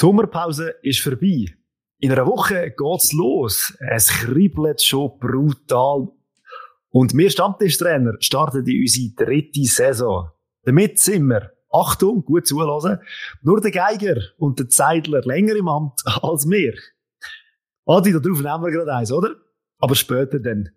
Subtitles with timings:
[0.00, 1.44] Sommerpause ist vorbei.
[1.98, 3.76] In einer Woche geht's los.
[3.80, 6.08] Es kribbelt schon brutal.
[6.88, 10.30] Und wir Stammtischtrainer starten in unsere dritte Saison.
[10.62, 13.00] Damit sind wir, Achtung, gut zuhören,
[13.42, 16.72] nur der Geiger und der Zeidler länger im Amt als wir.
[17.84, 19.34] Adi, darauf nehmen wir gerade eins, oder?
[19.80, 20.70] Aber später dann.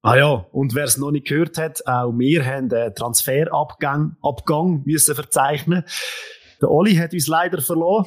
[0.00, 4.84] Ah ja, und wer es noch nicht gehört hat, auch wir haben einen Transferabgang Abgang
[4.86, 5.84] müssen verzeichnen.
[6.64, 8.06] Der Oli hat uns leider verloren.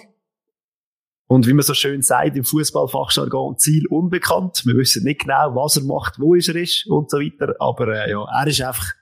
[1.27, 4.63] Und wie man so schön sagt im Fußballfachjargon, Ziel unbekannt.
[4.65, 7.53] Wir wissen nicht genau, was er macht, wo er ist und so weiter.
[7.59, 8.93] Aber äh, ja, er ist einfach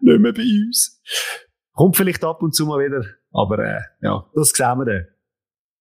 [0.00, 1.02] nicht mehr bei uns.
[1.74, 5.06] Kommt vielleicht ab und zu mal wieder, aber äh, ja, das sehen wir dann.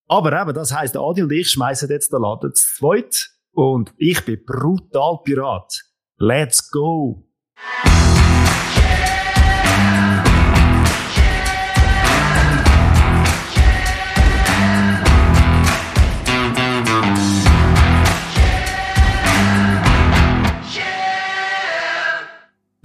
[0.08, 4.26] Aber eben, das heisst, Adi und ich schmeißen jetzt den Laden zu zweit und ich
[4.26, 5.81] bin brutal Pirat.
[6.17, 7.23] Let's go!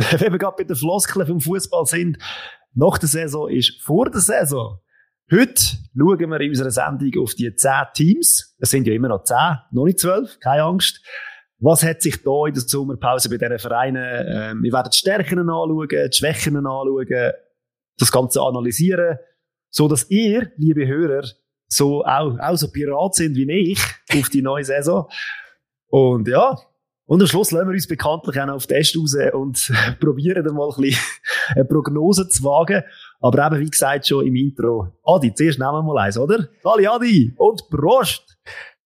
[0.18, 2.18] wenn wir gerade bei den Floskeln vom Fußball sind,
[2.74, 4.78] nach der Saison ist vor der Saison.
[5.30, 5.62] Heute
[5.94, 8.56] schauen wir in unserer Sendung auf die zehn Teams.
[8.58, 11.04] Es sind ja immer noch zehn, noch nicht zwölf, keine Angst.
[11.60, 15.40] Was hat sich da in der Sommerpause bei diesen Vereinen, ähm, wir werden die Stärken
[15.40, 17.32] anschauen, die Schwächen anschauen,
[17.98, 19.18] das Ganze analysieren,
[19.70, 21.26] so dass ihr, liebe Hörer,
[21.66, 23.80] so auch, auch so Pirat sind wie ich
[24.14, 25.08] auf die neue Saison.
[25.88, 26.56] Und ja,
[27.08, 30.44] und am Schluss lassen wir uns bekanntlich auch noch auf den Test raus und probieren
[30.44, 31.02] dann mal ein bisschen
[31.54, 32.82] eine Prognose zu wagen.
[33.20, 34.92] Aber eben, wie gesagt, schon im Intro.
[35.04, 36.48] Adi, zuerst nehmen wir mal eins, oder?
[36.62, 38.36] Halli Adi und Prost!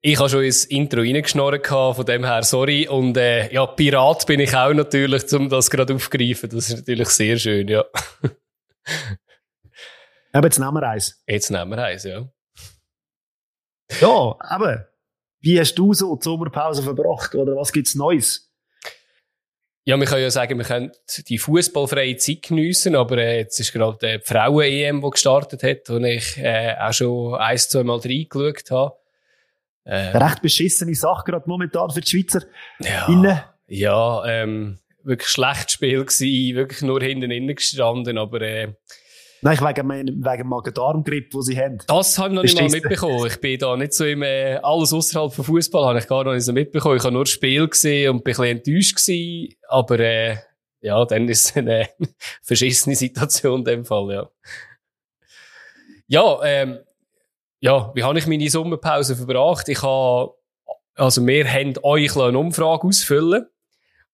[0.00, 2.86] Ich habe schon ins Intro reingeschnorren, von dem her sorry.
[2.88, 6.48] Und äh, ja, Pirat bin ich auch natürlich, um das gerade aufzugreifen.
[6.48, 7.84] Das ist natürlich sehr schön, ja.
[10.32, 11.20] Aber jetzt nehmen wir eins.
[11.26, 12.24] Jetzt nehmen wir eins, ja.
[14.00, 14.91] Ja, aber
[15.42, 18.48] wie hast du so die Sommerpause verbracht oder was gibt's Neues?
[19.84, 20.92] Ja, wir können ja sagen, wir können
[21.26, 25.96] die fußballfreie Zeit geniessen, aber äh, jetzt ist gerade die Frauen-EM, die gestartet hat, wo
[25.96, 28.94] ich äh, auch schon ein, zwei Mal reingeschaut habe.
[29.84, 32.44] Äh, Recht beschissene Sache gerade momentan für die Schweizer.
[32.78, 33.40] Ja, innen.
[33.66, 38.74] ja ähm, wirklich schlechtes Spiel gewesen, wirklich nur hinten innen gestanden, aber äh,
[39.44, 41.78] Nein, wegen, wegen Magen-Darm-Grippe, die sie haben.
[41.88, 43.26] Das habe ich noch nicht mal mitbekommen.
[43.26, 46.32] Ich bin da nicht so im, äh, alles außerhalb von Fußball habe ich gar noch
[46.32, 46.96] nicht so mitbekommen.
[46.96, 49.54] Ich habe nur das Spiel gesehen und bin ein bisschen enttäuscht gewesen.
[49.66, 50.36] Aber, äh,
[50.80, 51.88] ja, dann ist es eine
[52.42, 54.30] verschissene Situation in dem Fall, ja.
[56.06, 56.78] Ja, ähm,
[57.58, 59.68] ja, wie habe ich meine Sommerpause verbracht?
[59.68, 60.34] Ich habe,
[60.94, 63.46] also wir haben euch eine Umfrage ausfüllen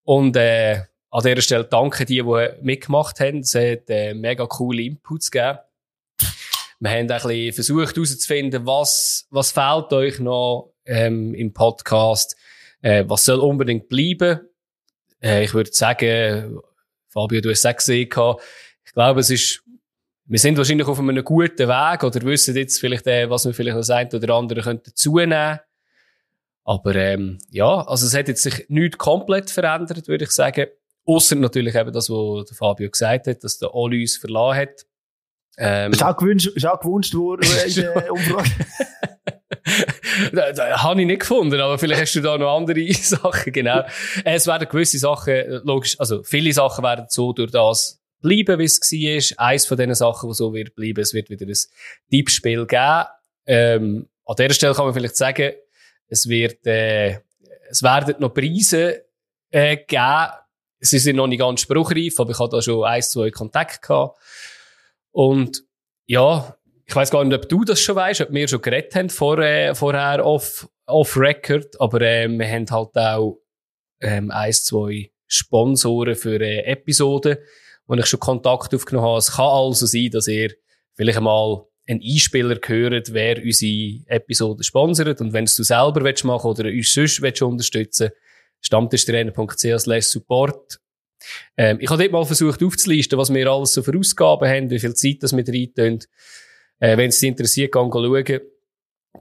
[0.04, 3.40] und, äh, an dieser Stelle danke die, die mitgemacht haben.
[3.40, 5.58] Es hat äh, mega coole Inputs gegeben.
[6.80, 12.36] Wir haben ein bisschen versucht herauszufinden, was, was fehlt euch noch ähm, im Podcast,
[12.82, 14.40] äh, was soll unbedingt bleiben.
[15.20, 16.60] Äh, ich würde sagen,
[17.08, 19.64] Fabio, du hast es gesehen, ich glaube, es ist,
[20.26, 23.76] wir sind wahrscheinlich auf einem guten Weg oder wissen jetzt vielleicht, äh, was wir vielleicht
[23.76, 25.58] noch ein oder andere könnten zunehmen.
[26.64, 30.66] Aber ähm, ja, also es hat jetzt sich nichts komplett verändert, würde ich sagen.
[31.08, 34.86] Ausser natürlich eben das, was Fabio gesagt hat, dass der Oli uns verlassen hat.
[35.56, 38.50] Ähm, ist, auch gewünscht, ist auch gewünscht worden in der Umfrage.
[40.32, 43.84] da, da, habe ich nicht gefunden, aber vielleicht hast du da noch andere Sachen, genau.
[44.24, 48.80] Es werden gewisse Sachen, logisch, also viele Sachen werden so durch das bleiben, wie es
[48.80, 49.46] war.
[49.46, 51.56] Eins von diesen Sachen, die so wird bleiben, es wird wieder ein
[52.10, 53.04] Tippspiel geben.
[53.46, 55.52] Ähm, an dieser Stelle kann man vielleicht sagen,
[56.08, 57.20] es wird, äh,
[57.70, 59.04] es werden noch Preise
[59.50, 60.28] äh, geben,
[60.80, 64.18] sie sind noch nicht ganz spruchreif, aber ich hatte da schon ein, zwei Kontakte gehabt.
[65.10, 65.64] Und
[66.06, 66.56] ja,
[66.86, 69.38] ich weiß gar nicht, ob du das schon weißt, ob wir schon geredet haben vor,
[69.38, 73.40] äh, vorher off, off Record, aber äh, wir haben halt auch
[74.00, 77.36] ähm, ein, zwei Sponsoren für äh, Episoden,
[77.86, 79.18] wo ich schon Kontakt aufgenommen habe.
[79.18, 80.54] Es kann also sein, dass ihr
[80.94, 85.20] vielleicht einmal einen Einspieler gehört, wer unsere Episoden sponsert.
[85.20, 88.10] Und wenn es du selber willst machen oder uns sonst willst unterstützen
[88.60, 90.80] stammtischtrainer.ch support.
[91.56, 94.78] Ähm, ich habe dort mal versucht aufzulisten, was wir alles so für Ausgaben haben, wie
[94.78, 96.00] viel Zeit das wir reintun.
[96.80, 98.40] Äh, wenn es interessiert, gehen schauen.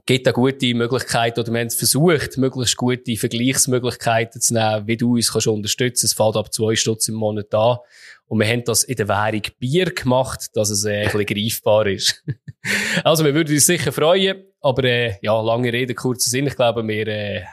[0.06, 5.16] Gibt da gute Möglichkeiten, oder wir haben versucht, möglichst gute Vergleichsmöglichkeiten zu nehmen, wie du
[5.16, 6.06] uns kannst unterstützen.
[6.06, 7.78] Es fällt ab zwei Stutz im Monat an.
[8.26, 11.86] Und wir haben das in der Währung Bier gemacht, dass es äh, ein bisschen greifbar
[11.86, 12.22] ist.
[13.04, 16.46] also, wir würden uns sicher freuen, aber äh, ja, lange Rede, kurzer Sinn.
[16.46, 17.44] Ich glaube, wir äh,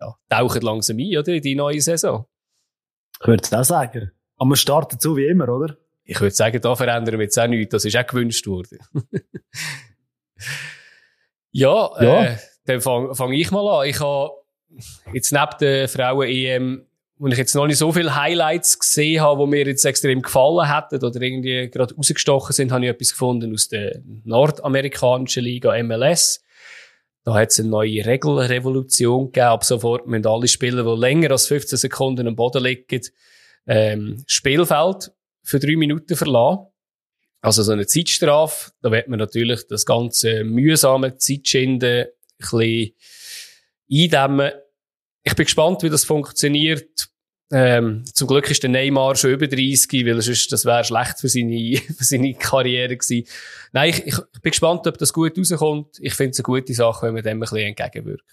[0.00, 1.32] ja, tauchen langsam ein, oder?
[1.32, 2.26] In die neue Saison.
[3.20, 4.10] Ich würde es auch sagen.
[4.36, 5.76] Aber wir starten so wie immer, oder?
[6.04, 7.72] Ich würde sagen, da verändern wir jetzt auch nichts.
[7.72, 8.78] Das ist auch gewünscht worden.
[11.56, 12.24] Ja, ja.
[12.24, 12.36] Äh,
[12.66, 13.88] dann fange fang ich mal an.
[13.88, 14.32] Ich habe
[15.12, 16.84] jetzt neben der Frauen-EM,
[17.16, 20.68] wo ich jetzt noch nicht so viele Highlights gesehen habe, die mir jetzt extrem gefallen
[20.68, 26.43] hätten oder irgendwie gerade rausgestochen sind, habe ich etwas gefunden aus der nordamerikanischen Liga MLS.
[27.24, 29.46] Da hat es eine neue Regelrevolution gegeben.
[29.46, 33.00] Ab sofort müssen alle Spieler, die länger als 15 Sekunden am Boden liegen,
[33.66, 35.10] ähm, Spielfeld
[35.42, 36.66] für drei Minuten verlassen.
[37.40, 38.72] Also so eine Zeitstrafe.
[38.82, 42.94] Da wird man natürlich das ganze mühsame Zeitschinden ein bisschen
[43.90, 44.52] eindämmen.
[45.22, 47.08] Ich bin gespannt, wie das funktioniert.
[47.56, 51.28] Ähm, zum Glück ist der Neymar schon über 30, weil sonst, das wäre schlecht für
[51.28, 53.28] seine, für seine Karriere gewesen.
[53.72, 55.98] Nein, ich, ich, bin gespannt, ob das gut rauskommt.
[56.00, 58.24] Ich finde es eine gute Sache, wenn man dem ein bisschen entgegenwirkt.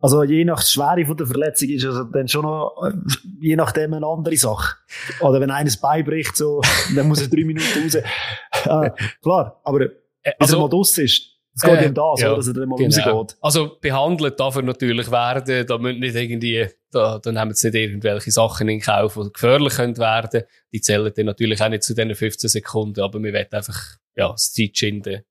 [0.00, 2.92] Also je nach Schwere von der Verletzung ist also dann schon noch, äh,
[3.40, 4.76] je nachdem eine andere Sache.
[5.20, 6.62] Oder wenn eines beibricht, so,
[6.96, 7.94] dann muss er drei Minuten raus.
[7.94, 8.90] Äh,
[9.22, 9.82] klar, aber
[10.22, 12.54] äh, also, er mal draus ist, es geht äh, um das, ja, oder, dass er
[12.54, 13.10] dann mal genau.
[13.10, 13.38] rausgeht.
[13.40, 17.76] Also behandelt darf er natürlich werden, da müssen nicht irgendwie, da, da nehmen sie nicht
[17.76, 20.42] irgendwelche Sachen in Kauf, die gefährlich können werden.
[20.72, 23.80] Die zählen dann natürlich auch nicht zu diesen 15 Sekunden, aber wir werden einfach,
[24.16, 25.22] ja, das Zeitschinden,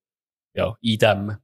[0.53, 1.37] ja, eindämmen.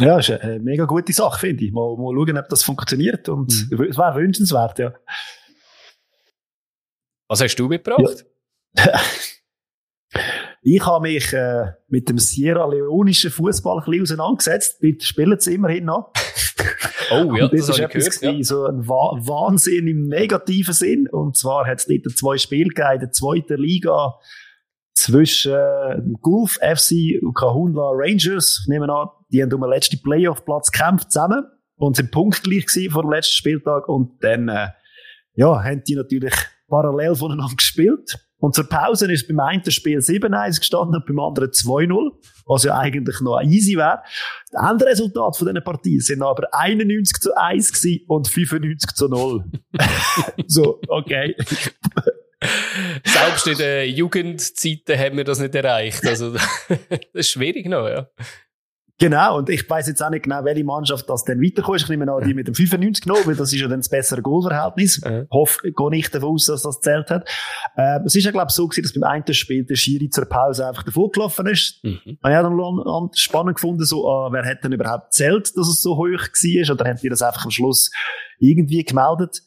[0.00, 1.72] Ja, ist eine mega gute Sache, finde ich.
[1.72, 3.28] Mal, mal schauen, ob das funktioniert.
[3.28, 3.84] Und mhm.
[3.84, 4.94] es wäre wünschenswert, ja.
[7.26, 8.26] Was hast du mitgebracht?
[8.76, 9.00] Ja.
[10.62, 14.78] ich habe mich äh, mit dem Sierra Leonischen Fußball ein bisschen auseinandergesetzt.
[14.82, 16.12] Dort spielen sie immerhin noch.
[17.10, 18.44] Oh ja, das, das ist etwas gehört, ja.
[18.44, 21.08] so ein Wahnsinn im negativen Sinn.
[21.08, 24.18] Und zwar hat es dort zwei Spiele gegeben in der zweiten Liga
[24.92, 28.60] zwischen äh, Gulf FC und Kahunla Rangers.
[28.62, 31.44] Ich nehme an, die haben um den letzten Playoff-Platz gekämpft zusammen
[31.76, 34.68] und sind punktgleich gewesen vor dem letzten Spieltag und dann, äh,
[35.34, 36.34] ja, haben die natürlich
[36.68, 38.18] parallel voneinander gespielt.
[38.40, 42.12] Und zur Pause ist beim einen Spiel 7-1 gestanden und beim anderen 2-0,
[42.46, 44.00] was ja eigentlich noch easy wäre.
[44.52, 49.44] Das Endresultat von diesen Partien sind aber 91 zu 1 gewesen und 95 zu 0.
[50.46, 51.34] so, okay.
[53.04, 56.06] Selbst in den Jugendzeiten haben wir das nicht erreicht.
[56.06, 56.32] Also,
[56.78, 58.08] das ist schwierig noch, ja.
[59.00, 61.80] Genau, und ich weiß jetzt auch nicht genau, welche Mannschaft das dann weiterkommt.
[61.80, 64.22] Ich nehme an, die mit dem 95 genommen, weil das ist ja dann das bessere
[64.22, 65.00] Goalverhältnis.
[65.04, 65.28] Mhm.
[65.30, 67.28] Hoffe, gehe nicht davon aus, dass das zählt hat.
[67.76, 70.24] Äh, es ist ja, glaube ich, so gewesen, dass beim einen Spiel der Schiri zur
[70.24, 71.82] Pause einfach davor gelaufen ist.
[71.84, 72.00] Mhm.
[72.06, 75.96] Ich habe dann spannend gefunden, so, äh, wer hat denn überhaupt zählt, dass es so
[75.96, 77.92] hoch war, oder haben die das einfach am Schluss
[78.40, 79.42] irgendwie gemeldet?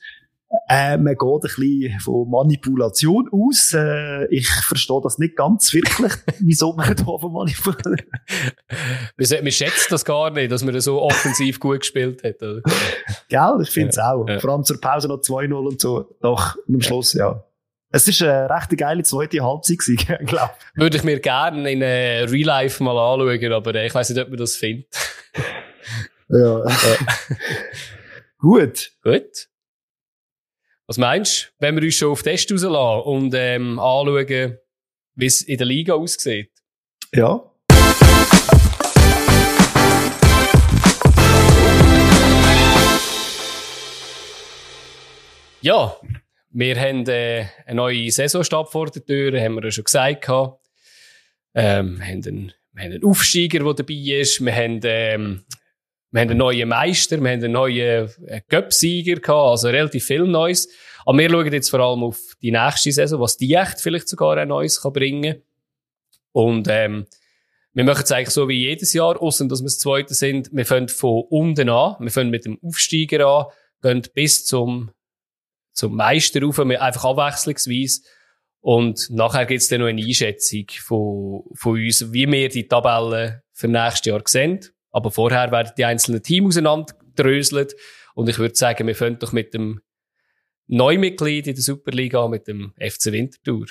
[0.72, 3.74] Äh, man geht ein bisschen von Manipulation aus.
[3.74, 7.98] Äh, ich verstehe das nicht ganz wirklich, wieso man da von Manipulation...
[9.44, 12.42] man schätzt das gar nicht, dass man so offensiv gut gespielt hat.
[12.42, 12.62] Oder?
[13.28, 14.26] Gell, ich finde es ja, auch.
[14.26, 14.40] Ja.
[14.40, 16.16] Vor allem zur Pause noch 2-0 und so.
[16.22, 17.44] Doch, und am Schluss, ja.
[17.90, 20.82] Es ist eine recht geile zweite Halbzeit gewesen, glaube ich.
[20.82, 24.22] Würde ich mir gerne in äh, Real Life mal anschauen, aber äh, ich weiß nicht,
[24.22, 24.88] ob man das findet.
[26.30, 26.64] ja.
[28.40, 28.92] Gut.
[29.04, 29.51] Gut.
[30.92, 34.58] Was meinst du, wenn wir uns schon auf Test rauslassen und ähm, anschauen,
[35.16, 36.52] wie es in der Liga aussieht?
[37.14, 37.50] Ja.
[45.62, 45.96] Ja,
[46.50, 50.28] wir haben äh, eine neue Saisonstart vor der Tür, haben wir ja schon gesagt.
[50.28, 54.44] Ähm, wir, haben einen, wir haben einen Aufsteiger, der dabei ist.
[54.44, 55.46] Wir haben ähm,
[56.12, 60.24] wir haben einen neuen Meister, wir haben einen neuen äh, Cup-Sieger gehabt, also relativ viel
[60.24, 60.68] Neues.
[61.06, 64.38] Aber wir schauen jetzt vor allem auf die nächste Saison, was die echt vielleicht sogar
[64.38, 65.42] ein Neues kann bringen
[66.32, 67.08] Und ähm,
[67.74, 70.50] wir machen es eigentlich so wie jedes Jahr, außer dass wir das Zweite sind.
[70.52, 73.46] Wir fangen von unten an, wir fangen mit dem Aufsteiger an,
[73.82, 74.92] gehen bis zum,
[75.72, 78.02] zum Meister rauf, einfach abwechslungsweise.
[78.60, 83.68] Und nachher gibt's dann noch eine Einschätzung von, von uns, wie wir die Tabelle für
[83.68, 84.60] nächstes Jahr sehen.
[84.92, 87.76] Aber vorher werden die einzelnen Teams auseinanderdröselt.
[88.14, 89.82] Und ich würde sagen, wir fangen doch mit dem
[90.72, 93.68] Neumitglied in der Superliga, mit dem FC Winterthur.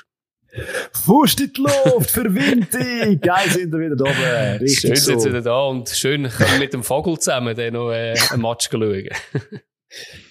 [1.05, 3.17] Fuß in die Luft für Winter!
[3.21, 4.59] Geil sind wir wieder da oben.
[4.61, 5.05] Richtig schön so.
[5.05, 8.43] sind sie wieder da und schön wir mit dem Vogel zusammen dann noch äh, einen
[8.43, 9.09] Match schauen.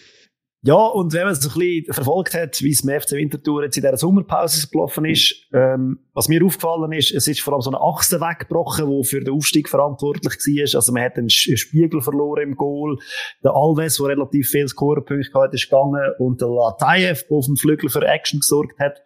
[0.61, 3.77] Ja, und wenn man so ein bisschen verfolgt hat, wie es im FC Winterthur jetzt
[3.77, 7.69] in dieser Sommerpause gelaufen ist, ähm, was mir aufgefallen ist, es ist vor allem so
[7.69, 10.75] eine Achse weggebrochen, die für den Aufstieg verantwortlich war.
[10.75, 12.97] Also man hat einen Spiegel verloren im Goal.
[13.41, 16.11] Der Alves, der relativ viele Scorerpunkte hatte, ist gegangen.
[16.19, 19.01] Und der Latayev, der auf dem Flügel für Action gesorgt hat.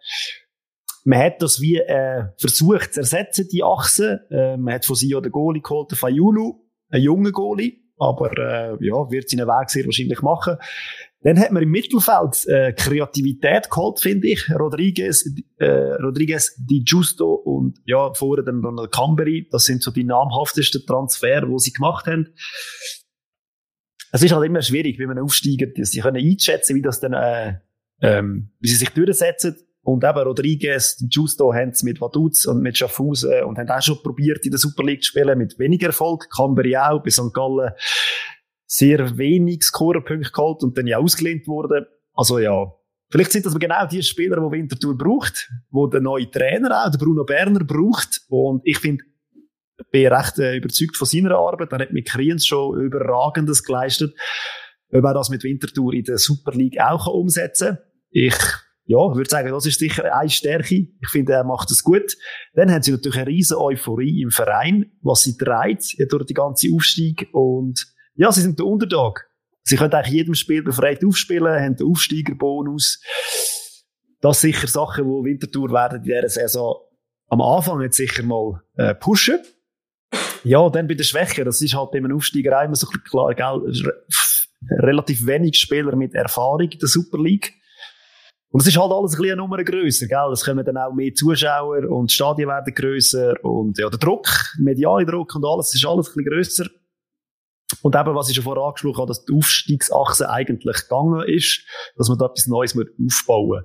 [1.04, 4.26] Man hat das wie äh, versucht zu ersetzen, die Achse.
[4.28, 6.54] Äh, man hat von Sio den Goalie geholt, den Fayulu,
[6.90, 7.84] einen jungen Goalie.
[7.96, 10.56] Aber äh, ja, wird seinen Weg sehr wahrscheinlich machen.
[11.24, 14.46] Dann hat man im Mittelfeld äh, Kreativität geholt, finde ich.
[14.50, 15.26] Rodriguez,
[15.56, 19.48] äh, Rodriguez, Di Giusto und ja, vorher dann Ronald Camberi.
[19.50, 22.34] Das sind so die namhaftesten Transfer, die sie gemacht haben.
[24.12, 27.54] Es ist halt immer schwierig, wie man Aufsteiger, sie können einschätzen, wie das dann, äh,
[28.02, 29.56] ähm, wie sie sich durchsetzen.
[29.80, 34.02] Und eben Rodriguez, Justo haben es mit Vaduz und mit Schaffhausen und haben auch schon
[34.02, 36.28] probiert, in der Super League zu spielen, mit weniger Erfolg.
[36.30, 37.32] Camberi auch, bei St.
[37.32, 37.72] Gallen
[38.66, 41.86] sehr wenig Scorerpunkte geholt und dann ja ausgelehnt worden.
[42.12, 42.72] Also ja,
[43.10, 46.98] vielleicht sind das genau die Spieler, die Winterthur braucht, wo der neue Trainer auch, der
[46.98, 48.22] Bruno Berner braucht.
[48.28, 49.04] Und ich finde,
[49.90, 51.72] bin recht äh, überzeugt von seiner Arbeit.
[51.72, 54.14] Er hat mit Kriens schon Überragendes geleistet.
[54.90, 57.78] Ob er das mit Winterthur in der Super League auch umsetzen kann.
[58.10, 58.36] Ich
[58.86, 60.74] ja, würde sagen, das ist sicher eine Stärke.
[60.74, 62.16] Ich finde, er macht es gut.
[62.54, 66.68] Dann haben sie natürlich eine riesen Euphorie im Verein, was sie treibt durch die ganze
[66.72, 67.28] Aufstieg.
[67.32, 69.24] Und ja, sie sind der Underdog.
[69.62, 73.00] Sie können eigentlich jedem Spiel befreit aufspielen, haben den Aufsteigerbonus.
[74.20, 76.76] Das sind sicher Sachen, die Winterthur werden in dieser Saison
[77.28, 79.40] am Anfang jetzt sicher mal äh, pushen.
[80.44, 83.72] Ja, dann bei der Schwäche, das ist halt bei einem Aufsteiger immer so klar, gell,
[84.82, 87.54] relativ wenig Spieler mit Erfahrung in der Super League.
[88.50, 90.32] Und es ist halt alles ein bisschen eine Nummer grösser, gell?
[90.32, 94.28] Es kommen dann auch mehr Zuschauer und die Stadien werden grösser und ja, der Druck,
[94.58, 96.66] mediale Druck und alles, ist alles ein bisschen grösser.
[97.82, 101.64] Und eben, was ich schon vorher angesprochen habe, dass die Aufstiegsachse eigentlich gegangen ist,
[101.96, 103.64] dass man da etwas Neues aufbauen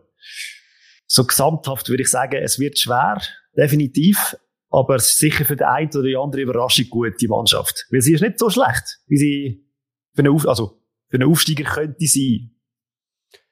[1.05, 3.21] So gesamthaft würde ich sagen, es wird schwer,
[3.57, 4.37] definitiv,
[4.69, 7.87] aber es ist sicher für den einen oder die andere Überraschung gut, die Mannschaft.
[7.91, 9.65] Weil sie ist nicht so schlecht, wie sie
[10.13, 12.51] für einen, Auf also, für einen Aufsteiger könnte sein.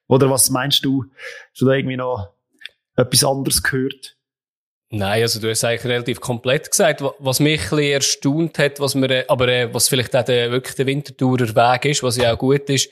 [0.07, 1.05] Oder was meinst du?
[1.51, 2.33] Hast du da irgendwie noch
[2.95, 4.16] etwas anderes gehört?
[4.89, 7.03] Nein, also du hast eigentlich relativ komplett gesagt.
[7.19, 10.75] Was mich ein bisschen erstaunt hat, was mir, aber äh, was vielleicht auch der, wirklich
[10.75, 12.89] der Wintertourer Weg ist, was ja auch gut ist,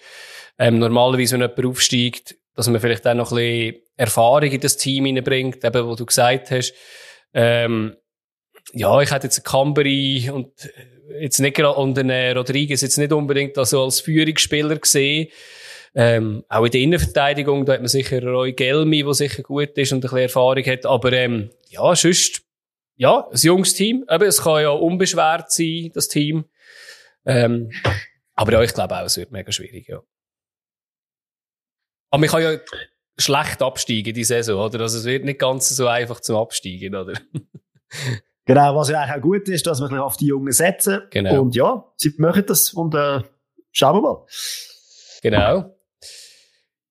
[0.60, 4.78] ähm, normalerweise, wenn jemand aufsteigt, dass man vielleicht auch noch ein bisschen Erfahrung in das
[4.78, 6.74] Team hineinbringt, eben, wo du gesagt hast,
[7.34, 7.96] ähm,
[8.74, 10.52] ja, ich hätte jetzt Cambry und
[11.20, 15.30] jetzt nicht und einen äh, Rodriguez jetzt nicht unbedingt also als Führungsspieler gesehen,
[15.98, 19.94] ähm, auch in der Innenverteidigung, da hat man sicher Roy Gelmi, der sicher gut ist
[19.94, 20.86] und ein bisschen Erfahrung hat.
[20.86, 22.44] Aber ähm, ja, sonst,
[22.98, 24.04] ja, ein junges Team.
[24.08, 26.46] Aber es kann ja unbeschwert sein, das Team.
[27.26, 27.72] Ähm,
[28.34, 30.02] aber ja, ich glaube auch, es wird mega schwierig, ja.
[32.10, 32.58] Aber man kann ja
[33.18, 34.82] schlecht absteigen, die Saison, oder?
[34.82, 37.14] Also es wird nicht ganz so einfach zum Absteigen, oder?
[38.46, 41.04] genau, was ja eigentlich auch gut ist, dass wir auf die Jungen setzen.
[41.12, 41.42] Genau.
[41.42, 43.22] Und ja, sie machen das und äh,
[43.72, 44.26] schauen wir mal.
[45.22, 45.75] Genau.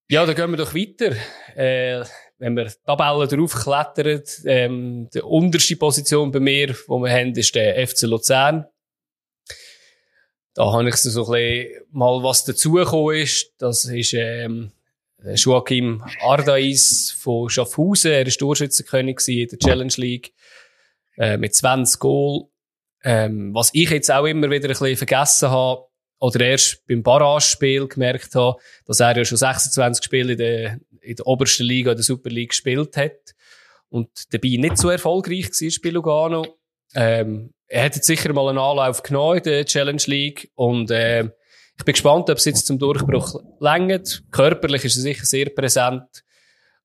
[0.08, 1.16] Ja, dann gehen wir doch weiter.
[1.56, 2.04] Äh,
[2.38, 7.86] wenn wir Tabellen draufklettern, ähm, die unterste Position bei mir, wo wir haben, ist der
[7.86, 8.66] FC Luzern.
[10.54, 13.54] Da habe ich so ein bisschen mal was dazugekommen ist.
[13.58, 14.72] Das ist, ähm,
[15.34, 18.12] Joachim Ardais von Schaffhausen.
[18.12, 20.34] Er war Torschützenkönig in der Challenge League,
[21.16, 22.48] äh, mit 20 Goal.
[23.02, 25.86] Ähm, was ich jetzt auch immer wieder ein bisschen vergessen habe,
[26.18, 28.56] oder erst beim Barrage-Spiel gemerkt habe,
[28.86, 32.30] dass er ja schon 26 Spiele in der, in der obersten Liga, in der Super
[32.30, 33.34] League gespielt hat
[33.88, 36.58] und dabei nicht so erfolgreich war bei Lugano.
[36.94, 41.24] Ähm, er hat jetzt sicher mal einen Anlauf genommen in der Challenge League und äh,
[41.76, 44.22] ich bin gespannt, ob es jetzt zum Durchbruch längert.
[44.30, 46.24] Körperlich ist er sicher sehr präsent,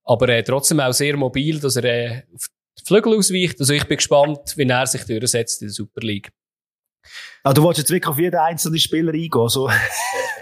[0.04, 2.48] aber äh, trotzdem auch sehr mobil, dass er äh, auf
[2.80, 3.60] die Flügel ausweicht.
[3.60, 6.32] Also ich bin gespannt, wie er sich durchsetzt in der Super League.
[7.44, 9.70] Ah, du wolltest jetzt wirklich auf jeden einzelnen Spieler eingehen, so.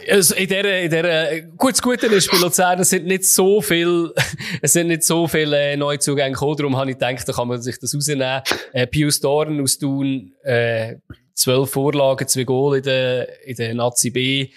[0.09, 3.61] Also in der, in der, gut, das Gute ist bei Luzern, es sind nicht so
[3.61, 4.13] viel,
[4.61, 7.61] es sind nicht so viele äh, Neuzugänge gekommen, darum habe ich gedacht, da kann man
[7.61, 8.41] sich das rausnehmen.
[8.71, 10.95] Äh, Pius Dorn aus Thun, äh,
[11.33, 14.49] zwölf Vorlagen, zwei Goal in der, in der Nazi B.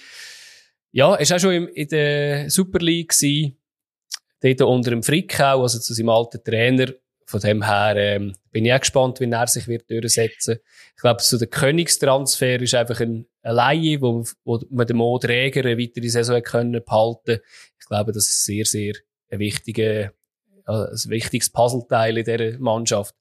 [0.92, 3.56] Ja, war auch schon im, in der Super League gewesen.
[4.40, 6.92] Dort unter dem Frickau, also zu seinem alten Trainer.
[7.30, 10.58] Von dem her ähm, bin ich auch gespannt, wie er sich wird durchsetzen
[10.96, 15.16] Ich glaube, so der Königstransfer ist einfach ein, ein Laie, wo, wo man den Mo
[15.22, 17.38] eine weitere Saison können behalten
[17.78, 18.94] Ich glaube, das ist sehr, sehr
[19.30, 20.10] ein, wichtiger,
[20.64, 23.14] ein wichtiges Puzzleteil in dieser Mannschaft.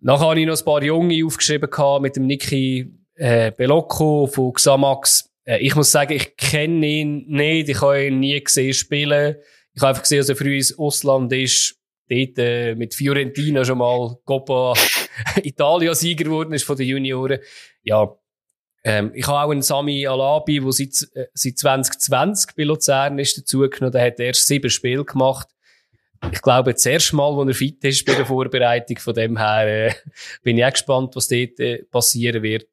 [0.00, 1.68] Nachher habe ich noch ein paar Junge aufgeschrieben
[2.00, 5.30] mit dem Niki äh, Belocco von Xamax.
[5.44, 9.36] Äh, ich muss sagen, ich kenne ihn nicht, ich habe ihn nie gesehen spielen.
[9.74, 13.78] Ich habe einfach gesehen, dass er früh ins Ausland ist dort äh, mit Fiorentina schon
[13.78, 14.74] mal Coppa
[15.42, 17.38] Italia-Sieger geworden ist von den Junioren.
[17.82, 18.14] Ja,
[18.84, 23.38] ähm, ich habe auch einen Sami Alabi, der seit, äh, seit 2020 bei Luzern ist
[23.38, 23.92] dazugenommen.
[23.92, 25.48] Der hat erst sieben Spiele gemacht.
[26.32, 29.88] Ich glaube, das erste Mal, wo er fit ist bei der Vorbereitung, von dem her
[29.88, 29.94] äh,
[30.42, 32.66] bin ich auch gespannt, was dort äh, passieren wird.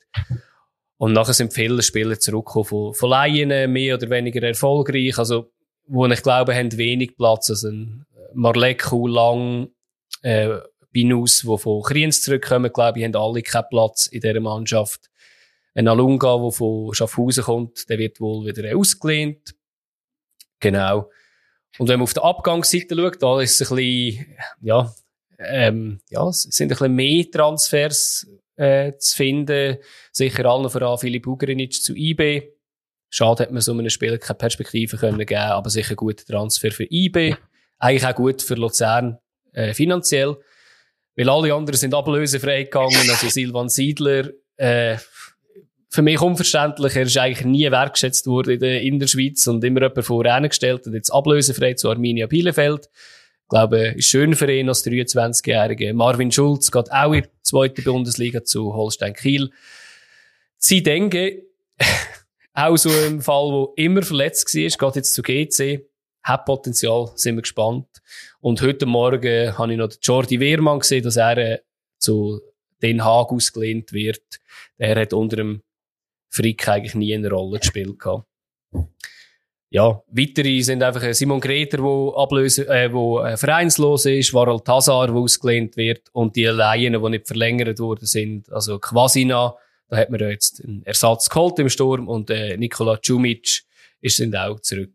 [0.98, 5.52] Und nachher sind viele Spieler zurückgekommen von, von Laien, mehr oder weniger erfolgreich, also,
[5.88, 7.50] wo ich glaube, haben wenig Platz.
[7.50, 9.70] Also ein Marleku, Lang,
[10.22, 10.58] äh,
[10.92, 15.10] Binus, die von Kriens zurückkommen, glaube ich, haben alle keinen Platz in dieser Mannschaft.
[15.74, 19.56] Ein Alunga, der von Schaffhausen kommt, der wird wohl wieder ausgelehnt.
[20.60, 21.10] Genau.
[21.78, 24.94] Und wenn man auf der Abgangsseite schaut, da ist es ein bisschen, ja,
[25.40, 29.78] ähm, ja, es sind ein bisschen mehr Transfers äh, zu finden.
[30.12, 32.44] Sicher allen voran Philipp Ugrinic zu IB.
[33.10, 36.86] Schade, hat man so einem Spieler keine Perspektive können geben, aber sicher guter Transfer für
[36.90, 37.36] IB.
[37.82, 39.18] Eigentlich auch gut für Luzern
[39.54, 40.38] äh, finanziell.
[41.16, 44.98] Weil alle anderen sind ablösefrei gegangen, also Silvan Siedler, äh,
[45.90, 46.96] für mich unverständlich.
[46.96, 50.86] Er ist eigentlich nie wertgeschätzt worden in der, in der Schweiz und immer jemand vorangestellt
[50.86, 52.88] und jetzt ablösefrei zu Arminia Bielefeld.
[52.94, 55.94] Ich glaube, ist schön für ihn als 23-Jähriger.
[55.94, 59.50] Marvin Schulz geht auch in die zweite Bundesliga zu Holstein Kiel.
[60.58, 61.42] Sie denken,
[62.54, 65.91] auch so im Fall, wo immer verletzt war, geht jetzt zu GC,
[66.24, 67.88] hat Potenzial, sind wir gespannt.
[68.40, 71.60] Und heute Morgen habe ich noch Jordi Wehrmann gesehen, dass er äh,
[71.98, 72.42] zu
[72.82, 74.24] Den Haag ausgelehnt wird.
[74.78, 75.62] Er hat unter dem
[76.30, 78.26] Frick eigentlich nie eine Rolle gespielt gehabt.
[79.74, 84.60] Ja, weitere sind einfach äh, Simon Greter, wo ablöse, äh, wo äh, vereinslos ist, Warel
[84.60, 89.56] Tazar, wo ausgelehnt wird und die Laien, die nicht verlängert worden sind, also Quasina,
[89.88, 93.64] da hat man jetzt einen Ersatz geholt im Sturm und äh, Nikola Cumic
[94.02, 94.92] ist sind auch zurück.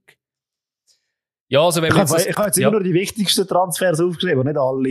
[1.49, 2.69] Ja, also wenn ich habe jetzt, jetzt ja.
[2.69, 4.91] immer nur die wichtigsten Transfers aufgeschrieben, nicht alle.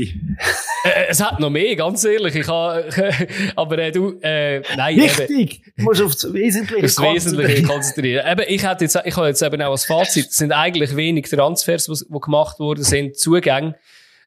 [0.86, 2.36] Äh, es hat noch mehr, ganz ehrlich.
[2.36, 2.88] Ich habe,
[3.58, 4.96] aber äh, du, äh, nein.
[4.96, 5.62] Wichtig!
[5.66, 8.26] Eben, du musst auf das Wesentliche das Wesentliche konzentrieren.
[8.26, 11.30] eben, ich hätte jetzt, ich habe jetzt eben auch als Fazit, es sind eigentlich wenig
[11.30, 13.76] Transfers, die, gemacht wurden, sind Zugänge.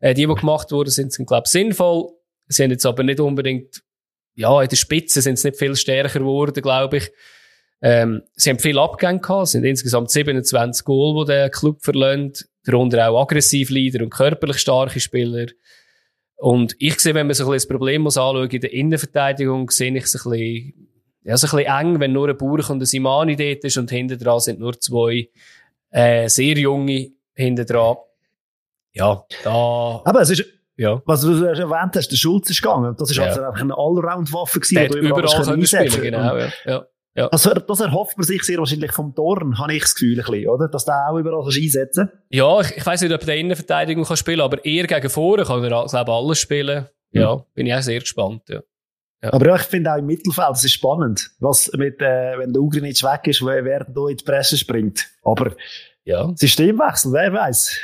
[0.01, 2.11] Äh, die, die gemacht wurden, sind, sind glaube ich, sinnvoll.
[2.49, 3.83] Sie haben jetzt aber nicht unbedingt,
[4.35, 7.11] ja, in der Spitze sind sie nicht viel stärker geworden, glaube ich.
[7.81, 12.49] Ähm, sie haben viel Abgänge gehabt, es sind insgesamt 27 Goal, die der Club verlässt,
[12.65, 15.47] darunter auch aggressiv Leader und körperlich starke Spieler.
[16.37, 19.71] Und ich sehe, wenn man so ein bisschen das Problem muss anschauen, in der Innenverteidigung,
[19.71, 20.89] sehe ich es ein bisschen,
[21.23, 23.91] ja, so ein bisschen eng, wenn nur ein Burch und ein Simani dort ist und
[23.91, 25.29] hinten dran sind nur zwei,
[25.91, 27.97] äh, sehr junge hinten dran.
[28.93, 30.03] Ja, da.
[30.05, 30.45] Aber es ist,
[30.77, 31.03] ja.
[31.07, 32.95] Was du erwähnt hast, der Schulz ist gegangen.
[32.97, 33.25] Das ist ja.
[33.25, 36.49] also einfach eine Allround-Waffe gewesen, die du überall, überall können spielen, genau, ja.
[36.65, 36.87] ja.
[37.19, 37.29] Ja.
[37.31, 40.49] Das, das erhofft man sich sehr wahrscheinlich vom Dorn, habe ich das Gefühl, ein bisschen,
[40.49, 40.69] oder?
[40.69, 42.19] Dass der auch überall einsetzen kann.
[42.29, 45.65] Ja, ich, ich weiss nicht, ob der Innenverteidigung kann spielen aber eher gegen vorne kann
[45.65, 46.87] er, glaube alles spielen.
[47.11, 47.43] Ja, mhm.
[47.55, 48.61] bin ich auch sehr gespannt, ja.
[49.21, 49.33] Ja.
[49.33, 52.63] Aber ja, ich finde auch im Mittelfeld, das ist spannend, was mit, äh, wenn der
[52.63, 55.09] Ugrinic weg ist, wer, wer da in die Presse springt.
[55.25, 55.57] Aber,
[56.05, 56.31] ja.
[56.37, 57.77] Systemwechsel, wer weiß.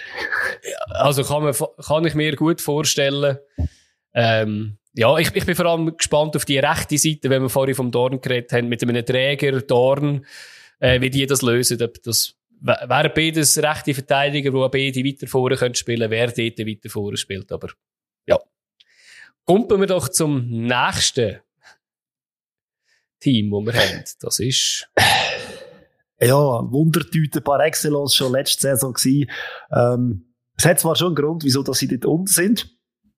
[0.62, 3.38] Ja, also kann man, kann ich mir gut vorstellen,
[4.14, 7.74] ähm, ja, ich, ich bin vor allem gespannt auf die rechte Seite, wenn wir vorhin
[7.74, 10.24] vom Dorn geredet haben, mit einem Träger, Dorn,
[10.78, 11.82] äh, wie die das lösen.
[11.82, 16.88] Ob das, wären beides rechte Verteidiger, die beide weiter vorne können spielen, wer dort weiter
[16.88, 17.50] vorne spielt.
[17.50, 17.68] Aber,
[18.26, 18.38] ja.
[19.44, 21.40] Kommen wir doch zum nächsten
[23.20, 24.04] Team, das wir haben.
[24.20, 24.88] Das ist...
[26.20, 29.30] Ja, Wundertüte par excellence schon letzte Saison gewesen.
[29.72, 32.73] Ähm, es hat zwar schon einen Grund, wieso dass sie dort unten sind.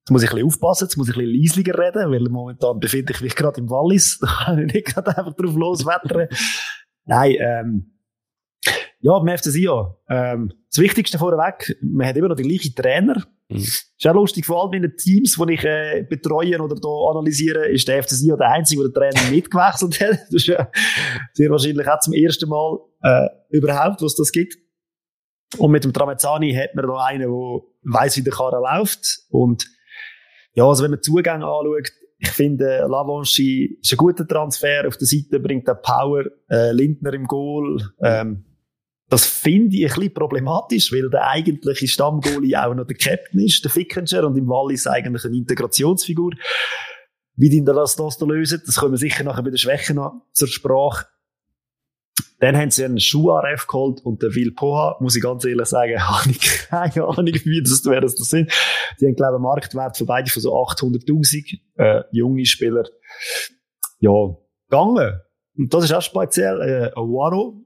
[0.07, 2.79] Jetzt muss ich ein bisschen aufpassen, jetzt muss ich ein bisschen leislicher reden, weil momentan
[2.79, 4.19] befinde ich mich gerade im Wallis.
[4.21, 6.29] Da kann ich nicht gerade einfach drauf loswettern.
[7.03, 7.99] Nein, ähm,
[9.01, 9.95] ja, beim FC Sion.
[10.07, 13.21] Ähm, das Wichtigste vorweg, man hat immer noch die gleichen Trainer.
[13.49, 13.57] Mhm.
[13.57, 17.67] Ist auch lustig, vor allem in den Teams, die ich äh, betreue oder da analysiere,
[17.67, 20.19] ist der FC Sion der Einzige, der den Trainer mitgewechselt hat.
[20.27, 20.71] Das ist ja
[21.33, 24.55] sehr wahrscheinlich auch zum ersten Mal äh, überhaupt, was das gibt.
[25.57, 29.05] Und mit dem Tramezzani hat man da einen, der weiss, wie der Karre läuft.
[29.27, 29.65] Und
[30.57, 34.87] ja, also wenn man Zugänge anschaut, ich finde, Lavanchi ist ein guter Transfer.
[34.87, 37.79] Auf der Seite bringt er Power, äh, Lindner im Goal.
[38.01, 38.43] Ähm,
[39.07, 43.63] das finde ich ein bisschen problematisch, weil der eigentliche Stammgoalie auch noch der Captain ist,
[43.63, 46.31] der Fickenger, und im Wallis eigentlich eine Integrationsfigur.
[47.35, 50.47] Wie die das, das lösen, das kommen wir sicher nachher bei den Schwächen noch zur
[50.47, 51.05] Sprache.
[52.39, 55.99] Dann haben sie einen Schuharef geholt und der Will Poha, muss ich ganz ehrlich sagen,
[56.07, 58.51] habe ich keine Ahnung, wie das, wer das, das sind.
[58.99, 62.83] Die haben, glaube ich, einen Marktwert von beiden von so 800.000, äh, junge Spieler.
[63.99, 64.11] Ja,
[64.69, 65.21] gegangen.
[65.57, 67.65] Und das ist auch speziell, äh, ein Waro,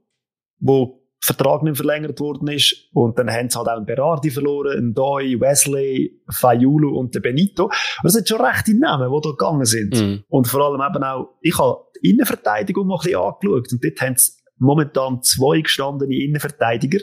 [0.58, 2.88] wo Vertrag nicht verlängert worden ist.
[2.92, 7.22] Und dann haben sie halt auch einen Berardi verloren, einen Doi, Wesley, Fayulu und den
[7.22, 7.66] Benito.
[7.66, 9.94] Aber das sind schon rechte Namen, die da gegangen sind.
[9.94, 10.24] Mm.
[10.28, 14.00] Und vor allem eben auch, ich habe die Innenverteidigung mal ein bisschen angeschaut und dort
[14.00, 14.32] haben sie
[14.62, 17.00] momentan zwei gestandene Innenverteidiger.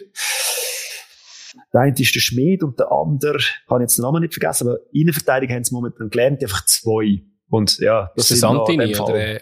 [1.73, 4.67] Der eine ist der Schmied und der andere, habe ich jetzt den Namen nicht vergessen,
[4.67, 7.21] aber Innenverteidiger haben sie momentan gelernt, einfach zwei.
[7.49, 9.41] Und ja, das ist Santini oder?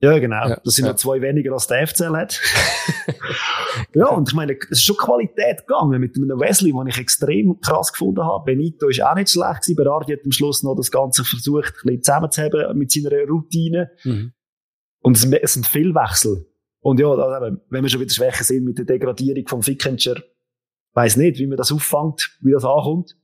[0.00, 0.48] Ja, genau.
[0.48, 0.92] Ja, das sind ja.
[0.92, 2.40] noch zwei weniger als der FCL hat.
[3.94, 7.60] ja, und ich meine, es ist schon Qualität gegangen mit einem Wesley, den ich extrem
[7.60, 8.44] krass gefunden habe.
[8.44, 9.76] Benito ist auch nicht schlecht gewesen.
[9.76, 13.92] Berardi hat am Schluss noch das Ganze versucht, ein bisschen zusammenzuhaben mit seiner Routine.
[14.02, 14.32] Mhm.
[15.02, 16.51] Und es, es sind viele Wechsel.
[16.82, 20.20] Und ja, also, wenn wir schon wieder schwächer sind mit der Degradierung vom Fickenscher,
[20.94, 23.16] weiß nicht, wie man das auffängt, wie das ankommt.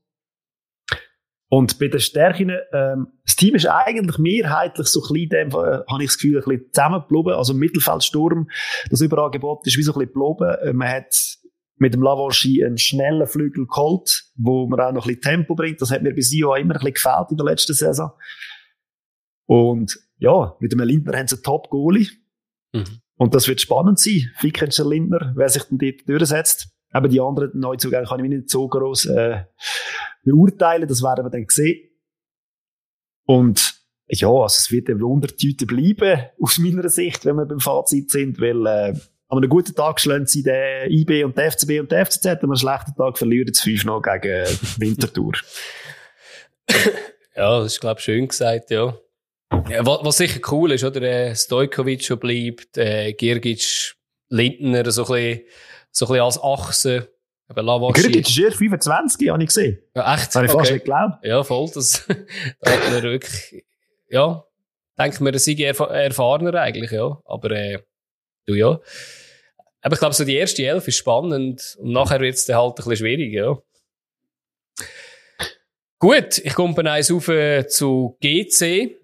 [1.50, 5.82] Und bei den Stärken, ähm, das Team ist eigentlich mehrheitlich so ein bisschen, dem, äh,
[5.90, 7.32] habe ich das Gefühl, ein bisschen zusammengeblieben.
[7.32, 8.48] Also Mittelfeldsturm,
[8.90, 10.56] das Überangebot ist wie so ein bisschen geblieben.
[10.62, 11.38] Äh, man hat
[11.76, 15.80] mit dem Lavoschi einen schnellen Flügel geholt, wo man auch noch ein bisschen Tempo bringt.
[15.80, 18.10] Das hat mir bis Jahr immer ein bisschen gefällt in der letzten Saison.
[19.46, 22.08] Und ja, mit dem Lindner haben sie einen Top-Goalie.
[22.72, 23.00] Mhm.
[23.18, 24.30] Und das wird spannend sein.
[24.36, 26.68] Fickenscher Lindner, wer sich dann dort durchsetzt.
[26.90, 29.44] Aber die anderen Neuzugänge kann ich nicht so groß äh,
[30.24, 30.88] beurteilen.
[30.88, 31.90] Das werden wir dann sehen.
[33.26, 33.74] Und
[34.06, 38.40] ja, also es wird eine Wundertüte bleiben, aus meiner Sicht, wenn wir beim Fazit sind,
[38.40, 38.94] weil äh,
[39.28, 42.38] an einem guten Tag schlagen sie den IB und den FCB und den FCZ, an
[42.38, 44.46] einem schlechten Tag verlieren sie fünf noch gegen
[44.78, 45.32] Winterthur.
[47.36, 48.96] ja, das ist, glaube ich, schön gesagt, ja.
[49.68, 51.02] Ja was, was, sicher cool ist, oder?
[51.02, 53.94] Äh, Stojkovic schon bleibt, äh, Girgic,
[54.28, 55.46] Lindner so ein bisschen
[55.90, 57.12] so ein bisschen als Achse.
[57.48, 58.02] Aber Lavaschi.
[58.02, 59.78] Grüdic ist erst 25, habe ich gesehen.
[59.94, 60.28] Ja, echt?
[60.28, 60.60] Das habe ich okay.
[60.60, 61.24] fast nicht geglaubt.
[61.24, 61.70] Ja, voll.
[61.74, 62.04] Das,
[62.60, 63.64] da hat man wirklich,
[64.10, 64.44] ja,
[64.98, 67.18] denkt man, er sei erf erfahrener eigentlich, ja.
[67.24, 67.78] Aber, äh,
[68.46, 68.78] du ja.
[69.80, 72.72] Aber ich glaube, so die erste Elf ist spannend und nachher wird es dann halt
[72.72, 73.56] ein bisschen schwierig, ja.
[75.98, 78.97] Gut, ich komme bei eins auf äh, zu GC.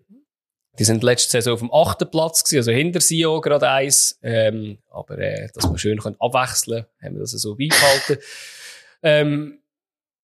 [0.79, 4.19] Die sind letzte Saison auf dem achten Platz gewesen, also hinter Sio gerade eins.
[4.23, 8.19] Ähm, aber äh, dass wir schön können abwechseln, haben wir das so beibehalten.
[9.03, 9.59] ähm,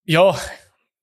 [0.05, 0.37] ja,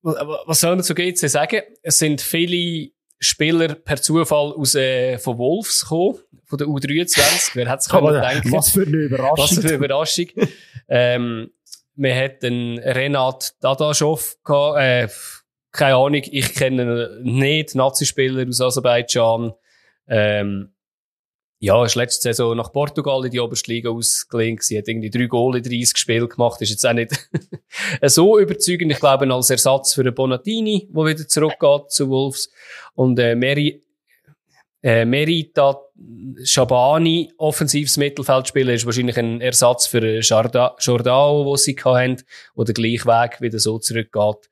[0.02, 1.62] was soll man zu GC sagen?
[1.82, 7.50] Es sind viele Spieler per Zufall aus äh, von Wolves gekommen, von der U23.
[7.54, 8.52] Wer hat es denken?
[8.52, 9.38] Was für eine Überraschung.
[9.38, 10.26] Was für eine Überraschung.
[10.88, 11.50] ähm,
[11.96, 15.08] wir hatten Renat Dadaschow gehabt, äh,
[15.72, 19.52] keine Ahnung, ich kenne nicht Nazi-Spieler aus Aserbaidschan.
[20.08, 20.72] Ähm,
[21.60, 25.26] ja, ist letzte Saison nach Portugal in die oberste Liga ausgelehnt Sie hat irgendwie drei
[25.26, 26.62] Goal in 30 Spiele gemacht.
[26.62, 27.28] Ist jetzt auch nicht
[28.02, 28.92] so überzeugend.
[28.92, 32.50] Ich glaube, als Ersatz für den Bonatini, der wieder zurückgeht zu Wolves.
[32.94, 33.82] Und, äh, Meri,
[34.82, 35.80] äh, Merita
[36.44, 42.22] Shabani, offensives Mittelfeldspieler, ist wahrscheinlich ein Ersatz für Jordao, wo sie hatten,
[42.54, 44.48] wo der gleiche Weg wieder so zurückgeht.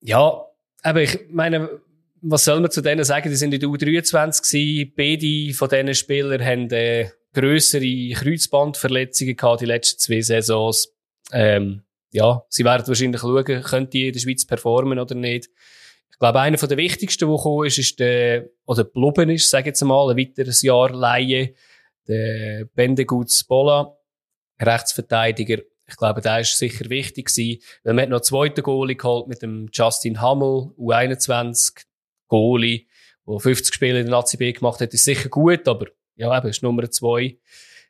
[0.00, 0.44] Ja,
[0.82, 1.80] aber ich meine,
[2.20, 3.30] was soll man zu denen sagen?
[3.30, 4.92] Die sind in der U23 gewesen.
[4.96, 10.94] Beide von diesen Spielern haben äh, grössere Kreuzbandverletzungen gehabt die letzten zwei Saisons.
[11.32, 15.50] Ähm, ja, sie werden wahrscheinlich schauen, können die in der Schweiz performen oder nicht.
[16.10, 19.66] Ich glaube, einer der wichtigsten, der gekommen ist, ist der, oder geblieben ist, sage ich
[19.66, 21.54] jetzt mal, ein weiteres Jahr Laie,
[22.08, 23.96] der Bendeguts Bola,
[24.60, 25.62] Rechtsverteidiger.
[25.88, 29.42] Ich glaube, der ist sicher wichtig gewesen, man hat noch einen zweiten Goalie geholt mit
[29.42, 31.84] dem Justin Hammel, U21
[32.28, 32.86] Goalie,
[33.26, 36.48] der 50 Spiele in der Nazi B gemacht hat, ist sicher gut, aber ja, eben,
[36.48, 37.38] ist Nummer zwei.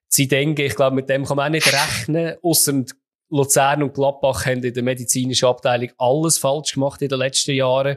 [0.06, 2.84] Sie denken, ich glaube, mit dem kann man auch nicht rechnen, ausser
[3.30, 7.96] Luzern und Gladbach haben in der medizinischen Abteilung alles falsch gemacht in den letzten Jahren.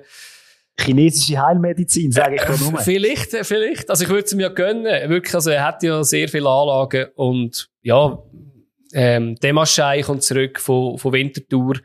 [0.79, 2.79] Chinesische Heilmedizin, sage ich da nur.
[2.79, 3.89] vielleicht, vielleicht.
[3.89, 5.09] Also ich würde es mir ja gönnen.
[5.09, 8.21] Wirklich, also er hat ja sehr viele Anlagen und ja,
[8.93, 11.79] ähm, Demaschei kommt zurück von, von Winterthur,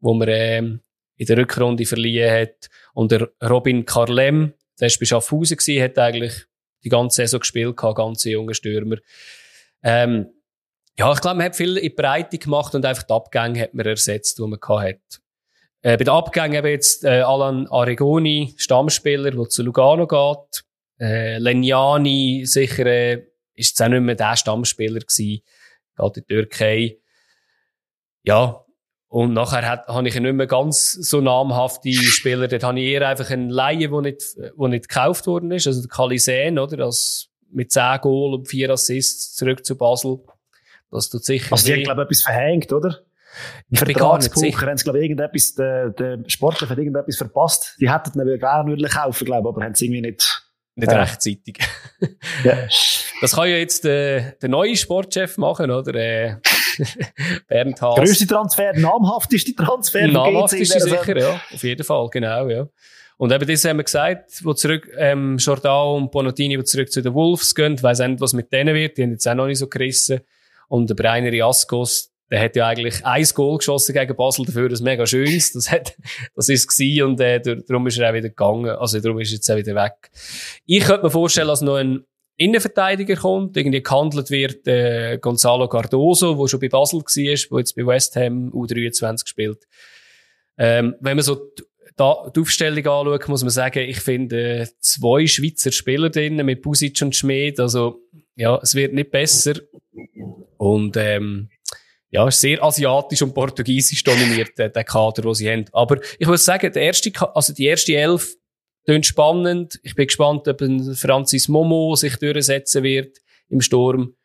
[0.00, 0.80] wo man ähm,
[1.16, 2.68] in der Rückrunde verliehen hat.
[2.94, 6.44] Und der Robin Carlem, der war bei Schaffhausen, gewesen, hat eigentlich
[6.82, 8.96] die ganze Saison gespielt, gehabt, ganze junge Stürmer.
[9.82, 10.26] Ähm,
[10.98, 13.74] ja, ich glaube, man hat viel in die Breite gemacht und einfach die Abgänge hat
[13.74, 14.96] man ersetzt, die man hat.
[15.82, 20.64] Äh, bei den Abgängen eben jetzt äh, Alan Aregoni, Stammspieler, der zu Lugano geht.
[20.98, 23.14] Äh, Lenjani, sicher, äh,
[23.54, 25.42] ist jetzt auch nicht mehr der Stammspieler gewesen
[26.00, 26.98] geht in die Türkei.
[28.22, 28.64] Ja,
[29.08, 32.46] und nachher hat, habe ich nicht mehr ganz so namhafte Spieler.
[32.46, 34.22] Dort habe ich eher einfach einen Laie, der nicht,
[34.54, 35.66] wo nicht gekauft worden ist.
[35.66, 36.76] Also der Kalisän, oder?
[36.76, 40.20] Das mit 10 Goal und 4 Assists zurück zu Basel.
[40.92, 43.00] Das tut sicher Also die haben, glaube ich, etwas verhängt, oder?
[43.70, 47.76] Im Vertragsbuch haben glaube ich, irgendetwas, der, der Sportler hat irgendetwas verpasst.
[47.80, 50.49] Die hätten ihn gerne kaufen, glaube ich, aber haben es irgendwie nicht
[50.80, 51.02] nicht ja.
[51.02, 51.58] rechtzeitig.
[52.44, 52.58] ja.
[53.20, 55.94] Das kann ja jetzt äh, der neue Sportchef machen, oder?
[55.94, 56.36] Äh,
[57.48, 57.96] Bernd Haas.
[57.96, 60.08] Größte Transfer, namhafteste Transfer.
[60.08, 61.40] Namhafteste sicher, ja.
[61.52, 62.66] Auf jeden Fall, genau, ja.
[63.18, 67.02] Und eben das haben wir gesagt, wo zurück, ähm, Jordao und Bonatini, die zurück zu
[67.02, 67.74] den Wolves gehen.
[67.74, 68.96] Ich weiss nicht, was mit denen wird.
[68.96, 70.20] Die haben jetzt auch noch nicht so gerissen.
[70.68, 74.80] Und der Breiner Jaskos, der hat ja eigentlich ein Goal geschossen gegen Basel dafür, das
[74.80, 75.52] mega schönes.
[75.52, 75.94] Das hat,
[76.36, 78.70] das ist gewesen und, äh, darum ist er auch wieder gegangen.
[78.70, 80.10] Also darum ist er jetzt auch wieder weg.
[80.66, 82.04] Ich könnte mir vorstellen, dass noch ein
[82.36, 87.76] Innenverteidiger kommt, irgendwie gehandelt wird, äh, Gonzalo Cardoso, wo schon bei Basel war, wo jetzt
[87.76, 89.66] bei West Ham U23 spielt.
[90.56, 91.64] Ähm, wenn man so die,
[92.34, 97.02] die Aufstellung anschaut, muss man sagen, ich finde äh, zwei Schweizer Spieler drin mit Busic
[97.02, 98.00] und Schmid, also
[98.36, 99.54] ja, es wird nicht besser.
[100.56, 101.50] Und ähm,
[102.10, 105.64] ja, ist sehr asiatisch und portugiesisch dominiert, der, der Kader, den sie haben.
[105.72, 108.36] Aber ich muss sagen, der erste, also die erste Elf
[108.84, 109.78] klingt spannend.
[109.82, 113.18] Ich bin gespannt, ob ein Francis Momo sich durchsetzen wird
[113.48, 114.16] im Sturm.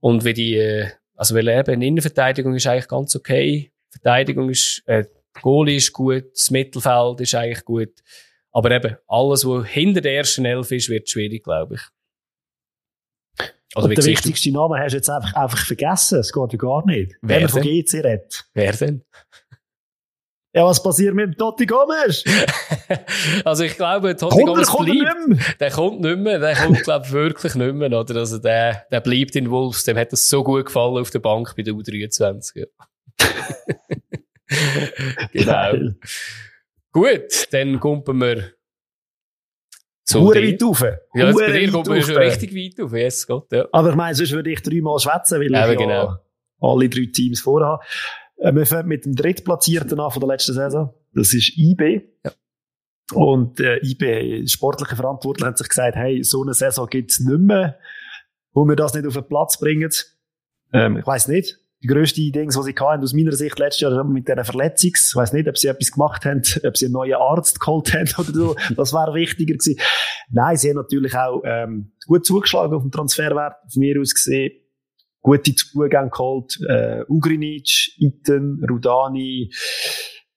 [0.00, 3.72] Und wie die, äh, also weil eben Innenverteidigung ist eigentlich ganz okay.
[3.90, 5.04] Verteidigung ist, äh,
[5.40, 7.92] Goalie ist gut, das Mittelfeld ist eigentlich gut.
[8.52, 11.80] Aber eben, alles, was hinter der ersten Elf ist, wird schwierig, glaube ich.
[13.74, 16.20] Also, Und der wichtigste Name hast du jetzt einfach, einfach vergessen.
[16.20, 17.14] Es geht ja gar nicht.
[17.20, 18.44] Wer Wenn man von GC redet.
[18.54, 19.02] Wer denn?
[20.54, 22.24] Ja, was passiert mit dem Totti Gomes?
[23.44, 25.60] also ich glaube, Totti kommt Gomes kommt bleibt.
[25.60, 26.38] Der kommt nicht mehr.
[26.38, 27.92] Der kommt, glaube ich, wirklich nicht mehr.
[27.92, 28.16] Oder?
[28.16, 29.84] Also der, der bleibt in Wolves.
[29.84, 32.60] Dem hat es so gut gefallen auf der Bank bei der U23.
[32.60, 32.66] Ja.
[35.32, 35.92] genau.
[36.92, 38.55] Gut, dann kumpen wir
[40.08, 40.80] so Hure weit rauf.
[41.14, 42.92] Ja, jetzt bei dir kommt man schon richtig weit rauf.
[42.92, 43.66] Yes, Gott, ja.
[43.72, 45.90] Aber ich meine, sonst würde ich dreimal schwätzen, weil ja, ich genau.
[45.90, 46.20] ja
[46.60, 47.82] alle drei Teams vorhabe.
[48.36, 50.94] Äh, wir fangen mit dem Drittplatzierten an von der letzten Saison.
[51.14, 52.02] Das ist IB.
[52.24, 52.32] Ja.
[53.12, 57.78] Und äh, IB, sportliche Verantwortler, haben sich gesagt, hey, so eine Saison gibt's nicht mehr,
[58.52, 59.90] wo wir das nicht auf den Platz bringen.
[60.72, 61.58] Ähm, ich weiß nicht.
[61.82, 64.92] Die grösste Ding, was sie hatten, aus meiner Sicht letztes Jahr mit dieser Verletzung.
[64.94, 68.08] Ich weiß nicht, ob sie etwas gemacht haben, ob sie einen neuen Arzt geholt haben
[68.18, 68.56] oder so.
[68.76, 69.78] Das wäre wichtiger gewesen.
[70.30, 74.52] Nein, sie haben natürlich auch ähm, gut zugeschlagen auf dem Transferwert, von mir aus gesehen
[75.26, 76.56] gute Zugänge geholt.
[76.68, 79.52] Äh, Ugrinic, Iten, Rudani,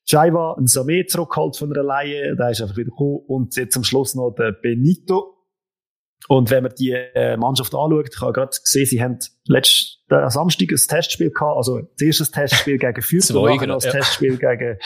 [0.07, 3.19] Jaiva, ein Samé zurückgeholt von einer Laie, der ist einfach wieder gekommen.
[3.27, 5.35] Und jetzt am Schluss noch der Benito.
[6.27, 9.19] Und wenn man die äh, Mannschaft anschaut, ich habe gerade gesehen, sie haben
[10.09, 13.91] letzten Samstag ein Testspiel gehabt, also das erste Testspiel gegen Fürth und nachher das ja.
[13.91, 14.77] Testspiel gegen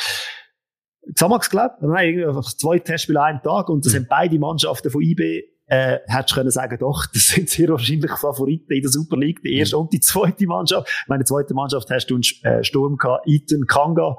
[1.13, 1.87] Xamax, glaube ich.
[1.87, 3.97] Nein, irgendwie einfach zwei Testspiele einen Tag und das mhm.
[3.97, 8.11] sind beide Mannschaften von IB äh, hättest du können sagen, doch, das sind sehr wahrscheinlich
[8.11, 9.83] Favoriten in der Super League, die erste mhm.
[9.83, 11.05] und die zweite Mannschaft.
[11.07, 14.17] Meine zweite Mannschaft hast du einen äh, Sturm gehabt, Ethan Kanga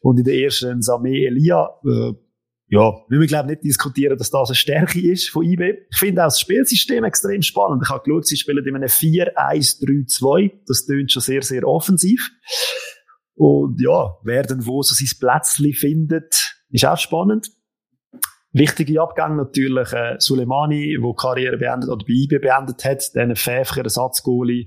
[0.00, 1.70] und in der ersten Samé Elia.
[1.84, 2.12] Äh,
[2.72, 5.74] ja, wir glaube nicht diskutieren, dass das eine Stärke ist von IB.
[5.90, 7.82] Ich finde auch das Spielsystem extrem spannend.
[7.84, 10.52] Ich habe geschaut, sie spielen in einem 4-1-3-2.
[10.66, 12.30] Das tönt schon sehr, sehr offensiv.
[13.34, 16.32] Und ja, wer denn wo so sein Plätzchen findet,
[16.68, 17.48] ist auch spannend.
[18.52, 23.82] Wichtige Abgänge natürlich äh, Suleimani, wo Karriere beendet oder bei IB beendet hat, dann Pfäffer,
[23.82, 24.66] Ersatzgoalie,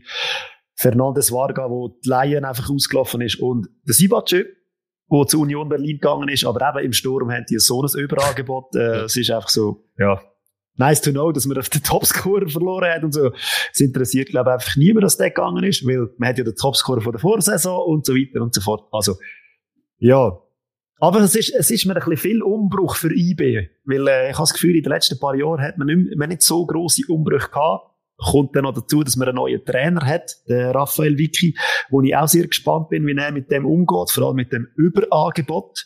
[0.75, 4.45] Fernandes Varga, wo die Laien einfach ausgelaufen ist und der Sibace,
[5.13, 8.75] wo zur Union Berlin gegangen ist, aber eben im Sturm haben die so ein Überangebot.
[8.75, 10.19] Äh, es ist einfach so, ja,
[10.75, 13.31] nice to know, dass man auf den Topscorer verloren hat und so.
[13.71, 16.55] Es interessiert, glaube ich, einfach niemand, dass der gegangen ist, weil man hat ja den
[16.55, 18.87] Topscorer von der Vorsaison und so weiter und so fort.
[18.91, 19.13] Also,
[19.99, 20.35] ja,
[20.97, 23.69] aber es ist, es ist mir ein bisschen viel Umbruch für IB.
[23.85, 26.29] Weil, äh, ich habe das Gefühl, in den letzten paar Jahren hat man nicht, man
[26.29, 27.92] nicht so grosse Umbrüche gehabt.
[28.17, 31.57] Kommt dann noch dazu, dass man einen neuen Trainer hat, den Raphael Vicky,
[31.89, 34.67] wo ich auch sehr gespannt bin, wie er mit dem umgeht, vor allem mit dem
[34.75, 35.85] Überangebot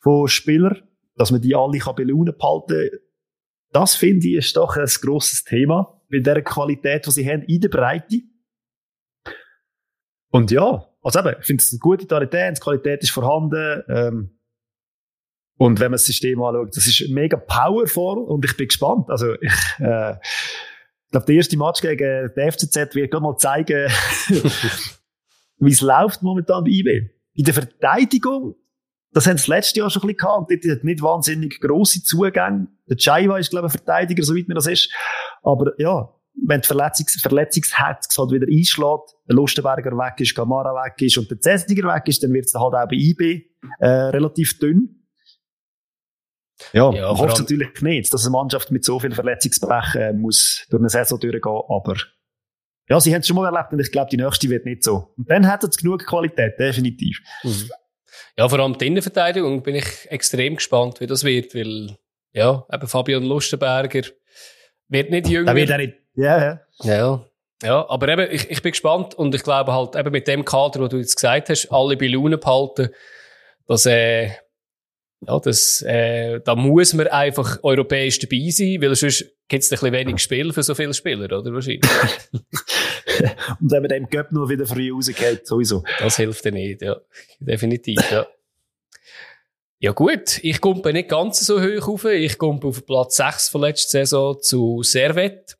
[0.00, 0.82] von Spielern,
[1.16, 2.90] dass man die alle kann belohnen behalten.
[3.72, 7.60] Das finde ich ist doch ein grosses Thema, bei der Qualität, die sie haben, in
[7.60, 8.20] der Breite.
[10.30, 14.34] Und ja, also eben, ich finde es eine gute Qualität, die Qualität ist vorhanden, ähm,
[15.56, 19.08] und wenn man das System anschaut, das ist mega powerful und ich bin gespannt.
[19.08, 20.16] Also ich, äh,
[21.14, 23.88] glaube, der erste Match gegen die FCZ wird gerade mal zeigen,
[25.58, 27.10] wie es läuft momentan bei IB.
[27.34, 28.56] In der Verteidigung,
[29.12, 30.50] das haben sie das letzte Jahr schon ein bisschen gehabt.
[30.50, 32.66] Dort hat nicht wahnsinnig grosse Zugänge.
[32.88, 34.90] Der Chaiwa ist, glaube ich, ein Verteidiger, soweit mir das ist.
[35.42, 36.08] Aber ja,
[36.46, 41.30] wenn die Verletzungs Verletzungsherz halt wieder einschlägt, der Lustenberger weg ist, Gamara weg ist und
[41.30, 43.44] der Zessiger weg ist, dann wird es halt auch bei IB
[43.78, 45.03] äh, relativ dünn.
[46.72, 50.66] Ja, ja ich hoffe natürlich nicht, dass eine Mannschaft mit so viel Verletzungspech äh, muss
[50.70, 51.96] durch eine Saison durchgehen, aber
[52.88, 55.14] ja, sie haben es schon mal erlebt und ich glaube, die nächste wird nicht so.
[55.16, 57.18] Und dann hat es genug Qualität, definitiv.
[57.42, 57.70] Mhm.
[58.36, 61.96] Ja, vor allem die Innenverteidigung bin ich extrem gespannt, wie das wird, weil,
[62.32, 64.02] ja, eben Fabian Lustenberger
[64.88, 65.46] wird nicht jünger.
[65.46, 66.60] Da wird er nicht, ja, ja.
[66.82, 67.24] Ja,
[67.62, 70.80] ja, aber eben, ich, ich bin gespannt und ich glaube halt eben mit dem Kader,
[70.80, 72.90] wo du jetzt gesagt hast, alle bei Laune behalten,
[73.66, 74.30] dass, äh,
[75.26, 79.76] ja, das, äh, da muss man einfach europäisch dabei sein, weil sonst gibt es ein
[79.78, 81.52] bisschen wenig Spiel für so viele Spieler, oder?
[81.52, 81.82] Wahrscheinlich.
[83.60, 85.84] Und wenn man dem Cup nur wieder früh rausgeht, sowieso.
[85.98, 86.96] Das hilft ja nicht, ja.
[87.38, 88.26] Definitiv, ja.
[89.78, 92.04] Ja gut, ich komme nicht ganz so hoch auf.
[92.06, 95.58] Ich komme auf Platz 6 von letzter Saison zu Servet.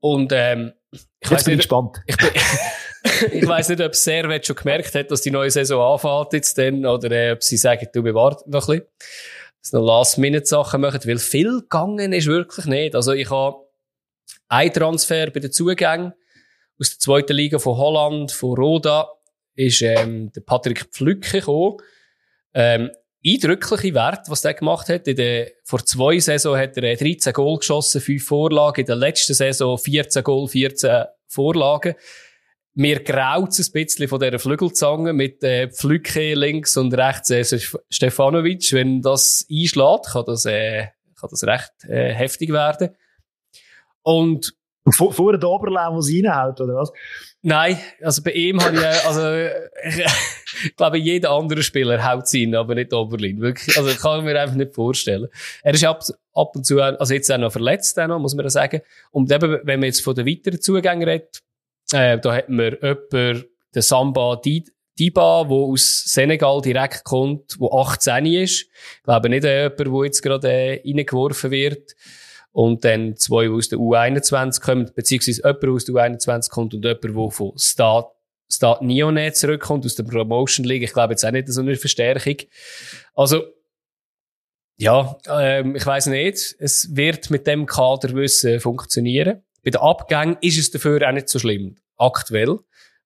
[0.00, 0.72] Und ähm,
[1.20, 1.98] ich weiß nicht, gespannt.
[2.06, 2.28] Ich, bin,
[3.32, 6.86] ich weiß nicht, ob Servet schon gemerkt hat, dass die neue Saison anfängt jetzt dann,
[6.86, 8.88] oder äh, ob sie sagen, du, wir warten noch ein bisschen.
[9.62, 12.94] Dass noch Last-Minute-Sachen machen, weil viel gegangen ist wirklich nicht.
[12.94, 13.58] Also ich habe
[14.48, 16.12] ein Transfer bei den Zugängen
[16.78, 19.08] aus der zweiten Liga von Holland, von Roda,
[19.54, 21.76] ist ähm, der Patrick Pflücke gekommen.
[22.52, 22.90] Ähm,
[23.24, 25.06] eindrückliche Wert, was der gemacht hat.
[25.08, 28.80] In der, vor zwei Saison hat er 13 Goal geschossen, 5 Vorlagen.
[28.80, 31.94] In der letzten Saison 14 Goal, 14 Vorlagen.
[32.76, 37.44] Mir graut es ein bisschen von dieser Flügelzange mit äh, Pflücke links und rechts äh,
[37.88, 38.72] Stefanovic.
[38.72, 42.90] Wenn das einschlägt, kann das, äh, kann das recht äh, heftig werden.
[44.02, 44.54] Und
[44.90, 46.92] vor, vor der Oberlau, wo sie reinhaut, oder was?
[47.42, 49.22] Nein, also bei ihm habe ich, also,
[50.64, 53.40] ich glaube, jeder andere Spieler haut sie rein, aber nicht Oberlin.
[53.40, 55.28] Wirklich, also, kann ich mir einfach nicht vorstellen.
[55.62, 56.02] Er ist ab,
[56.34, 58.82] ab und zu, also jetzt auch noch verletzt, auch noch, muss man sagen.
[59.10, 61.40] Und eben, wenn man jetzt von den weiteren Zugängen redet,
[61.92, 63.44] äh, da hat man jemanden,
[63.74, 64.40] den Samba
[64.98, 68.60] Diba, der aus Senegal direkt kommt, der 18 ist.
[68.62, 71.96] Ich glaube nicht äh, jemand, der jetzt gerade äh, reingeworfen wird
[72.52, 76.84] und dann zwei, die aus der U21 kommen, beziehungsweise jemand, aus der U21 kommt und
[76.84, 78.12] jemand, der von Start,
[78.48, 80.84] Start Neonet zurückkommt, aus der Promotion League.
[80.84, 82.36] Ich glaube jetzt auch nicht so eine Verstärkung.
[83.14, 83.42] Also,
[84.76, 86.54] ja, ähm, ich weiß nicht.
[86.60, 89.42] Es wird mit dem Kader wissen funktionieren.
[89.64, 91.76] Bei den Abgängen ist es dafür auch nicht so schlimm.
[91.96, 92.58] Aktuell.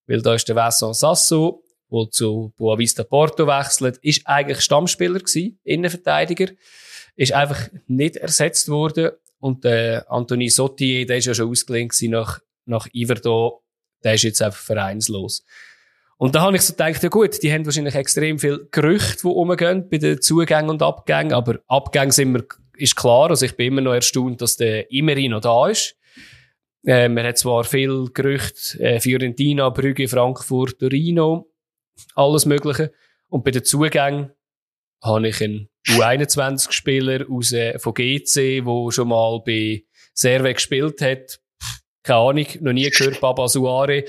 [0.07, 5.59] Weil da ist der Vincent Sasso, der zu Boavista Porto wechselt, ist eigentlich Stammspieler gewesen,
[5.65, 6.49] Innenverteidiger.
[7.17, 12.41] Ist einfach nicht ersetzt worden und der Anthony Sotti, der ist ja schon ausgelehnt nach,
[12.65, 13.63] nach Iverdo.
[14.03, 15.45] Der ist jetzt einfach vereinslos.
[16.17, 19.29] Und da habe ich so gedacht, ja gut, die haben wahrscheinlich extrem viel Gerüchte, die
[19.29, 21.33] umgehen bei den Zugängen und Abgängen.
[21.33, 22.45] Aber Abgänge sind wir,
[22.77, 23.31] ist klar.
[23.31, 25.97] Also ich bin immer noch erstaunt, dass der Imeri noch da ist.
[26.85, 31.51] Äh, man hat zwar viel Gerüchte, äh, Fiorentina, Brügge, Frankfurt, Torino,
[32.15, 32.93] alles Mögliche.
[33.29, 34.31] Und bei den Zugängen
[35.03, 41.41] habe ich einen U21-Spieler aus, äh, von GC, der schon mal bei Serve gespielt hat.
[42.03, 44.05] Keine Ahnung, noch nie gehört, Baba Suare.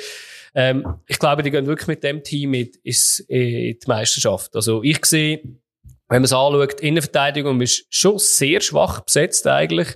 [0.55, 4.55] Ähm, ich glaube, die gehen wirklich mit dem Team äh, in die Meisterschaft.
[4.55, 9.95] Also ich sehe, wenn man es anschaut, Innenverteidigung ist schon sehr schwach besetzt eigentlich.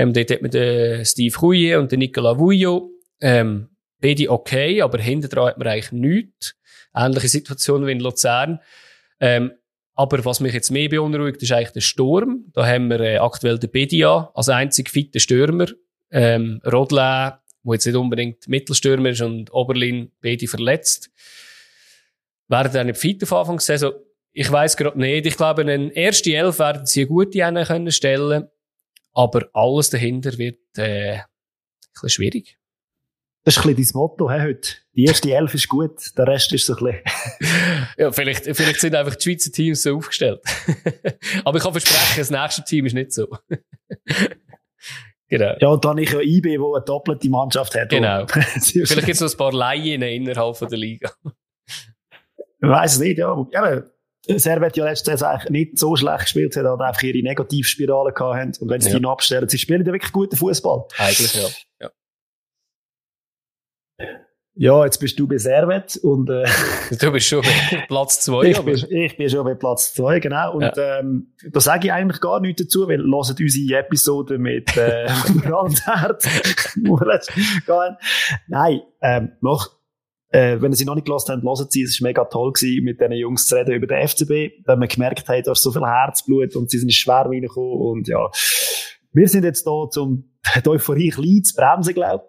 [0.00, 2.90] Ähm, dort hat man den Steve Couillet und den Nicolas Vuillo.
[3.20, 3.68] Ähm,
[4.00, 6.56] beide okay, aber hinten dran hat man eigentlich nichts.
[6.94, 8.60] Ähnliche Situation wie in Luzern.
[9.20, 9.52] Ähm,
[9.94, 12.46] aber was mich jetzt mehr beunruhigt, ist eigentlich der Sturm.
[12.54, 15.66] Da haben wir äh, aktuell den Bedia als einzig fitte Stürmer.
[16.10, 17.32] Ähm, Rodlä,
[17.62, 21.10] wo jetzt nicht unbedingt Mittelstürmer ist und Oberlin beide verletzt.
[22.48, 23.92] Werden dann nicht fit auf Anfang Saison?
[24.32, 25.26] Ich weiß gerade nicht.
[25.26, 28.48] Ich glaube, eine erste Elf werden sie eine gute können stellen.
[29.12, 31.24] Aber alles dahinter wird, äh, ein
[31.92, 32.58] bisschen schwierig.
[33.44, 34.68] Das ist ein bisschen dein Motto he, heute.
[34.94, 37.86] Die erste Elf ist gut, der Rest ist so ein bisschen...
[37.98, 40.42] ja, vielleicht, vielleicht sind einfach die Schweizer Teams so aufgestellt.
[41.44, 43.28] Aber ich kann versprechen, das nächste Team ist nicht so.
[45.28, 45.54] genau.
[45.58, 47.88] Ja, und dann ich ja IB, wo eine doppelte Mannschaft hat.
[47.88, 48.26] Genau.
[48.26, 51.10] vielleicht gibt es noch ein paar Laien innerhalb der Liga.
[52.62, 53.34] Ich weiss es nicht, ja.
[53.52, 53.82] ja
[54.38, 58.60] Servet ja letztes Jahr eigentlich nicht so schlecht gespielt, hat halt einfach ihre Negativspirale gehabt
[58.60, 58.98] Und wenn sie ja.
[58.98, 60.84] die abstellen, sie spielen ja wirklich guten Fußball.
[60.98, 61.48] Eigentlich, ja.
[61.80, 61.90] ja.
[64.62, 66.44] Ja, jetzt bist du bei Servet und äh,
[67.00, 68.44] du bist schon bei Platz zwei.
[68.44, 70.54] ich, bin, ich bin schon bei Platz zwei, genau.
[70.54, 70.98] Und ja.
[70.98, 75.08] ähm, da sage ich eigentlich gar nichts dazu, weil hört unsere Episode mit äh,
[75.42, 76.24] Brandherd.
[78.48, 79.70] Nein, ähm, noch,
[80.30, 82.84] äh, wenn ihr sie noch nicht gelassen habt, hören sie, es war mega toll gewesen,
[82.84, 85.72] mit diesen Jungs zu reden über den FCB, weil man gemerkt hat, da ist so
[85.72, 88.30] viel Herzblut und sie sind schwer reingekommen und ja,
[89.12, 90.30] wir sind jetzt da, um
[90.64, 92.24] die Euphorie klein zu bremsen, glaube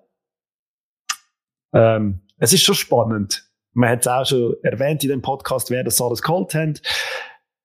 [1.73, 3.47] ähm, es ist schon spannend.
[3.73, 6.81] Man hat es auch schon erwähnt in dem Podcast, wer das alles geholt hat.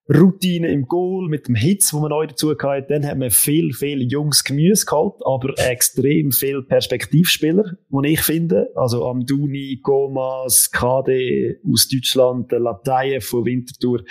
[0.08, 2.90] Routine im Goal mit dem Hitz, wo man neu dazu hat.
[2.90, 8.68] Dann haben wir viel, viel junges Gemüse geholt, aber extrem viel Perspektivspieler, die ich finde.
[8.76, 14.02] Also Amduni, Gomas, KD aus Deutschland, der Lateie von Winterthur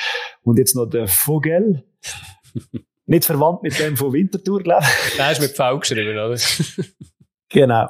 [0.43, 1.83] und jetzt noch der Vogel.
[3.07, 5.17] Nicht verwandt mit dem von Winterthur, glaube ich.
[5.17, 6.37] Nein, ist mit V geschrieben, oder?
[7.49, 7.87] genau.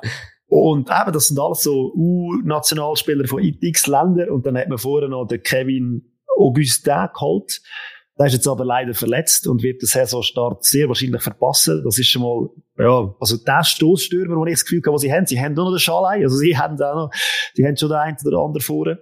[0.48, 4.30] Und eben, das sind alles so U-Nationalspieler von x Ländern.
[4.30, 7.62] Und dann hat man vorher noch den Kevin Augustin geholt.
[8.18, 11.82] Der ist jetzt aber leider verletzt und wird den Saisonstart sehr wahrscheinlich verpassen.
[11.84, 15.12] Das ist schon mal, ja, also der Stoßstürmer, wo ich das Gefühl habe, was sie
[15.12, 15.26] haben.
[15.26, 16.24] Sie haben nur noch den Schalei.
[16.24, 17.12] Also sie haben auch noch,
[17.58, 19.00] die haben schon den einen oder anderen vorne.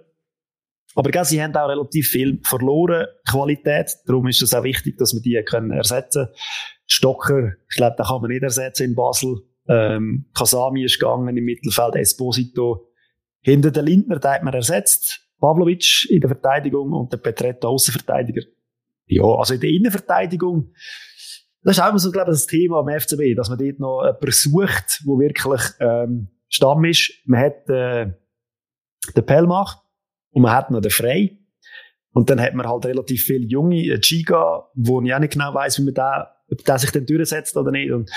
[0.96, 3.90] Aber gell, sie haben auch relativ viel verloren, Qualität.
[4.06, 6.28] Darum ist es auch wichtig, dass wir die können ersetzen.
[6.86, 9.36] Stocker, ich glaube, den kann man nicht ersetzen in Basel.
[9.68, 12.88] Ähm, Kasami ist gegangen im Mittelfeld, Esposito.
[13.40, 15.20] Hinter den Lindner, da hat man ersetzt.
[15.40, 18.42] Pavlovic in der Verteidigung und der Petretto Außenverteidiger.
[19.06, 20.72] Ja, also in der Innenverteidigung,
[21.62, 24.04] das ist auch immer so, glaube ich, das Thema am FCB, dass man dort noch
[24.04, 27.12] jemanden sucht, der wirklich ähm, Stamm ist.
[27.24, 28.12] Man hat äh,
[29.16, 29.82] den Pellmach
[30.30, 31.40] und man hat noch den Frey.
[32.12, 35.52] Und dann hat man halt relativ viele junge, äh, Giga, wo ich auch nicht genau
[35.52, 37.90] weiss, wie man da, ob der sich dann durchsetzt oder nicht.
[37.90, 38.10] Und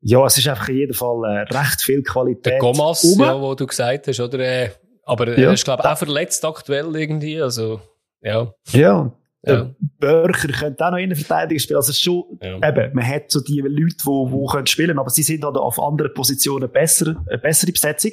[0.00, 2.46] ja, es ist einfach in jedem Fall äh, recht viel Qualität.
[2.46, 3.20] Der Gomas, um.
[3.20, 4.38] ja, wo du gesagt hast, oder?
[4.38, 4.70] Äh,
[5.04, 5.52] aber er ja.
[5.52, 7.40] ist, glaube ich, auch verletzt aktuell irgendwie.
[7.40, 7.80] Also,
[8.20, 8.52] ja.
[8.72, 9.12] Ja.
[9.46, 9.74] Ja.
[10.00, 11.76] Börcher könnte auch noch Innenverteidiger spielen.
[11.76, 12.68] Also schon, ja.
[12.68, 15.80] eben, man hat so die Leute, die, die können spielen, aber sie sind halt auf
[15.80, 18.12] anderen Positionen besser, eine bessere Besetzung.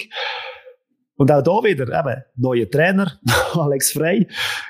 [1.15, 3.19] Und auch da wieder, eben, neuer Trainer,
[3.53, 4.27] Alex Frey.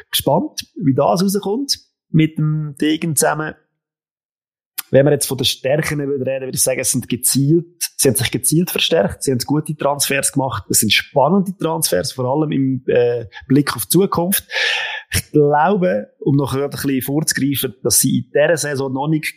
[0.09, 1.80] Gespannt, wie das rauskommt.
[2.09, 3.55] Mit dem Degen zusammen.
[4.91, 7.66] Wenn wir jetzt von den Stärken reden, würde ich sagen, es sind gezielt,
[7.97, 12.26] sie haben sich gezielt verstärkt, sie haben gute Transfers gemacht, es sind spannende Transfers, vor
[12.26, 14.43] allem im äh, Blick auf die Zukunft.
[15.14, 19.34] Ich glaube, um noch ein bisschen vorzugreifen, dass sie in dieser Saison noch nicht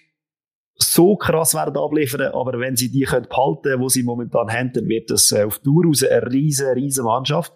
[0.79, 4.89] so krass werden abliefern, aber wenn sie die können behalten, wo sie momentan haben, dann
[4.89, 7.53] wird das äh, auf Tour raus eine riesen, riesen Mannschaft.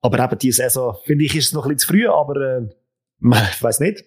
[0.00, 2.68] Aber eben diese Saison, finde ich, ist es noch ein bisschen zu früh, aber äh,
[3.52, 4.04] ich weiß nicht.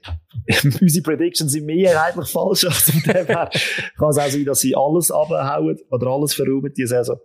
[0.82, 2.66] Unsere Predictions sind mehrheitlich falsch.
[2.66, 3.50] Also von dem her
[3.98, 7.18] kann es auch sein, dass sie alles abhauen oder alles verräumen diese Saison.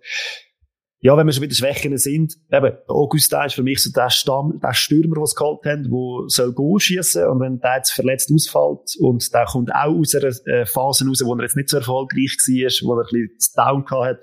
[1.03, 4.61] Ja, wenn wir schon wieder Schwächen sind, eben, Augustin ist für mich so der Stamm,
[4.62, 8.30] der Stürmer, den sie geholt haben, der soll Goal schießen und wenn der jetzt verletzt
[8.30, 11.78] ausfällt und der kommt auch aus einer äh, Phase raus, wo er jetzt nicht so
[11.78, 14.20] erfolgreich war, wo er ein bisschen Down gehabt hat.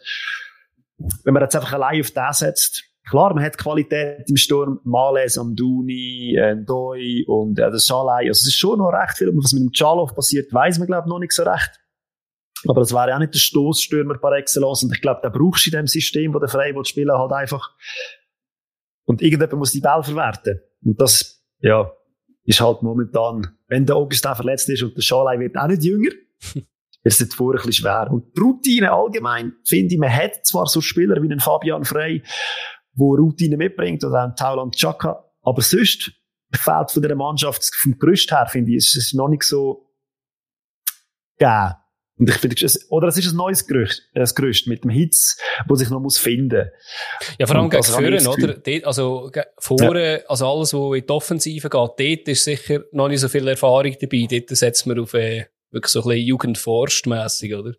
[1.23, 5.39] Wenn man jetzt einfach allein auf den setzt, klar, man hat Qualität im Sturm, Males,
[5.39, 9.63] Amduni, Ndoi und äh, das Schalai, also es ist schon noch recht viel, was mit
[9.63, 11.71] dem Chalov passiert, weiß man glaube ich noch nicht so recht.
[12.67, 14.83] Aber das wäre auch nicht der Stoßstürmer par excellence.
[14.83, 17.75] Und ich glaube, der brauchst du in dem System, wo der frei spielen halt einfach.
[19.05, 20.59] Und irgendjemand muss die Ball verwerten.
[20.83, 21.91] Und das, ja,
[22.43, 26.11] ist halt momentan, wenn der Augustin verletzt ist und der Schalei wird auch nicht jünger,
[26.53, 26.65] wird
[27.03, 28.09] es vorher ein bisschen schwer.
[28.11, 32.23] Und die Routine allgemein, finde ich, man hat zwar so Spieler wie einen Fabian Frey,
[32.93, 36.11] wo Routine mitbringt, oder auch einen Tauland Chaka, aber sonst
[36.53, 39.85] fehlt von der Mannschaft vom Gerüst her, finde ich, ist es noch nicht so
[41.37, 41.73] gegeben.
[42.17, 42.55] Und ich finde,
[42.89, 45.37] oder es ist ein neues Gerücht, ein Gerücht mit dem Hitz,
[45.67, 46.69] wo sich noch muss finden.
[47.37, 48.53] Ja, vor allem gegen Führen, oder?
[48.55, 50.25] Dort, also, vorne, ja.
[50.27, 53.95] also alles, was in die Offensive geht, dort ist sicher noch nicht so viel Erfahrung
[54.01, 54.27] dabei.
[54.29, 57.73] Dort setzt man auf, äh, wirklich so ein bisschen Jugendforstmässig, oder?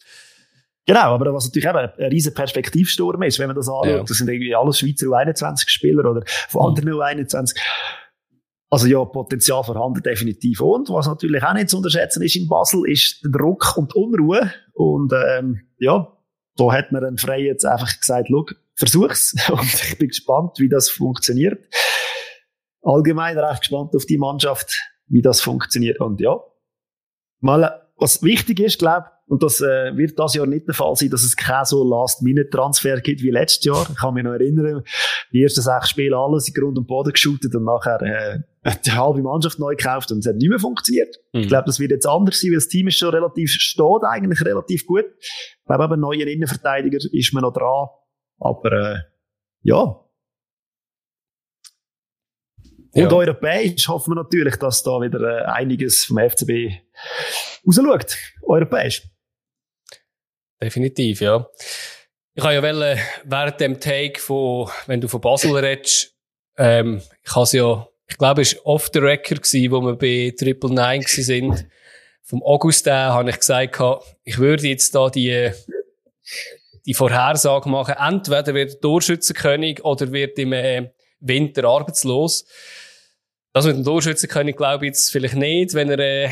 [0.86, 3.86] Genau, aber was natürlich eben ein riesen Perspektivsturm ist, wenn man das anschaut.
[3.88, 4.02] Ja.
[4.04, 6.68] Das sind irgendwie alle Schweizer U21-Spieler oder von mhm.
[6.68, 7.54] anderen U21.
[8.70, 10.60] Also ja, Potenzial vorhanden definitiv.
[10.60, 14.52] Und was natürlich auch nicht zu unterschätzen ist in Basel, ist der Druck und Unruhe.
[14.74, 16.12] Und ähm, ja,
[16.56, 18.44] da hat man dann frei jetzt einfach gesagt, schau,
[18.74, 19.34] versuch's.
[19.50, 21.58] Und ich bin gespannt, wie das funktioniert.
[22.82, 26.00] Allgemein recht gespannt auf die Mannschaft, wie das funktioniert.
[26.00, 26.38] Und ja,
[27.40, 31.10] mal, was wichtig ist, glaube und das äh, wird das Jahr nicht der Fall sein,
[31.10, 33.86] dass es keinen so Last-Minute-Transfer gibt wie letztes Jahr.
[33.90, 34.82] Ich kann mich noch erinnern,
[35.32, 38.38] die ersten sechs Spiele alles in Grund und Boden geschootet und nachher äh,
[38.86, 41.14] die halbe Mannschaft neu gekauft und es hat nicht mehr funktioniert.
[41.34, 41.40] Mhm.
[41.40, 44.42] Ich glaube, das wird jetzt anders sein, weil das Team ist schon relativ, steht eigentlich
[44.42, 45.04] relativ gut.
[45.20, 47.88] Ich glaube, eben, neuen Innenverteidiger ist man noch dran.
[48.38, 48.96] Aber äh,
[49.62, 50.00] ja,
[53.04, 53.16] und ja.
[53.16, 56.72] europäisch hoffen wir natürlich, dass da wieder äh, einiges vom FCB
[57.66, 58.16] rausschaut.
[58.42, 59.02] Europäisch.
[60.60, 61.46] Definitiv, ja.
[62.34, 66.14] Ich habe ja wollen, während dem Take von, wenn du von Basel redest,
[66.56, 70.34] ähm, ich habe ja, ich glaube, es war off the record gewesen, wo wir bei
[70.36, 71.66] Triple Nine sind.
[72.22, 73.80] Vom August her habe ich gesagt,
[74.24, 75.50] ich würde jetzt da die,
[76.86, 77.94] die Vorhersage machen.
[77.98, 80.90] Entweder wird er Torschützenkönig oder wird im äh,
[81.20, 82.46] Winter arbeitslos.
[83.52, 86.30] Das mit dem Torschützenkönig glaube ich jetzt vielleicht nicht, wenn er, äh,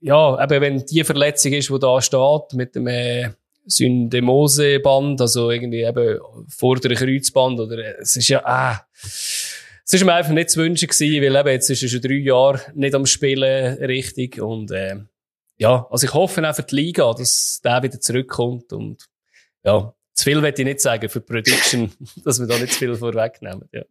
[0.00, 3.30] ja, eben wenn die Verletzung ist, die da steht, mit dem äh,
[3.66, 6.18] Syndemoseband, also irgendwie eben
[6.48, 10.88] vordere Kreuzband oder äh, es ist ja, ah, es ist mir einfach nicht zu wünschen
[10.88, 14.96] gewesen, weil eben jetzt ist er schon drei Jahre nicht am Spielen richtig und äh,
[15.56, 19.06] ja, also ich hoffe einfach die Liga, dass der wieder zurückkommt und
[19.64, 21.92] ja, zu viel werde ich nicht sagen für die Prediction,
[22.24, 23.82] dass wir da nicht zu viel vorwegnehmen, ja.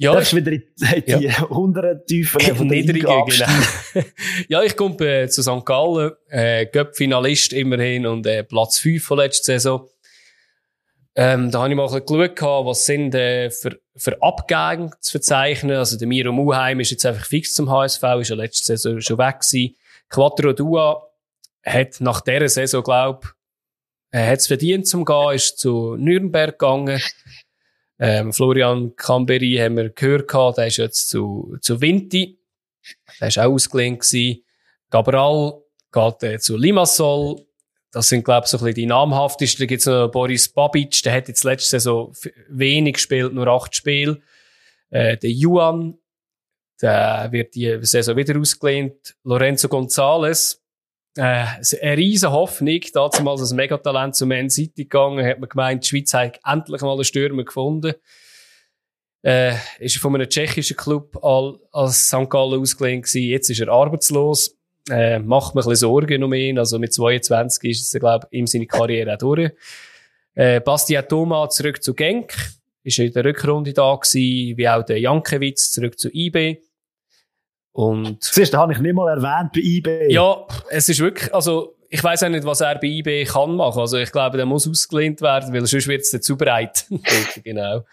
[0.00, 1.42] Ja, Darfst wieder in die, die ja.
[1.42, 3.26] unteren Tiefen von der genau.
[4.48, 5.66] ja, ich komme äh, zu St.
[5.66, 9.86] Gallen, äh, Göpp-Finalist immerhin und äh, Platz 5 von letzter Saison.
[11.14, 15.10] Ähm, da habe ich mal ein bisschen geschaut, was sind äh, für, für Abgänge zu
[15.10, 15.76] verzeichnen.
[15.76, 19.18] Also der Miro Muheim ist jetzt einfach fix zum HSV, ist ja letzte Saison schon
[19.18, 19.76] weg gewesen.
[20.08, 21.06] Quattro Dua
[21.62, 23.34] hat nach dieser Saison, glaub,
[24.10, 27.02] er hat es verdient zum gehen, ist zu Nürnberg gegangen.
[28.02, 32.38] Ähm, Florian Camberi haben wir gehört gehabt, der ist jetzt zu, zu Vinti.
[33.20, 34.02] Der ist auch ausgelehnt.
[34.90, 35.60] Cabral
[35.92, 37.44] geht äh, zu Limassol.
[37.92, 39.64] Das sind, glaube ich, so ein bisschen die namhaftesten.
[39.64, 42.12] Da gibt's noch Boris Babic, der hat jetzt letzte Saison
[42.48, 44.20] wenig gespielt, nur acht Spiele.
[44.88, 45.98] Äh, der Juan,
[46.80, 49.14] der wird die Saison wieder ausgelehnt.
[49.24, 50.59] Lorenzo González,
[51.16, 51.44] äh,
[51.82, 56.14] eine riesen Hoffnung, damals als Megatalent zu Man City gegangen, hat man gemeint, die Schweiz
[56.14, 57.94] hat endlich mal einen Stürmer gefunden.
[59.22, 62.30] Äh, ist von einem tschechischen Club als St.
[62.30, 63.28] Gallen ausgelehnt gewesen.
[63.28, 64.56] Jetzt ist er arbeitslos.
[64.88, 66.58] Äh, macht mir ein bisschen Sorgen um ihn.
[66.58, 69.50] Also mit 22 ist es, glaube ich, ihm seine Karriere auch durch.
[70.34, 72.34] Äh, Bastian Thoma zurück zu Genk.
[72.82, 76.62] Ist in der Rückrunde da gewesen, wie auch der Jankiewicz zurück zu IB.
[77.72, 78.22] Und.
[78.22, 80.12] Siehst, da habe ich nicht mal erwähnt bei IB.
[80.12, 83.80] Ja, es ist wirklich, also, ich weiß auch nicht, was er bei IB kann machen.
[83.80, 86.86] Also, ich glaube, der muss ausgelehnt werden, weil sonst wird es zu breit.
[87.44, 87.84] genau.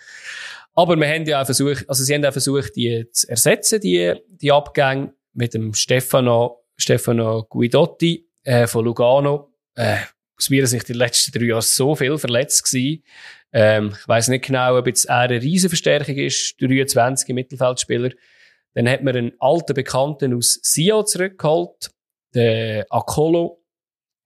[0.74, 4.14] Aber wir haben ja auch versucht, also sie haben auch versucht, die zu ersetzen, die,
[4.30, 9.54] die Abgänge mit dem Stefano, Stefano Guidotti, äh, von Lugano.
[9.74, 9.98] Äh,
[10.38, 13.04] aus meiner Sicht die letzten drei Jahre so viel verletzt gewesen.
[13.52, 18.12] Ähm, ich weiß nicht genau, ob jetzt er eine Riesenverstärkung ist, 23 Mittelfeldspieler.
[18.78, 21.90] Dann hat man einen alten Bekannten aus Sio zurückgeholt.
[22.36, 23.66] Der Akolo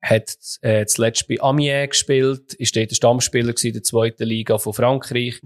[0.02, 4.74] hat äh, zuletzt bei Amiens gespielt, ist dort der Stammspieler in der zweiten Liga von
[4.74, 5.40] Frankreich,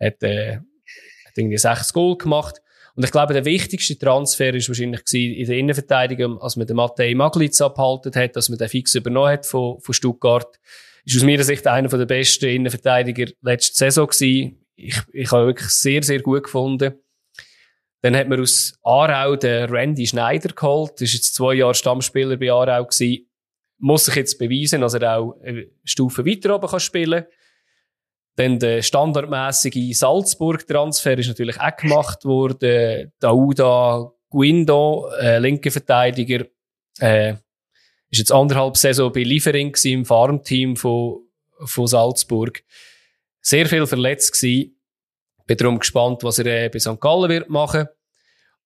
[0.00, 2.60] hat, äh, hat irgendwie sechs Goal gemacht.
[2.96, 7.14] Und ich glaube, der wichtigste Transfer ist wahrscheinlich in der Innenverteidigung, als man den Matej
[7.14, 10.58] Maglitz abgehalten hat, dass man den fix übernommen hat von, von Stuttgart.
[11.04, 14.66] Ist aus meiner Sicht einer der besten Innenverteidiger letzte Saison gewesen.
[14.74, 16.94] Ich, ich habe wirklich sehr, sehr gut gefunden.
[18.02, 20.92] Dann hat man aus Aarau den Randy Schneider geholt.
[20.94, 23.28] Das ist jetzt zwei Jahre Stammspieler bei Aarau gewesen.
[23.78, 27.24] Muss sich jetzt beweisen, dass er auch eine Stufe weiter oben kann spielen
[28.36, 33.12] Dann der standardmäßige Salzburg-Transfer ist natürlich auch gemacht worden.
[33.20, 36.46] Dauda Guindo, äh, linker Verteidiger,
[36.98, 37.34] äh,
[38.10, 41.20] ist jetzt anderthalb Saison bei Liefering im Farmteam von,
[41.64, 42.62] von Salzburg.
[43.40, 44.76] Sehr viel verletzt gewesen.
[45.56, 47.00] Bin darum gespannt, was er äh, bei St.
[47.00, 47.86] Gallen wird machen.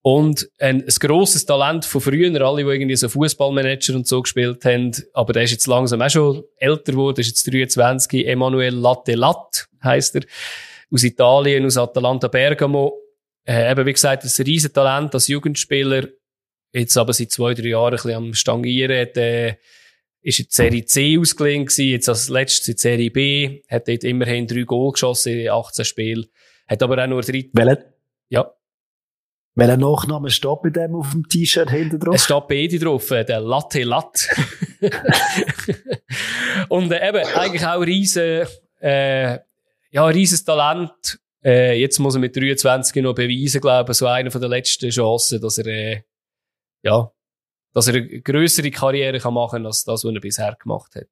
[0.03, 4.65] Und ein, ein grosses Talent von früher, alle, die irgendwie so Fußballmanager und so gespielt
[4.65, 9.17] haben, aber der ist jetzt langsam auch schon älter geworden, ist jetzt 23, Emanuel Latte
[9.17, 10.23] Lat, heisst er,
[10.93, 12.97] aus Italien, aus Atalanta Bergamo.
[13.45, 16.07] Äh, eben, wie gesagt, ein riesen Talent als Jugendspieler,
[16.73, 19.57] jetzt aber seit zwei, drei Jahren ein bisschen am Stangieren, hat, äh,
[20.23, 24.47] ist in Serie C ausgelehnt gewesen, jetzt als letztes in Serie B, hat dort immerhin
[24.47, 26.27] drei Goal geschossen in 18 Spielen.
[26.67, 27.49] Hat aber auch nur drei.
[27.53, 27.85] Welchen?
[28.29, 28.53] Ja.
[29.55, 32.15] Welcher Nachname steht bei dem auf dem T-Shirt hinten drauf?
[32.15, 34.29] Es steht beide drauf, äh, der Latte Latt.
[36.69, 38.47] und äh, eben, eigentlich auch riesen,
[38.81, 39.39] äh,
[39.91, 41.19] ja, riesen Talent.
[41.43, 44.91] Äh, jetzt muss er mit 23 noch beweisen, glaube ich, so einer von der letzten
[44.91, 46.03] Chancen, dass er, äh,
[46.83, 47.11] ja,
[47.73, 51.07] dass er eine grössere Karriere kann machen kann, als das, was er bisher gemacht hat.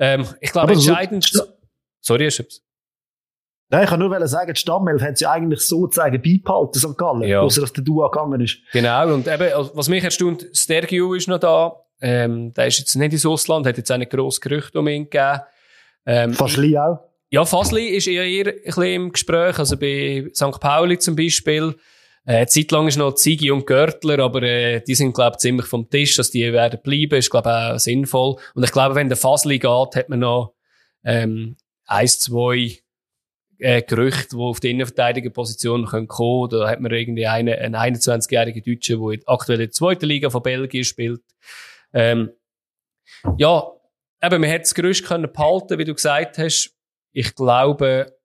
[0.00, 1.44] Ähm, ich glaube, entscheidend, so,
[2.00, 2.62] sorry, Schöps.
[3.70, 6.98] Nein, ich kann nur sagen, die Stammelf hat sie eigentlich sozusagen beibehalten, St.
[6.98, 7.40] Gallen, ja.
[7.40, 8.58] außer dass der Dua gegangen ist.
[8.72, 12.96] Genau, und eben, also, was mich erstaunt, Stergiou ist noch da, ähm, der ist jetzt
[12.96, 15.40] nicht ins Ausland, hat jetzt auch nicht grosses Gerücht um ihn gegeben.
[16.04, 16.98] Ähm, Fasli auch?
[17.30, 20.58] Ja, Fasli ist eher, eher ein bisschen im Gespräch, also bei St.
[20.60, 21.76] Pauli zum Beispiel.
[22.26, 25.88] Äh, zeitlang ist noch Zigi und Görtler, aber äh, die sind, glaube ich, ziemlich vom
[25.88, 28.36] Tisch, dass die werden bleiben, ist, glaube ich, auch sinnvoll.
[28.54, 30.54] Und ich glaube, wenn der Fasli geht, hat man noch
[31.04, 31.56] ähm,
[31.86, 32.78] eins, zwei
[33.60, 36.48] äh, Gerüchte, die auf die Innenverteidigerposition kommen können.
[36.50, 40.42] Da hat man irgendwie einen, einen 21-jährigen Deutschen, der aktuell in der zweiten Liga von
[40.42, 41.22] Belgien spielt.
[41.92, 42.30] Ähm,
[43.36, 43.70] ja,
[44.22, 46.74] eben, man hat das Gerücht können behalten, wie du gesagt hast.
[47.12, 48.16] Ich glaube,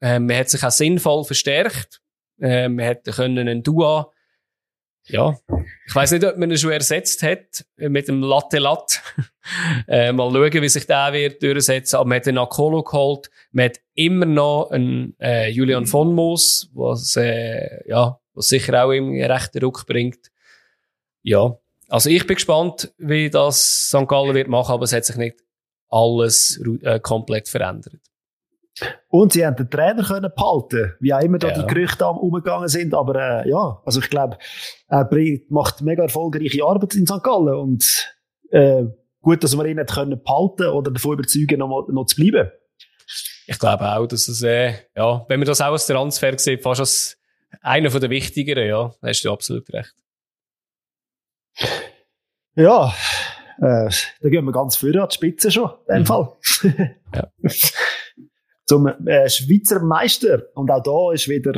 [0.00, 2.00] äh, man hat sich auch sinnvoll verstärkt.
[2.40, 4.10] Äh, man hätte einen Dua
[5.06, 5.36] ja,
[5.86, 9.02] ich weiß nicht, ob man ihn schon ersetzt hat mit dem Latte Lat.
[9.88, 11.96] äh, mal schauen, wie sich der wird durchsetzen.
[11.96, 13.30] Aber man hat den Akolo geholt.
[13.50, 18.92] Man hat immer noch einen äh, Julian von Moos, was, äh, ja, was sicher auch
[18.92, 20.30] im rechten Ruck bringt.
[21.22, 21.56] Ja,
[21.88, 24.08] also ich bin gespannt, wie das St.
[24.08, 25.36] Gallen wird machen, aber es hat sich nicht
[25.88, 28.00] alles äh, komplett verändert.
[29.08, 31.62] Und sie haben den Trainer können behalten, wie auch immer da ja.
[31.62, 32.94] die Gerüchte umgegangen sind.
[32.94, 34.38] Aber äh, ja, also ich glaube,
[34.88, 35.08] er
[35.50, 37.22] macht mega erfolgreiche Arbeit in St.
[37.22, 38.14] Gallen und
[38.50, 38.84] äh,
[39.20, 42.50] gut, dass wir ihn nicht können behalten oder davon überzeugen, noch, noch zu bleiben.
[43.46, 46.80] Ich glaube auch, dass es, äh, ja, wenn man das auch als Transfer sieht, fast
[46.80, 47.18] als
[47.60, 49.94] einer der wichtigeren, ja, da hast du absolut recht.
[52.54, 52.94] Ja,
[53.58, 56.06] äh, da gehen wir ganz früh an die Spitze schon, in dem mhm.
[56.06, 56.32] Fall.
[57.14, 57.32] ja.
[58.72, 60.44] Zum äh, Schweizer Meister.
[60.54, 61.52] Und auch da ist wieder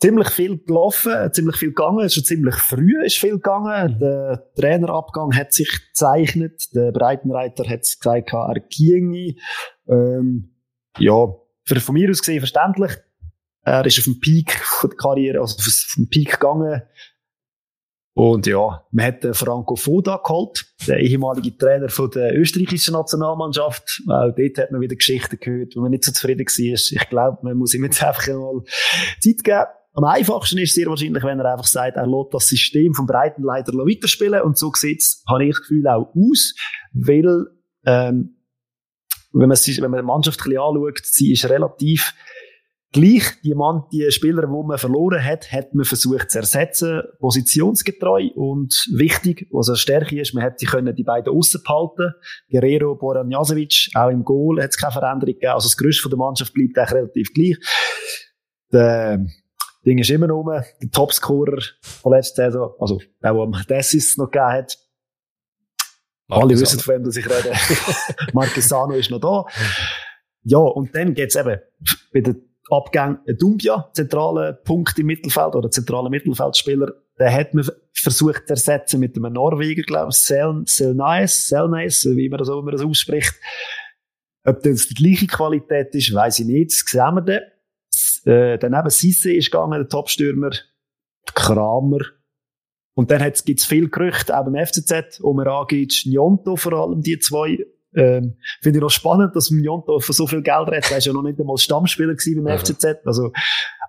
[0.00, 2.10] ziemlich viel gelaufen, ziemlich viel gegangen.
[2.10, 3.94] Schon ziemlich früh ist viel gegangen.
[3.94, 3.98] Mhm.
[4.00, 6.74] Der Trainerabgang hat sich gezeichnet.
[6.74, 9.36] Der Breitenreiter hat gesagt, er ginge.
[9.88, 10.56] Ähm,
[10.98, 11.26] ja,
[11.64, 12.92] für, von mir aus gesehen verständlich.
[13.62, 16.82] Er ist auf dem Peak von der Karriere, also auf dem Peak gegangen.
[18.20, 24.02] Und ja, man hat den Franco Foda geholt, der ehemalige Trainer von der österreichischen Nationalmannschaft.
[24.08, 27.00] Auch dort hat man wieder Geschichten gehört, wo man nicht so zufrieden war.
[27.00, 28.60] Ich glaube, man muss ihm jetzt einfach mal
[29.20, 29.64] Zeit geben.
[29.94, 33.06] Am einfachsten ist es sehr wahrscheinlich, wenn er einfach sagt, er lässt das System vom
[33.06, 34.42] Breitenleiter weiterspielen.
[34.42, 36.54] Und so sieht es, habe ich das Gefühl, auch aus.
[36.92, 37.46] Weil,
[37.86, 38.36] ähm,
[39.32, 42.12] wenn man, wenn man die Mannschaft ein bisschen anschaut, sie ist relativ
[42.92, 43.40] gleich.
[43.42, 48.74] Die, Mann, die Spieler, die man verloren hat, hat man versucht zu ersetzen, positionsgetreu und
[48.92, 52.14] wichtig, was eine Stärke ist, man hätte können die beiden aussen behalten.
[52.50, 55.52] Guerrero, Boran Jasevic, auch im Goal hat es keine Veränderung gegeben.
[55.52, 57.56] Also das Gerüst der Mannschaft bleibt eigentlich relativ gleich.
[58.72, 59.26] Der
[59.84, 64.30] Ding ist immer noch der Topscorer von letzter Saison, also der, der am Dessis noch
[64.30, 64.78] gegeben hat.
[66.28, 66.42] Marquesano.
[66.42, 67.52] Alle wissen, von wem ich rede.
[68.32, 69.44] Marquesano ist noch da.
[70.42, 71.58] Ja, und dann geht's eben
[72.12, 78.46] bei den Abgängen Dumbia, zentraler Punkt im Mittelfeld oder zentraler Mittelfeldspieler, den hat man versucht
[78.46, 82.72] zu ersetzen mit einem Norweger, glaube ich, Sel Selnaes, Selnaes, wie man das, wie man
[82.72, 83.34] das ausspricht.
[84.44, 86.70] Ob das die gleiche Qualität ist, weiß ich nicht.
[86.70, 87.42] Das sehen wir dann.
[88.24, 90.50] Äh, daneben Sisse ist gegangen, der Topstürmer,
[91.34, 92.00] Kramer.
[92.94, 97.18] Und dann gibt es viel Gerüchte, auch beim FCZ, um Ragic, Njonto vor allem, die
[97.18, 97.58] zwei.
[97.94, 100.90] Ähm, Finde ich noch spannend, dass Njonto von so viel Geld redet.
[100.90, 102.58] Er war ja noch nicht einmal Stammspieler gewesen beim mhm.
[102.60, 102.84] FCZ.
[103.04, 103.32] Also,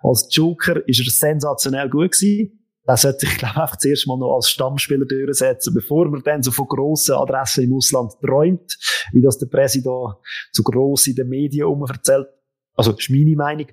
[0.02, 2.58] als Joker ist er sensationell gut gewesen.
[2.84, 6.42] Er sollte sich, glaube ich, einfach zuerst mal noch als Stammspieler durchsetzen, bevor man dann
[6.42, 8.76] so von grossen Adressen im Ausland träumt,
[9.12, 10.16] wie das der Präsident
[10.50, 12.26] so gross in den Medien erzählt.
[12.74, 13.68] Also, das ist meine Meinung.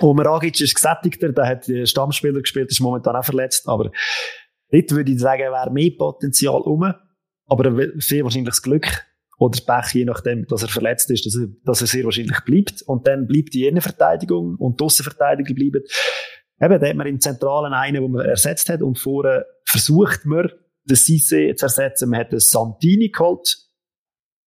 [0.00, 3.90] Omer Agic ist gesättigter, der hat Stammspieler gespielt, ist momentan auch verletzt, aber
[4.70, 6.92] dort würde ich sagen, wäre mehr Potenzial um,
[7.46, 9.06] aber sehr wahrscheinlich das Glück
[9.38, 12.82] oder Pech, je nachdem, dass er verletzt ist, dass er, dass er sehr wahrscheinlich bleibt.
[12.82, 15.82] Und dann bleibt die Innenverteidigung und die Aussenverteidigung bleiben.
[16.60, 20.50] Eben, da hat man im Zentralen einen, den man ersetzt hat und vorher versucht man,
[20.88, 22.08] den Cisse zu ersetzen.
[22.08, 23.58] Man hat den Santini geholt.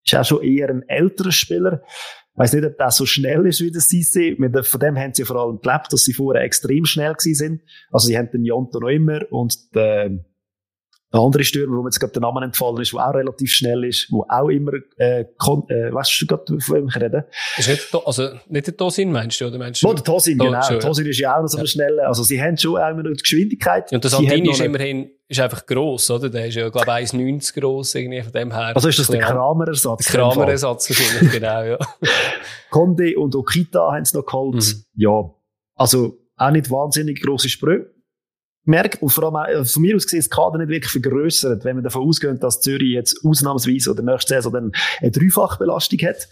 [0.03, 1.83] Ist auch schon eher ein älterer Spieler.
[2.33, 4.37] Ich weiss nicht, ob das so schnell ist wie der Sisi.
[4.63, 7.61] Von dem haben sie vor allem gelebt, dass sie vorher extrem schnell gewesen sind.
[7.91, 10.25] Also sie haben den Jonto noch immer und den,
[11.12, 13.84] der andere Stürmer, wo mir jetzt gerade der Name entfallen ist, der auch relativ schnell
[13.84, 17.26] ist, wo auch immer, äh, kon äh weißt du gerade, von wem ich rede?
[17.57, 19.88] Ist nicht, also, nicht der Tosin, meinst du, oder meinst du?
[19.88, 20.62] Oh, der Tosin, genau.
[20.62, 21.66] Schon, Tosin ist ja auch noch so ja.
[21.66, 23.91] schnelle, also sie haben schon auch immer noch die Geschwindigkeit.
[23.91, 26.30] Und der Santini ist immerhin, ist einfach gross, oder?
[26.30, 28.76] Der ist ja, glaube ich, 1,90 gross, irgendwie, von dem her.
[28.76, 30.05] Also ist das der Kramer-Ersatz?
[30.05, 31.78] Der Kramer-Ersatz wahrscheinlich, genau, ja.
[32.70, 34.55] Conde und Okita haben es noch geholt.
[34.55, 34.84] Mhm.
[34.93, 35.34] Ja.
[35.76, 37.88] Also, auch nicht wahnsinnig grosse Sprünge
[38.66, 41.84] merkt, und vor allem von mir aus gesehen, das Kader nicht wirklich vergrößert, wenn man
[41.84, 46.28] davon ausgeht, dass Zürich jetzt ausnahmsweise oder nächste Saison dann eine Dreifachbelastung hat.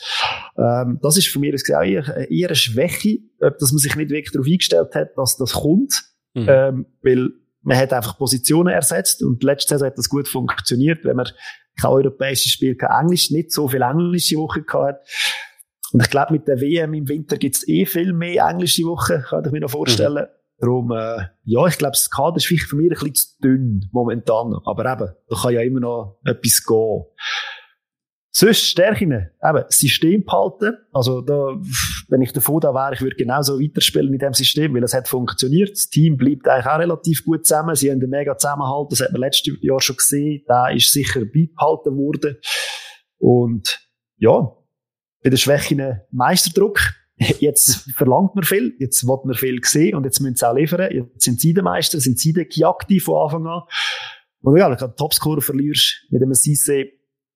[0.58, 3.96] Ähm, das ist von mir aus gesehen auch eher, eher eine Schwäche, dass man sich
[3.96, 6.04] nicht wirklich darauf eingestellt hat, dass das kommt.
[6.34, 6.46] Mhm.
[6.48, 7.30] Ähm, weil
[7.62, 11.28] man hat einfach Positionen ersetzt und letzte Saison hat das gut funktioniert, wenn man
[11.80, 15.00] kein europäisches Spiel, kein Englisch, nicht so viel englische Woche gehabt hat.
[15.92, 19.22] Und ich glaube, mit der WM im Winter gibt es eh viel mehr englische Wochen,
[19.22, 20.26] kann ich mir noch vorstellen.
[20.26, 20.37] Mhm.
[20.60, 23.90] Darum, äh, ja, ich glaube, das Kader ist vielleicht für mich ein bisschen zu dünn
[23.92, 24.56] momentan.
[24.66, 27.04] Aber eben, da kann ja immer noch etwas gehen.
[28.32, 30.78] Sonst Stärken, eben, System behalten.
[30.92, 31.56] Also da,
[32.10, 35.08] wenn ich davon da wäre, ich würde genauso weiterspielen mit dem System, weil es hat
[35.08, 35.72] funktioniert.
[35.72, 37.76] Das Team bleibt eigentlich auch relativ gut zusammen.
[37.76, 40.44] Sie haben einen mega Zusammenhalt, das hat man letztes Jahr schon gesehen.
[40.48, 42.38] Da ist sicher beibehalten worden.
[43.18, 43.80] Und
[44.18, 44.52] ja,
[45.24, 46.80] bei den Schwächen Meisterdruck
[47.18, 50.92] Jetzt verlangt man viel, jetzt wird man viel sehen und jetzt müssen sie auch liefern.
[50.92, 53.64] Jetzt sind sie der Meister, sind sie der Kiakti von Anfang an.
[54.42, 56.86] Und ja, wenn du Topscorer verlierst mit einem Sisse,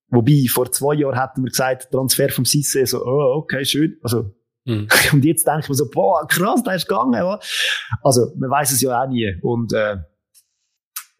[0.09, 3.97] wobei vor zwei Jahren hätten wir gesagt, Transfer vom Sisse, so, oh, okay, schön.
[4.03, 4.31] Also,
[4.65, 4.87] mhm.
[5.13, 7.13] und jetzt denke ich mir so, boah, krass, da ist gegangen.
[7.13, 7.39] Ja.
[8.03, 9.35] Also, man weiß es ja auch nie.
[9.41, 9.97] Und, äh,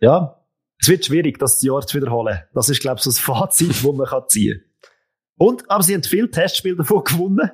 [0.02, 0.40] ja,
[0.80, 2.40] es wird schwierig, das Jahr zu wiederholen.
[2.54, 4.71] Das ist, glaube ich, so das Fazit, das man ziehen kann.
[5.38, 7.52] Und, aber sie haben viele Testspiele davon gewonnen.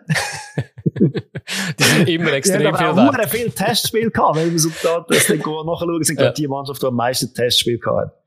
[0.99, 3.29] die sind immer extrem die haben viel wert.
[3.29, 6.31] viele Testspiele gehabt, wenn wir so da das dann nachschauen, sind ja.
[6.31, 8.23] die Mannschaft, die am meisten Testspiele gehabt hat.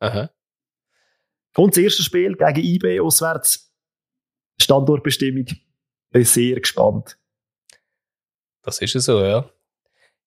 [0.00, 0.30] Aha.
[1.56, 3.72] Und das erste Spiel gegen IB auswärts.
[4.60, 5.46] Standortbestimmung.
[6.10, 7.18] Bin sehr gespannt.
[8.62, 9.48] Das ist es so, ja.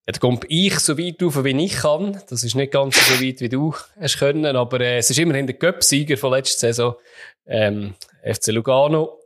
[0.06, 2.22] Da komme ich so weit auf, wie ich kann.
[2.30, 5.48] Das ist nicht ganz so weit, wie du hast können, aber äh, es ist immerhin
[5.48, 6.96] der Cup-Sieger von letzter Saison,
[7.48, 9.20] ähm, FC Lugano.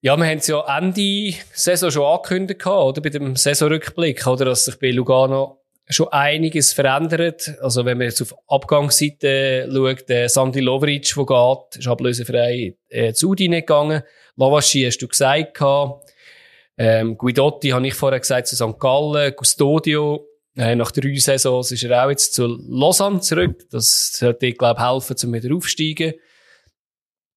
[0.00, 3.00] Ja, wir haben es ja Ende Saison schon angekündigt, oder?
[3.00, 4.44] Bei dem Saisonrückblick, oder?
[4.44, 7.54] Dass sich bei Lugano schon einiges verändert.
[7.60, 13.12] Also, wenn man jetzt auf Abgangsseite schaut, der Sandy Lovric, der geht, ist ablösefrei äh,
[13.12, 14.02] zu Udine gegangen.
[14.36, 16.03] Lavaschi hast du gesagt, gehabt.
[16.76, 18.78] Ähm, Guidotti habe ich vorher gesagt zu St.
[18.78, 23.66] Gallen, Custodio, äh, nach drei Saisons ist er auch jetzt zu Lausanne zurück.
[23.70, 26.14] Das sollte, glaube ich, helfen, zum wieder aufsteigen.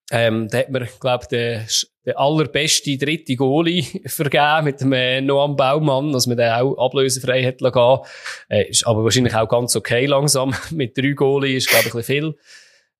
[0.09, 1.65] Ähm, da hat man, glaube ich, den,
[2.05, 7.43] den allerbeste dritte Goalie vergeben mit dem äh, Noam Baumann, dass man den auch ablösefrei
[7.43, 8.07] hat lassen.
[8.49, 10.55] Äh, ist aber wahrscheinlich auch ganz okay langsam.
[10.71, 12.37] mit drei Goalie ist, glaube ich, ein bisschen viel.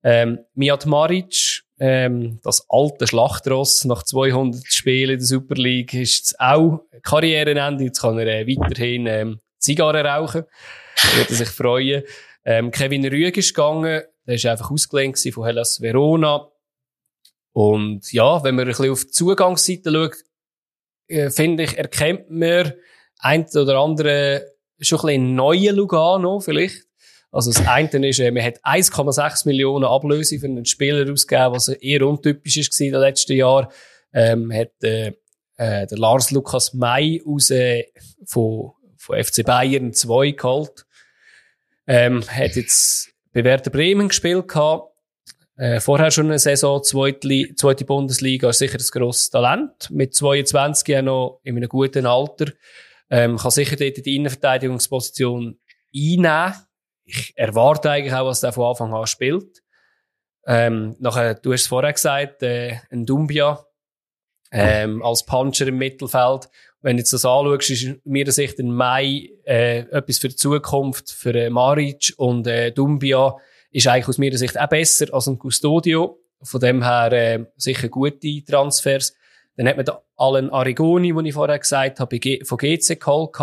[0.04, 6.18] Ähm, Mijat Maric, ähm, das alte Schlachtross nach 200 Spielen in der Super League, ist
[6.18, 7.84] jetzt auch Karrierenende.
[7.86, 10.46] Jetzt kann er äh, weiterhin ähm, Zigarren rauchen.
[11.16, 12.04] Würde sich freuen.
[12.46, 14.04] Ähm, Kevin Rüeg ist gegangen.
[14.26, 16.50] Der ist einfach ausgelehnt von Hellas Verona.
[17.54, 20.18] Und ja, wenn man ein bisschen auf die Zugangsseite schaut,
[21.08, 22.74] äh, finde ich, erkennt man
[23.20, 26.87] ein oder andere schon ein bisschen neue Lugano vielleicht.
[27.38, 31.68] Also das eine ist, äh, man hat 1,6 Millionen Ablöse für einen Spieler ausgegeben, was
[31.68, 33.68] eher untypisch ist in den letzten Jahren.
[34.12, 35.14] Ähm, hat äh,
[35.58, 37.86] äh, der Lars Lukas May aus äh,
[38.26, 40.88] von, von FC Bayern 2 geholt.
[41.86, 44.92] Ähm, hat jetzt bei Werder Bremen gespielt gehabt
[45.58, 49.90] äh, vorher schon eine Saison, zweite, zweite Bundesliga, ist sicher ein grosses Talent.
[49.90, 52.52] Mit 22 ja noch in einem guten Alter.
[53.10, 55.60] Ähm, kann sicher dort die Innenverteidigungsposition
[55.96, 56.54] einnehmen.
[57.08, 59.64] Ich erwarte eigentlich auch, dass der von Anfang an spielt.
[60.46, 63.66] Ähm, nachher, du hast es vorher gesagt, äh, ein Dumbia,
[64.52, 66.50] ähm, als Puncher im Mittelfeld.
[66.82, 70.36] Wenn du jetzt das anschaust, ist mir der Sicht ein Mai äh, etwas für die
[70.36, 73.36] Zukunft, für äh, Maric und äh, Dumbia
[73.72, 76.20] ist eigentlich aus meiner Sicht auch besser als ein Custodio.
[76.42, 79.14] Von dem her äh, sicher gute Transfers.
[79.56, 83.36] Dann hat man da Alan Arigoni, den ich vorher gesagt habe, von GC geholt.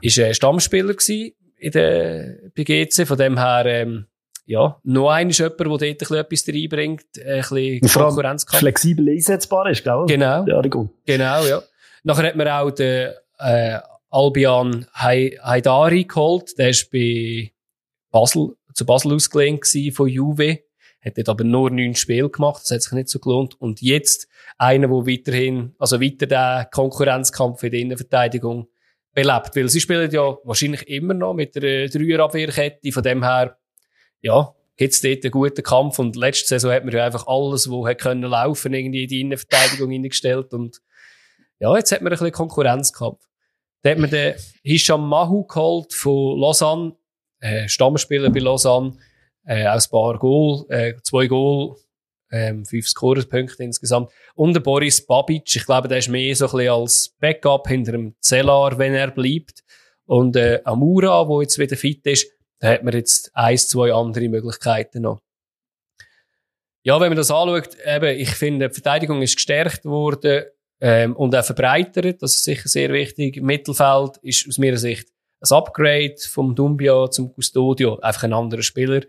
[0.00, 3.06] Ist ein Stammspieler gewesen in der, bei GC.
[3.06, 4.06] Von dem her, ähm,
[4.46, 8.60] ja, noch einer ist jemand, der dort ein bisschen etwas reinbringt, ein bisschen Konkurrenzkampf.
[8.60, 10.04] Flexibel einsetzbar ist, gell?
[10.06, 10.44] Genau.
[10.46, 11.62] Ja, genau, ja.
[12.02, 13.78] Nachher hat man auch den, äh,
[14.14, 16.56] Albion Haidari geholt.
[16.56, 17.50] Der ist bei
[18.12, 20.60] Basel zu Basel ausgelehnt von Juve.
[21.04, 22.62] Hat dort aber nur neun Spiele gemacht.
[22.62, 23.60] Das hat sich nicht so gelohnt.
[23.60, 28.68] Und jetzt einer, der weiterhin, also weiter den Konkurrenzkampf in der Innenverteidigung
[29.14, 29.56] belebt.
[29.56, 32.92] Weil sie spielen ja wahrscheinlich immer noch mit der Dreierabwehrkette.
[32.92, 33.56] Von dem her,
[34.20, 35.98] ja, gibt's dort einen guten Kampf.
[35.98, 39.20] Und letzte Saison hat man ja einfach alles, was hat können laufen, irgendwie in die
[39.20, 40.52] Innenverteidigung hineingestellt.
[40.52, 40.80] Und
[41.60, 43.20] ja, jetzt hat man ein bisschen Konkurrenzkampf.
[43.82, 46.96] Da hat man den Hisham Mahu geholt von Lausanne
[47.44, 48.96] äh, Stammspieler bei Lausanne,
[49.44, 51.76] äh, auch ein paar Goal, äh, zwei Goal,
[52.34, 54.10] ähm, fünf Scorerpunkte insgesamt.
[54.34, 57.92] Und der Boris Babic, ich glaube, der ist mehr so ein bisschen als Backup hinter
[57.92, 59.62] dem Zellar, wenn er bleibt.
[60.06, 62.26] Und äh, Amura, wo jetzt wieder fit ist,
[62.58, 65.20] da hat man jetzt eins, zwei andere Möglichkeiten noch.
[66.82, 70.44] Ja, wenn man das anschaut, eben, ich finde, die Verteidigung ist gestärkt worden
[70.80, 72.20] ähm, und auch verbreitert.
[72.20, 73.40] Das ist sicher sehr wichtig.
[73.40, 75.08] Mittelfeld ist aus meiner Sicht
[75.40, 79.02] ein Upgrade vom Dumbia zum Custodio, einfach ein anderer Spieler.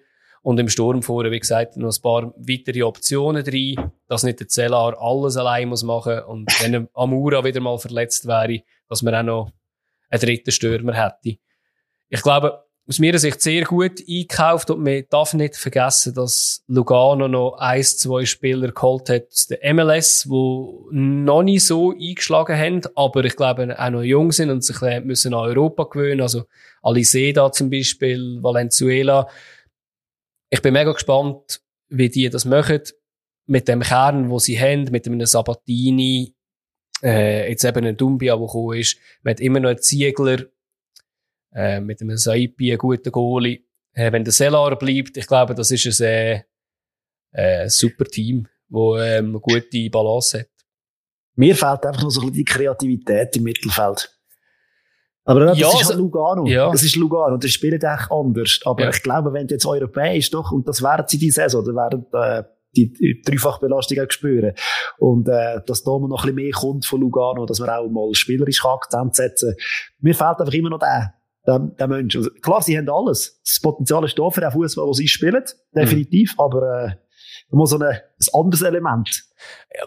[0.46, 4.48] Und im Sturm vorher, wie gesagt, noch ein paar weitere Optionen drin, dass nicht der
[4.48, 9.24] Zellar alles allein muss machen und wenn Amura wieder mal verletzt wäre, dass man auch
[9.24, 9.52] noch
[10.12, 11.39] einen dritten Stürmer hätte.
[12.10, 17.28] Ich glaube, aus meiner Sicht sehr gut eingekauft und man darf nicht vergessen, dass Lugano
[17.28, 22.82] noch ein, zwei Spieler geholt hat aus der MLS, wo noch nicht so eingeschlagen haben,
[22.93, 26.22] aber ich glaube auch noch jung sind und sich müssen an Europa gewöhnen.
[26.22, 26.43] Also
[26.84, 29.28] Aliseda zum Beispiel, Valenzuela.
[30.50, 32.82] Ich bin mega gespannt, wie die das machen
[33.48, 36.36] mit dem Kern, wo sie haben, mit einem Sabatini,
[37.04, 38.98] äh, jetzt eben ein Dumbia, der gekommen ist.
[39.22, 40.46] Man hat immer noch einen Ziegler,
[41.54, 43.64] äh, mit einem Saipi, einen guten Goalie.
[43.93, 46.43] Äh, wenn der Selar bleibt, ich glaube, das ist ein äh,
[47.32, 50.50] äh, super Team, wo ähm, eine gute Balance hat.
[51.36, 54.14] Mir fehlt einfach noch so ein bisschen die Kreativität im Mittelfeld.
[55.26, 56.45] Aber das ja, ist halt also, Lugano.
[56.45, 56.71] Ja.
[56.71, 57.38] Das ist Lugano.
[57.38, 58.59] Das spielt echt anders.
[58.63, 58.89] Aber ja.
[58.91, 62.05] ich glaube, wenn du jetzt europäisch doch, und das werden sie die Saison, dann werden
[62.13, 62.43] äh,
[62.76, 64.53] die, Dreifachbelastung auch spüren.
[64.99, 68.13] Und äh, dass da noch ein bisschen mehr kommt von Lugano, dass man auch mal
[68.13, 69.55] spielerisch Akzent setzen
[69.99, 71.15] Mir fehlt einfach immer noch der,
[71.47, 72.15] der, der Mensch.
[72.15, 73.41] Also, klar, sie haben alles.
[73.43, 75.43] Das Potenzial ist da für den Fußball, den sie spielen,
[75.76, 76.43] definitiv, mhm.
[76.43, 76.91] aber äh,
[77.51, 77.99] muss so ein, ein
[78.34, 79.23] anderes Element.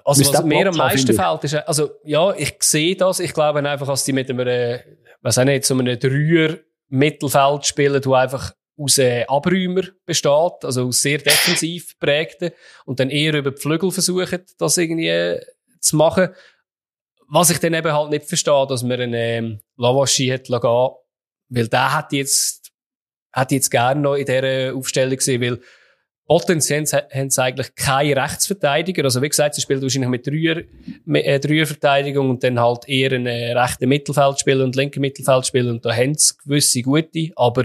[0.05, 3.21] Also was mir am meisten fehlt, ist, also ja, ich sehe das.
[3.21, 4.81] Ich glaube einfach, dass die mit einem
[5.21, 6.59] was auch nicht, so einem Dreier
[6.89, 12.53] Mittelfeld spielen, wo einfach aus äh, Abräumer besteht, also aus sehr defensiv prägten
[12.87, 15.41] und dann eher über die Flügel versuchen, das irgendwie äh,
[15.81, 16.29] zu machen.
[17.29, 20.91] Was ich dann eben halt nicht verstehe, dass man einen ähm, Lawaschi hat gehen,
[21.51, 22.71] weil der hat jetzt,
[23.33, 25.61] hat jetzt gerne noch in dieser Aufstellung gesehen, weil
[26.29, 29.05] potenziell haben sie eigentlich keine Rechtsverteidiger.
[29.05, 30.63] Also wie gesagt, sie spielen wahrscheinlich mit Dreier,
[31.15, 35.97] äh, Dreierverteidigung und dann halt eher einen äh, rechten Mittelfeldspieler und linken Mittelfeldspieler und da
[35.97, 37.65] haben sie gewisse gute, aber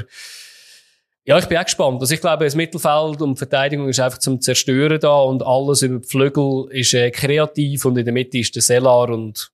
[1.25, 2.01] ja, ich bin auch gespannt.
[2.01, 5.99] Also ich glaube, das Mittelfeld und Verteidigung ist einfach zum Zerstören da und alles über
[5.99, 9.51] die Flügel ist äh, kreativ und in der Mitte ist der Sellar und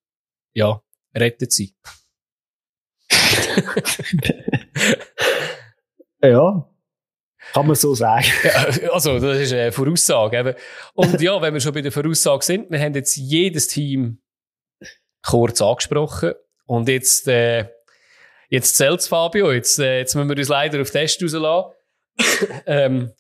[0.53, 0.82] ja,
[1.16, 1.74] rettet sie.
[6.24, 6.68] ja,
[7.54, 8.26] kann man so sagen.
[8.43, 10.56] Ja, also, das ist eine Voraussage.
[10.93, 14.22] Und ja, wenn wir schon bei der Voraussage sind, wir haben jetzt jedes Team
[15.22, 16.34] kurz angesprochen
[16.66, 17.66] und jetzt äh,
[18.50, 19.52] Jetzt zählt's, Fabio.
[19.52, 21.72] Jetzt, äh, jetzt müssen wir uns leider auf Test rauslassen.
[22.66, 23.12] ähm,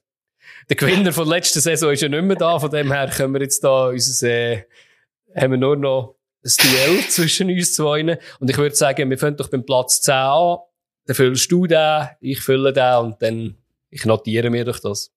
[0.69, 2.57] der Gewinner von letzter Saison ist ja nicht mehr da.
[2.59, 4.63] Von dem her können wir jetzt da unser, äh,
[5.35, 8.17] haben wir nur noch ein Duell zwischen uns zwei.
[8.39, 10.57] Und ich würde sagen, wir fangen doch beim Platz 10 an.
[11.05, 13.57] Dann füllst du den, ich fülle den und dann,
[13.89, 15.11] ich notiere mir doch das.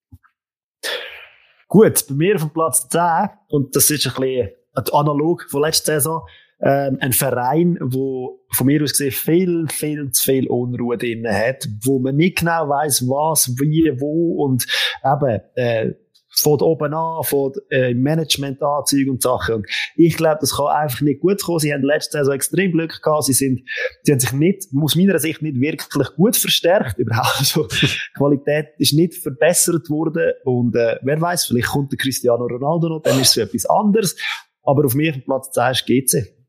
[1.69, 4.51] Gut, bei mir auf dem Platz 10, und das ist ein bisschen
[4.93, 6.23] analog von letzter Saison,
[6.61, 11.67] ähm, ein Verein, wo von mir aus gesehen viel, viel zu viel Unruhe drin hat,
[11.83, 14.67] wo man nicht genau weiß, was, wie, wo und
[15.05, 15.95] eben äh,
[16.35, 19.57] von oben an, von äh, Management an, und Sachen.
[19.57, 19.67] Und
[19.97, 21.59] ich glaube, das kann einfach nicht gut kommen.
[21.59, 23.25] Sie haben letztes Jahr so extrem Glück gehabt.
[23.25, 23.63] Sie sind,
[24.03, 26.99] sie haben sich nicht, aus meiner Sicht nicht wirklich gut verstärkt.
[26.99, 27.23] Überhaupt.
[27.43, 27.67] Also,
[28.15, 30.33] Qualität ist nicht verbessert worden.
[30.45, 34.17] Und, äh, wer weiß, vielleicht kommt der Cristiano Ronaldo noch, dann ist es etwas anderes.
[34.63, 36.43] Aber auf mir Platz 10 ist GC.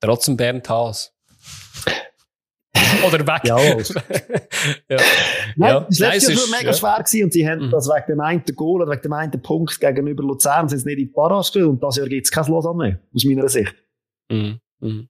[0.00, 1.12] Trotzdem Bernd Haas.
[3.06, 3.42] Oder weg.
[3.44, 3.58] ja.
[4.88, 4.96] ja.
[5.56, 5.80] Nein, ja.
[5.80, 6.76] das letzte Jahr war mega ja.
[6.76, 7.70] schwer gewesen und sie haben mhm.
[7.70, 10.98] das wegen dem einen Goal oder wegen dem einen Punkt gegenüber Luzern sind sie nicht
[10.98, 13.74] in die Parage gestellt und das Jahr gibt es kein Lausanne mehr, aus meiner Sicht.
[14.30, 14.60] Mhm.
[14.80, 15.08] Mhm.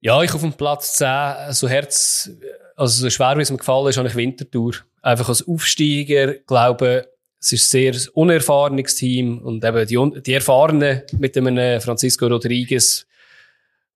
[0.00, 2.30] Ja, ich auf dem Platz 10, so Herz,
[2.76, 4.74] also so schwer wie es mir gefallen ist, habe ich Wintertour.
[5.00, 7.08] Einfach als Aufsteiger, glaube
[7.44, 11.46] es ist ein sehr unerfahrenes Team und eben die, die Erfahrenen mit dem
[11.80, 13.06] Francisco Rodriguez,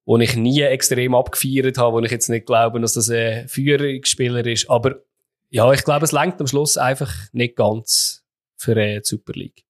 [0.09, 4.45] wo ich nie extrem abgefeiert habe, wo ich jetzt nicht glaube, dass das ein Führungsspieler
[4.47, 4.71] ist.
[4.71, 5.03] Aber
[5.51, 8.25] ja, ich glaube, es lenkt am Schluss einfach nicht ganz
[8.57, 9.67] für die Super League.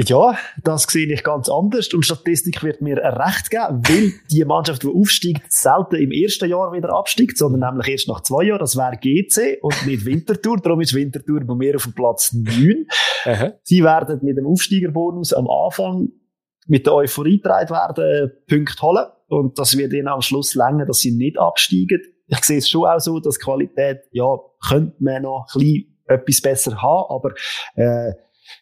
[0.00, 4.84] Ja, das sehe ich ganz anders und Statistik wird mir recht geben, weil die Mannschaft,
[4.84, 8.60] die aufsteigt, selten im ersten Jahr wieder absteigt, sondern nämlich erst nach zwei Jahren.
[8.60, 10.56] Das wäre GC und nicht Winterthur.
[10.56, 12.86] Darum ist Winterthur bei mir auf dem Platz 9.
[13.26, 13.52] Aha.
[13.62, 16.12] Sie werden mit dem Aufsteigerbonus am Anfang
[16.68, 19.06] mit der Euphorie getragen werden, Punkte holen.
[19.26, 22.00] Und das wird ihnen am Schluss länger, dass sie nicht absteigen.
[22.26, 24.26] Ich sehe es schon auch so, dass Qualität, ja,
[24.68, 27.34] könnte man noch ein bisschen etwas besser haben, aber,
[27.74, 28.12] äh,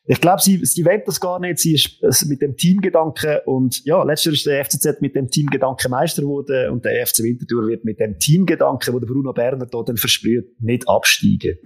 [0.05, 1.59] ich glaube, sie, sie will das gar nicht.
[1.59, 5.91] Sie ist mit dem Teamgedanken und ja, letztes Jahr ist der FCZ mit dem Teamgedanken
[5.91, 9.83] Meister geworden und der FC Winterthur wird mit dem Teamgedanken, wo der Bruno Berner da
[9.85, 11.59] dann versprüht, nicht absteigen.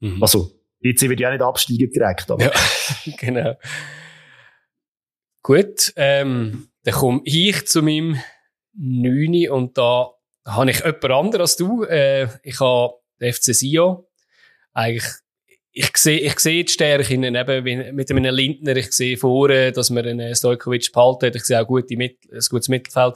[0.00, 0.22] Mhm.
[0.22, 2.44] Also, jetzt wird ja nicht absteigen direkt, aber.
[2.44, 2.50] Ja,
[3.18, 3.54] genau.
[5.46, 8.20] Gut, ähm, dann komme ich zu meinem
[8.72, 10.10] Neuni und da
[10.44, 11.84] habe ich jemand anderes als du.
[11.84, 14.08] Äh, ich habe den FC Sio.
[14.72, 15.08] Eigentlich,
[15.70, 18.74] ich sehe, ich sehe die Stärke in eben mit einem Lindner.
[18.74, 22.66] Ich sehe vorne, dass man einen Stojkovic behalten Ich sehe auch gute Mit ein gutes
[22.66, 23.14] Mittelfeld.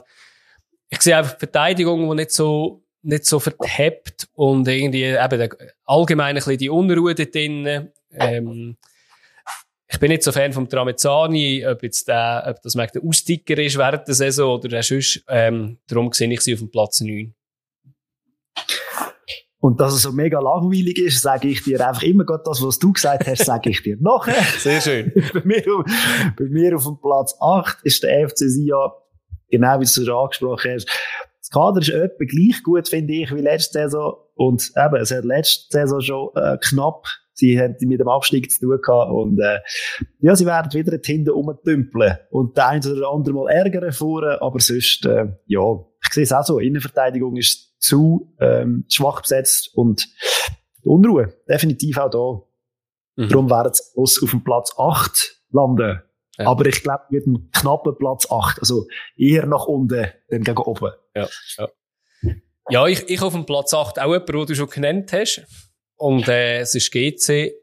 [0.87, 5.49] Ich sehe einfach Verteidigung, die nicht so, nicht so verhebt und irgendwie eben
[5.83, 7.91] allgemein ein bisschen die Unruhe dort drin.
[8.13, 8.77] Ähm,
[9.91, 13.77] ich bin nicht so Fan vom Tramezzani, ob jetzt der, ob das der Austicker ist
[13.77, 15.23] während der Saison oder der sonst.
[15.27, 17.33] Ähm, darum sehe ich sie auf dem Platz 9.
[19.59, 22.79] Und dass es so mega langweilig ist, sage ich dir einfach immer gerade das, was
[22.79, 24.41] du gesagt hast, sage ich dir nachher.
[24.59, 25.11] Sehr schön.
[25.33, 25.63] bei, mir,
[26.37, 28.93] bei mir auf dem Platz 8 ist der FC Sia,
[29.49, 30.87] genau wie du es schon angesprochen hast.
[31.39, 34.15] Das Kader ist etwa gleich gut, finde ich, wie letzte Saison.
[34.35, 37.05] Und eben, es hat letzte Saison schon äh, knapp
[37.41, 39.59] Sie haben mit dem Abstieg zu tun gehabt und äh,
[40.19, 44.59] ja, sie werden wieder hinten rumtümpeln und der eine oder andere mal ärgern vorne, aber
[44.59, 45.61] sonst, äh, ja,
[46.05, 50.07] ich sehe es auch so, Innenverteidigung ist zu ähm, schwach besetzt und
[50.83, 52.09] Unruhe, definitiv auch
[53.17, 53.23] da.
[53.23, 53.29] Mhm.
[53.29, 56.01] Darum werden sie auf dem Platz 8 landen.
[56.37, 56.45] Ja.
[56.45, 58.85] Aber ich glaube, mit einem knappen Platz 8, also
[59.17, 60.91] eher nach unten, dann gegen oben.
[61.15, 61.27] Ja,
[61.57, 61.67] ja.
[62.69, 65.41] ja ich, ich auf dem Platz 8 auch jemand, den du schon genannt hast.
[66.01, 67.53] Und äh, es ist GC.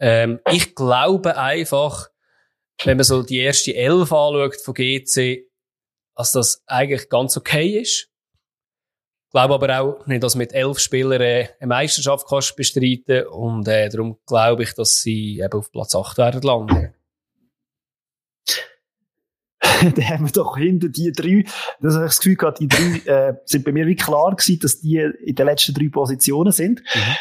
[0.00, 2.08] Ähm, ich glaube einfach,
[2.84, 5.46] wenn man so die erste Elf anschaut von GC,
[6.14, 8.08] dass das eigentlich ganz okay ist.
[9.26, 13.68] Ich glaube aber auch nicht, dass mit elf Spielern äh, eine Meisterschaft kannst bestreiten und
[13.68, 16.94] äh, darum glaube ich, dass sie eben auf Platz 8 werden landen.
[19.82, 21.44] dann haben wir doch hinter die drei,
[21.80, 24.60] das habe ich das Gefühl gehabt, die drei äh, sind bei mir wie klar gewesen,
[24.60, 26.80] dass die in den letzten drei Positionen sind.
[26.80, 27.16] Mhm.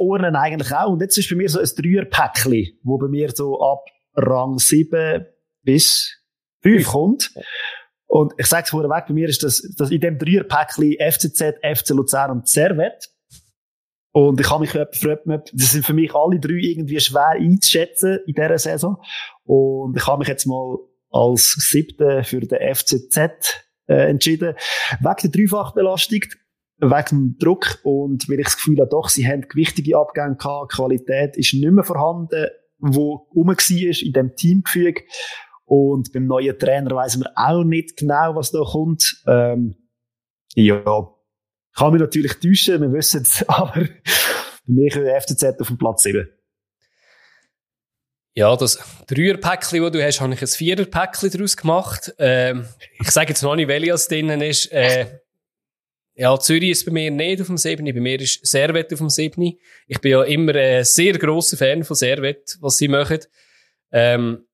[0.00, 0.90] Ohren eigentlich auch.
[0.90, 3.84] Und jetzt ist bei mir so ein Dreierpäckchen, wo bei mir so ab
[4.14, 5.26] Rang 7
[5.62, 6.16] bis
[6.62, 7.32] 5 kommt.
[8.06, 11.90] Und ich sage es vorweg, bei mir ist das, das in dem Dreierpäckchen FCZ, FC
[11.90, 13.08] Luzern und Servet.
[14.12, 15.22] Und ich habe mich gefragt,
[15.52, 18.96] das sind für mich alle drei irgendwie schwer einzuschätzen in dieser Saison.
[19.44, 20.78] Und ich habe mich jetzt mal
[21.10, 23.16] als siebte für den FCZ
[23.86, 24.54] äh, entschieden.
[24.98, 26.20] Wegen der Dreifachbelastung,
[26.80, 30.72] wegen dem Druck und weil ich das Gefühl habe, doch, sie haben gewichtige Abgänge gehabt,
[30.72, 32.46] Qualität ist nicht mehr vorhanden,
[32.78, 35.02] wo rum war in dem Teamgefüge.
[35.64, 39.22] Und beim neuen Trainer weiss man auch nicht genau, was da kommt.
[39.26, 39.76] Ähm,
[40.54, 40.82] ja,
[41.76, 43.90] kann mich natürlich täuschen, wir wissen es, aber für
[44.66, 46.28] mich ist der FCZ auf dem Platz 7.
[48.34, 52.14] Ja, das Dreierpäckchen, das du hast, habe ich ein Viererpäckchen daraus gemacht.
[52.18, 52.66] Ähm,
[53.00, 54.72] ich sage jetzt noch nicht, welches drinnen ist.
[54.72, 55.19] Äh,
[56.14, 57.84] ja, Zürich ist bei mir nicht auf dem 7.
[57.84, 59.58] Bei mir ist Servet auf dem 7.
[59.86, 63.20] Ich bin ja immer ein sehr grosser Fan von Servet, was sie machen.
[63.92, 64.46] Ähm,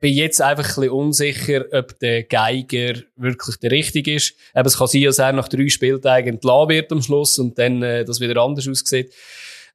[0.00, 4.36] bin jetzt einfach ein bisschen unsicher, ob der Geiger wirklich der richtige ist.
[4.54, 7.82] Eben, es kann sein, dass er nach drei Spieltagen entlassen wird am Schluss und dann
[7.82, 9.14] äh, das wieder anders aussieht.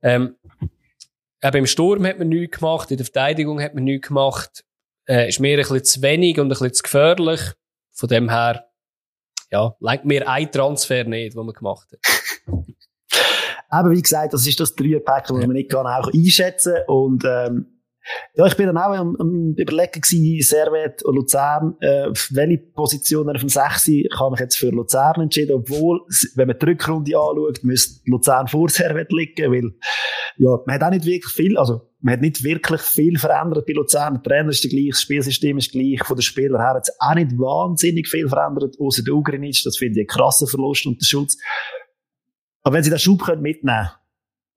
[0.01, 0.35] Ähm,
[1.43, 4.63] Eben im Sturm hat man nichts gemacht, in der Verteidigung hat man nichts gemacht.
[5.07, 7.41] Äh, ist mir ein bisschen zu wenig und ein bisschen zu gefährlich.
[7.91, 8.66] Von dem her,
[9.51, 11.99] ja, lenkt mir ein Transfer nicht, den man gemacht hat.
[13.73, 16.75] Eben, wie gesagt, das ist das Dreierpack, das man nicht kann auch einschätzen.
[16.87, 17.77] Und ähm,
[18.35, 23.29] ja, ich bin dann auch am, am überlegen gewesen, Servet und Luzern, äh, welche Position
[23.29, 26.01] auf dem 6 Ich habe mich jetzt für Luzern entschieden, obwohl,
[26.35, 29.73] wenn man die Rückrunde anschaut, müsste Luzern vor Servet liegen, weil,
[30.37, 33.73] ja, man hat auch nicht wirklich viel, also, man hat nicht wirklich viel verändert bei
[33.73, 34.15] Luzern.
[34.15, 36.95] Der Trainer ist der gleich, das Spielsystem ist gleich, von den Spielern her hat es
[36.99, 41.01] auch nicht wahnsinnig viel verändert, außer der Ugrinic, das finde ich ein krasser Verlust und
[41.01, 41.37] der Schutz.
[42.61, 43.89] Aber wenn sie den Schub mitnehmen können,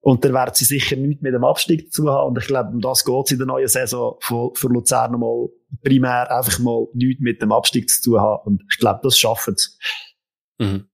[0.03, 2.29] und dann werden sie sicher nichts mit dem Abstieg zu haben.
[2.29, 5.47] Und ich glaube, um das geht es in der neuen Saison für, für Luzern mal
[5.83, 8.41] primär einfach mal nichts mit dem Abstieg zu haben.
[8.45, 9.69] Und ich glaube, das schaffen sie.
[10.57, 10.87] Mhm.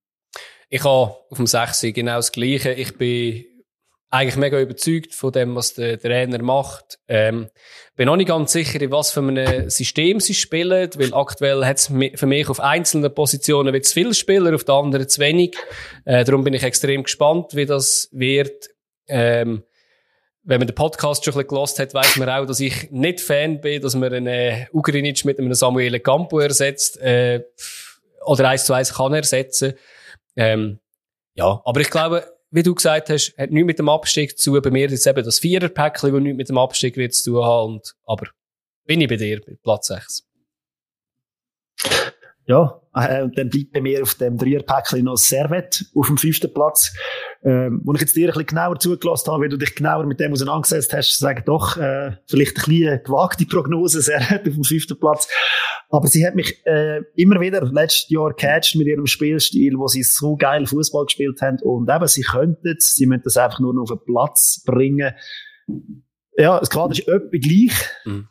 [0.70, 2.74] Ich habe auf dem 6 genau das Gleiche.
[2.74, 3.46] Ich bin
[4.10, 7.00] eigentlich mega überzeugt von dem, was der Trainer macht.
[7.08, 7.50] Ähm,
[7.96, 11.78] bin noch nicht ganz sicher, in was für einem System sie spielen, weil aktuell hat
[11.78, 15.58] es für mich auf einzelnen Positionen zu viele Spieler, auf der anderen zu wenig.
[16.06, 18.70] Äh, darum bin ich extrem gespannt, wie das wird.
[19.08, 19.64] Ähm,
[20.44, 23.20] wenn man den Podcast schon ein bisschen gelost hat, weiß man auch, dass ich nicht
[23.20, 27.44] Fan bin, dass man einen äh, Ugrinic mit einem Samuel Campo ersetzt, äh,
[28.26, 29.74] oder eins zu eins kann ersetzen.
[30.38, 30.80] Ähm,
[31.34, 34.62] ja, aber ich glaube, wie du gesagt hast, hat nichts mit dem Abstieg zu tun.
[34.62, 37.74] Bei mir ist eben das Viererpäckchen, das nichts mit dem Abstieg wird zu tun haben.
[37.74, 38.28] Und, aber
[38.86, 40.24] bin ich bei dir, bei Platz 6.
[42.48, 46.54] Ja, äh, und dann bleibt bei mir auf dem Dreierpäckchen noch Servet auf dem fünften
[46.54, 46.94] Platz.
[47.44, 50.22] Ähm, wo ich jetzt dir ein bisschen genauer zugelassen habe, wie du dich genauer mit
[50.22, 54.98] dem auseinandergesetzt hast, sagen doch, äh, vielleicht ein bisschen gewagte Prognose, Servet auf dem fünften
[54.98, 55.28] Platz.
[55.90, 60.04] Aber sie hat mich äh, immer wieder letztes Jahr catcht mit ihrem Spielstil, wo sie
[60.04, 61.60] so geil Fußball gespielt haben.
[61.64, 65.14] Und eben, sie könnten es, sie müssen das einfach nur noch auf den Platz bringen.
[66.38, 67.74] Ja, das Kader ist etwa gleich.
[68.06, 68.30] Mhm.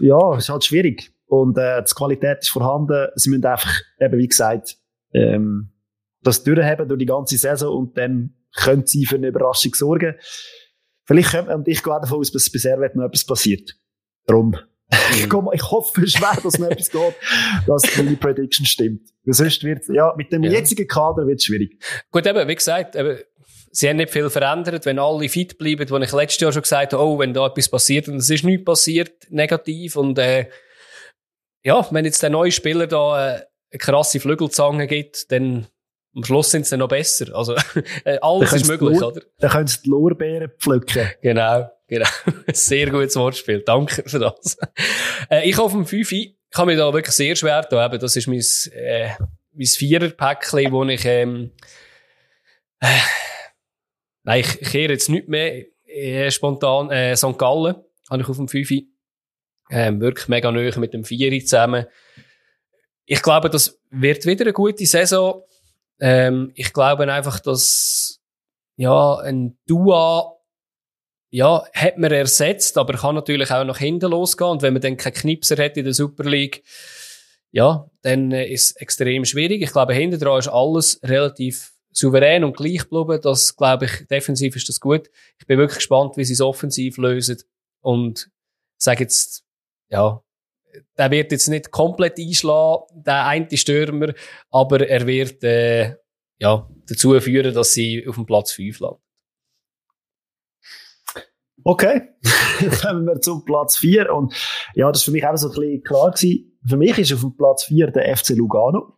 [0.00, 1.15] Ja, ist halt schwierig.
[1.26, 3.08] Und äh, die Qualität ist vorhanden.
[3.16, 4.76] Sie müssen einfach, eben wie gesagt,
[5.12, 5.72] ähm,
[6.22, 10.14] das durchhaben durch die ganze Saison und dann können sie für eine Überraschung sorgen.
[11.04, 13.76] Vielleicht können, und ich gehe auch davon aus, dass bei Servet noch etwas passiert.
[14.26, 14.56] Darum.
[15.12, 17.14] Ich, ich hoffe schwer, dass noch etwas geht,
[17.66, 19.08] dass die Prediction stimmt.
[19.24, 20.52] sonst wird, ja, mit dem ja.
[20.52, 21.82] jetzigen Kader wird es schwierig.
[22.12, 23.18] Gut, eben, wie gesagt, eben,
[23.72, 24.86] sie haben nicht viel verändert.
[24.86, 27.68] Wenn alle fit bleiben, wo ich letztes Jahr schon gesagt habe, oh, wenn da etwas
[27.68, 30.46] passiert und es ist nichts passiert, negativ und, äh,
[31.66, 33.40] ja, wenn jetzt der neue Spieler da äh,
[33.72, 35.66] eine krasse Flügelzange gibt, dann
[36.14, 37.34] am Schluss sind sie noch besser.
[37.34, 37.56] Also
[38.04, 39.20] äh, alles ist möglich, oder?
[39.40, 41.10] Dann können sie die Lorbeeren pflücken.
[41.20, 42.06] Genau, genau.
[42.52, 43.62] Sehr gutes Wortspiel.
[43.62, 44.56] Danke für das.
[45.28, 47.84] äh, ich auf dem 5 ich kann mich da wirklich sehr schwer tun.
[47.84, 48.40] Eben, das ist mein,
[48.72, 49.10] äh,
[49.52, 51.50] mein Viererpäckchen, wo ich ähm,
[52.78, 52.86] äh,
[54.22, 56.90] Nein, ich kehre jetzt nicht mehr äh, spontan.
[56.92, 57.36] Äh, St.
[57.36, 57.74] Gallen
[58.08, 58.70] habe ich auf dem 5
[59.70, 61.86] ähm, wirklich mega neu mit dem Vieri zusammen.
[63.04, 65.42] Ich glaube, das wird wieder eine gute Saison.
[66.00, 68.20] Ähm, ich glaube einfach, dass,
[68.76, 70.36] ja, ein Dua,
[71.30, 74.50] ja, hat man ersetzt, aber kann natürlich auch nach hinten losgehen.
[74.50, 76.62] Und wenn man dann keinen Knipser hat in der Super League,
[77.50, 79.62] ja, dann äh, ist es extrem schwierig.
[79.62, 83.20] Ich glaube, hinter dran ist alles relativ souverän und gleich geblieben.
[83.22, 85.08] Das, glaube ich, defensiv ist das gut.
[85.38, 87.38] Ich bin wirklich gespannt, wie sie es offensiv lösen.
[87.80, 88.28] Und
[88.76, 89.45] sage jetzt,
[89.88, 90.22] ja,
[90.98, 94.12] der wird jetzt nicht komplett einschlagen, der eine Stürmer,
[94.50, 95.96] aber er wird, äh,
[96.38, 99.00] ja, dazu führen, dass sie auf dem Platz 5 landen.
[101.64, 102.10] Okay,
[102.82, 104.34] kommen wir zum Platz 4 und
[104.74, 106.58] ja, das war für mich auch so ein bisschen klar gewesen.
[106.68, 108.92] Für mich ist auf dem Platz 4 der FC Lugano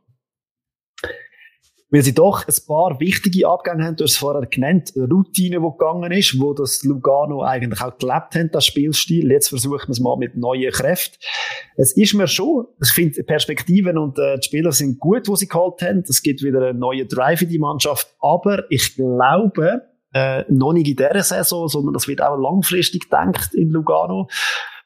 [1.90, 3.96] weil sie doch ein paar wichtige Abgänge haben.
[3.96, 8.34] Du hast es vorher genannt, Routine, die gegangen ist, wo das Lugano eigentlich auch gelebt
[8.34, 9.30] hat, das Spielstil.
[9.30, 11.16] Jetzt versuchen wir es mal mit neuen Kräften.
[11.76, 15.48] Es ist mir schon, ich finde, Perspektiven und äh, die Spieler sind gut, wo sie
[15.48, 16.04] geholt haben.
[16.06, 18.14] Es gibt wieder einen neuen Drive in die Mannschaft.
[18.20, 19.82] Aber ich glaube,
[20.12, 24.28] äh, noch nicht in dieser Saison, sondern das wird auch langfristig gedacht in Lugano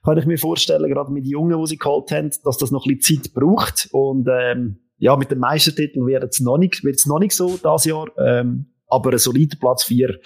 [0.04, 2.96] kann ich mir vorstellen, gerade mit Jungen, die sie geholt haben, dass das noch ein
[2.96, 3.88] bisschen Zeit braucht.
[3.92, 8.06] Und ähm, ja, mit dem Meistertitel wird es noch nicht, noch nicht so das Jahr,
[8.18, 10.16] ähm, aber ein solider Platz 4.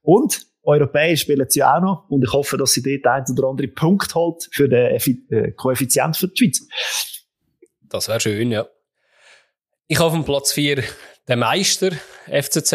[0.00, 3.68] Und Europäisch spielen sie auch noch und ich hoffe, dass sie dort ein oder andere
[3.68, 6.66] Punkt holt für den äh, Koeffizient für die Schweiz.
[7.82, 8.66] Das wäre schön, ja.
[9.86, 10.82] Ich habe auf Platz 4
[11.28, 11.90] den Meister,
[12.26, 12.74] FCZ.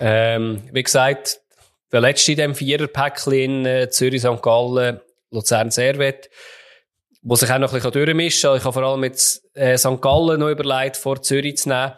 [0.00, 1.40] Ähm, wie gesagt,
[1.92, 4.42] der letzte in dem Viererpäckchen in äh, Zürich, St.
[4.42, 5.00] Gallen,
[5.30, 6.30] Luzern, Servet
[7.22, 8.58] wo sich auch noch ein bisschen durchmischen kann.
[8.58, 10.00] Ich habe vor allem mit äh, St.
[10.00, 11.92] Gallen noch überlegt, vor Zürich zu nehmen.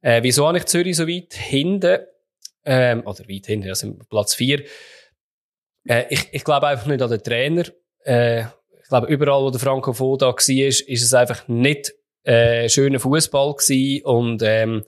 [0.00, 1.98] Äh, wieso habe ich Zürich so weit hinten?
[2.64, 4.64] Ähm, oder weit hinten, also Platz 4.
[5.88, 7.64] Äh, ich, ich glaube einfach nicht an den Trainer.
[8.04, 11.92] Äh, ich glaube, überall, wo der Franco Foda war, ist, es einfach nicht
[12.24, 14.84] äh, schöner Fußball gewesen und ähm,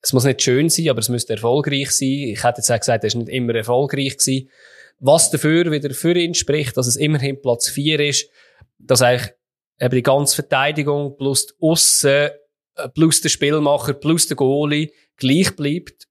[0.00, 2.08] es muss nicht schön sein, aber es müsste erfolgreich sein.
[2.08, 4.50] Ich hätte jetzt auch gesagt, er ist nicht immer erfolgreich gewesen.
[4.98, 8.30] Was dafür wieder für ihn spricht, dass es immerhin Platz 4 ist,
[8.78, 9.32] dass eigentlich
[9.80, 12.30] eben die ganze Verteidigung plus die Aussen,
[12.76, 16.06] äh, plus der Spielmacher, plus der Goalie gleich bleibt.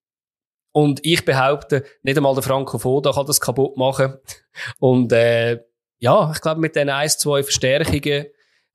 [0.71, 4.15] Und ich behaupte, nicht einmal der Franco Foda kann das kaputt machen.
[4.79, 5.61] Und äh,
[5.99, 8.25] ja, ich glaube, mit den ein, zwei Verstärkungen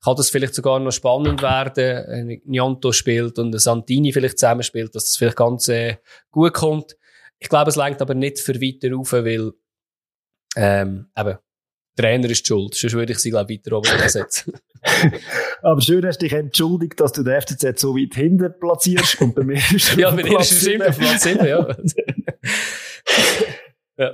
[0.03, 2.05] kann das vielleicht sogar noch spannend werden.
[2.07, 5.97] Wenn Nianto spielt und Santini vielleicht zusammenspielt, dass das vielleicht ganz äh,
[6.31, 6.97] gut kommt.
[7.37, 9.51] Ich glaube, es lenkt aber nicht für weiter rauf, weil
[10.55, 11.37] ähm, eben,
[11.95, 12.75] Trainer ist schuld.
[12.75, 14.53] Sonst würde ich sie, glaube ich, weiter oben setzen.
[15.61, 19.35] Aber schön hast du dich entschuldigt, dass du den FCZ so weit hinten platzierst und
[19.35, 21.67] bei mir ist Ja, bei dir ist es immer Platz 7, ja.
[23.97, 24.11] ja.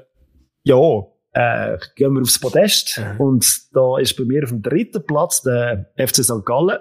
[0.64, 3.00] Ja, äh, gehen wir aufs Podest.
[3.00, 3.22] Mhm.
[3.22, 6.46] Und da ist bei mir auf dem dritten Platz der FC St.
[6.46, 6.80] Gallen.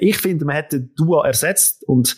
[0.00, 2.16] Ich finde, man hätte Dua ersetzt und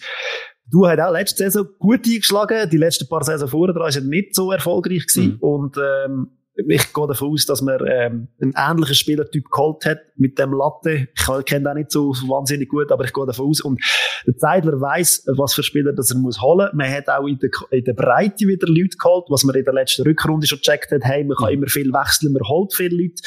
[0.66, 2.70] Du hast auch letzte Saison gut eingeschlagen.
[2.70, 5.34] Die letzten paar Saison vorher war er nicht so erfolgreich gewesen.
[5.34, 5.38] Mhm.
[5.40, 10.38] Und, ähm, ich gehe davon aus, dass man ähm, einen ähnlichen Spielertyp geholt hat mit
[10.38, 11.08] dem Latte.
[11.12, 13.60] Ich kenne den nicht so wahnsinnig gut, aber ich gehe davon aus.
[13.60, 13.82] Und
[14.26, 16.70] der Zeidler weiß, was für Spieler das er muss holen.
[16.74, 19.74] Man hat auch in der, in der Breite wieder Leute geholt, was man in der
[19.74, 21.02] letzten Rückrunde schon gecheckt hat.
[21.02, 23.22] Hey, man kann immer viel wechseln, man holt viele Leute.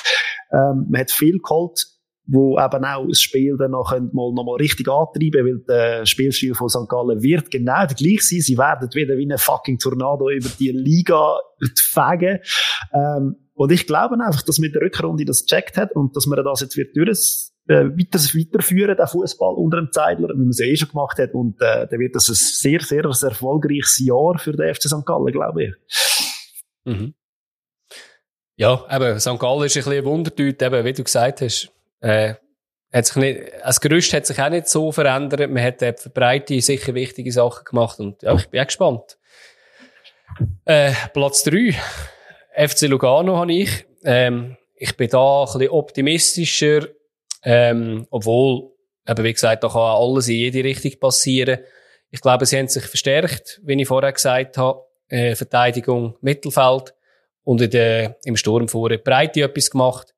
[0.51, 1.96] Ähm, man hat viel geholt
[2.27, 6.67] wo eben auch das Spiel dann noch, mal, noch richtig antreiben weil der Spielstil von
[6.67, 6.89] St.
[6.89, 8.41] Gallen wird genau der gleich sein.
[8.41, 11.39] Sie werden wieder wie ein fucking Tornado über die Liga
[11.75, 12.39] fegen.
[12.93, 16.43] Ähm, und ich glaube einfach, dass mit der Rückrunde das gecheckt hat und dass man
[16.43, 20.59] das jetzt wird durch äh, weiter, weiterführen, den Fußball unter dem Zeidler, wie man es
[20.59, 21.33] eh schon gemacht hat.
[21.33, 25.05] Und äh, dann wird das ein sehr, sehr erfolgreiches Jahr für den FC St.
[25.05, 25.73] Gallen, glaube ich.
[26.85, 27.13] Mhm.
[28.57, 29.39] Ja, eben, St.
[29.39, 31.71] Gallen ist ein bisschen ein Wundertüte, eben, wie du gesagt hast
[32.01, 32.35] äh,
[32.91, 35.51] hat sich nicht, das Gerüst hat sich auch nicht so verändert.
[35.51, 39.17] Man hat für Breite sicher wichtige Sachen gemacht und ja, ich bin auch gespannt.
[40.65, 41.75] Äh, Platz 3.
[42.55, 43.85] FC Lugano habe ich.
[44.03, 46.87] Ähm, ich bin da ein bisschen optimistischer,
[47.43, 48.71] ähm, obwohl,
[49.07, 51.59] eben wie gesagt, da kann alles in jede Richtung passieren.
[52.09, 54.81] Ich glaube, sie haben sich verstärkt, wie ich vorher gesagt habe.
[55.09, 56.93] Äh, Verteidigung, Mittelfeld
[57.43, 60.13] und in der, im Sturm vorher Breite etwas gemacht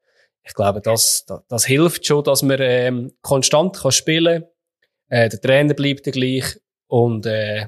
[0.50, 4.50] ich glaube, das, das, das hilft schon, dass man ähm, konstant kann spielen kann.
[5.10, 6.60] Äh, der Trainer bleibt der gleich.
[6.88, 7.68] Und äh,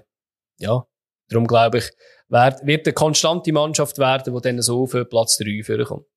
[0.57, 0.87] ja,
[1.29, 1.91] darum glaube ich,
[2.27, 6.07] wird, wird eine konstante Mannschaft werden, die dann so für Platz 3 vorkommt.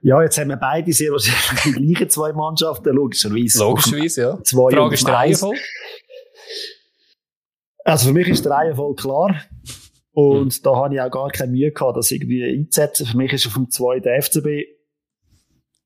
[0.00, 3.58] Ja, jetzt haben wir beide sehr wahrscheinlich die gleichen zwei Mannschaften, logischerweise.
[3.58, 4.42] Logischerweise, ja.
[4.42, 5.60] Zwei die Frage ist der Reihenfolge.
[7.84, 9.42] Also für mich ist der Reihenfolge klar.
[10.12, 10.62] Und mhm.
[10.62, 13.06] da habe ich auch gar keine Mühe gehabt, das irgendwie einzusetzen.
[13.06, 14.46] Für mich ist auf dem zweiten FCB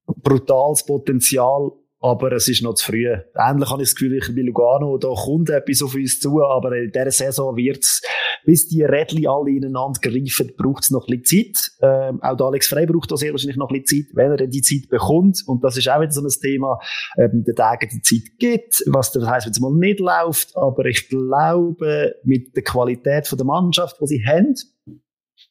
[0.07, 3.06] brutales Potenzial, aber es ist noch zu früh.
[3.06, 6.77] Ähnlich habe ich das Gefühl, ich bei Lugano, da kommt etwas auf uns zu, aber
[6.77, 8.02] in dieser Saison wird's,
[8.44, 11.70] bis die Rädchen alle ineinander greifen, braucht es noch ein bisschen Zeit.
[11.82, 14.47] Ähm, auch der Alex Frey braucht da sehr wahrscheinlich noch ein bisschen Zeit, wenn er
[14.47, 15.43] die Zeit bekommt.
[15.47, 16.78] Und das ist auch wieder so ein Thema,
[17.18, 20.56] ähm, der Tage die Zeit gibt, was das heisst, wenn es mal nicht läuft.
[20.56, 24.55] Aber ich glaube, mit der Qualität von der Mannschaft, die sie haben,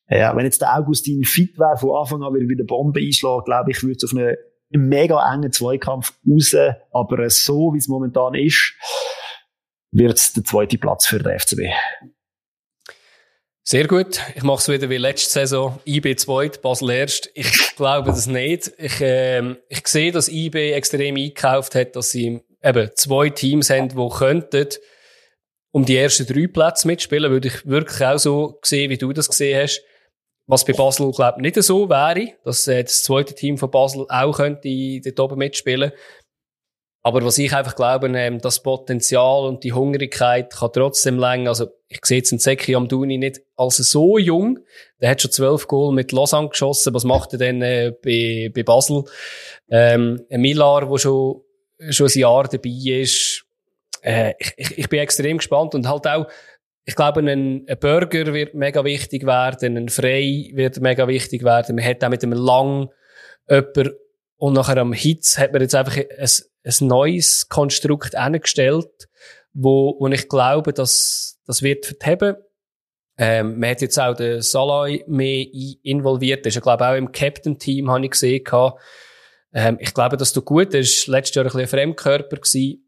[0.10, 3.72] ja, wenn jetzt der Augustin fit wäre, von Anfang an wieder wieder Bombe einschlagen, glaube
[3.72, 4.14] ich, würde es auf
[4.76, 6.56] einen mega engen Zweikampf raus.
[6.92, 8.74] Aber so, wie es momentan ist,
[9.92, 11.62] wird es der zweite Platz für den FCB.
[13.68, 14.22] Sehr gut.
[14.36, 15.80] Ich mache es wieder wie letzte Saison.
[15.88, 17.32] IB zweit, Basel erst.
[17.34, 18.72] Ich glaube das nicht.
[18.78, 23.90] Ich, äh, ich sehe, dass IB extrem eingekauft hat, dass sie eben zwei Teams haben,
[23.90, 24.68] die könnten
[25.72, 27.32] um die ersten drei Plätze mitspielen.
[27.32, 29.82] Würde ich wirklich auch so sehen, wie du das gesehen hast.
[30.48, 34.06] Was bei Basel, glaube ich, nicht so wäre, dass äh, das zweite Team von Basel
[34.10, 35.92] auch könnte dort oben mitspielen.
[37.06, 41.50] Aber was ich einfach glaube, ähm, das Potenzial und die Hungrigkeit kann trotzdem länger.
[41.50, 44.60] Also, ich sehe jetzt einen Zeki Amduni nicht als so jung.
[45.00, 46.96] Der hat schon zwölf Goal mit Lausanne geschossen.
[46.96, 49.04] Was macht er denn äh, bei, bei Basel?
[49.70, 51.42] Ähm, ein Millar, der schon,
[51.90, 53.46] schon ein Jahr dabei ist.
[54.02, 56.26] Äh, ich, ich bin extrem gespannt und halt auch,
[56.86, 61.76] ich glaube, ein, ein Burger wird mega wichtig werden, ein Frei wird mega wichtig werden.
[61.76, 62.90] Man hat auch mit einem Lang
[63.50, 63.96] jemand
[64.38, 66.30] und nachher am Hitz hat man jetzt einfach ein,
[66.64, 69.10] ein neues Konstrukt eingestellt,
[69.54, 72.36] wo, wo ich glaube, dass das wird verheben.
[73.18, 75.46] Ähm, man hat jetzt auch den Salai mehr
[75.84, 76.44] involviert.
[76.44, 78.44] Der ist ja, glaube auch im Captain-Team, habe ich gesehen.
[79.54, 81.08] Ähm, ich glaube, dass du gut ist.
[81.08, 82.85] Letztes Jahr ein bisschen ein Fremdkörper gewesen.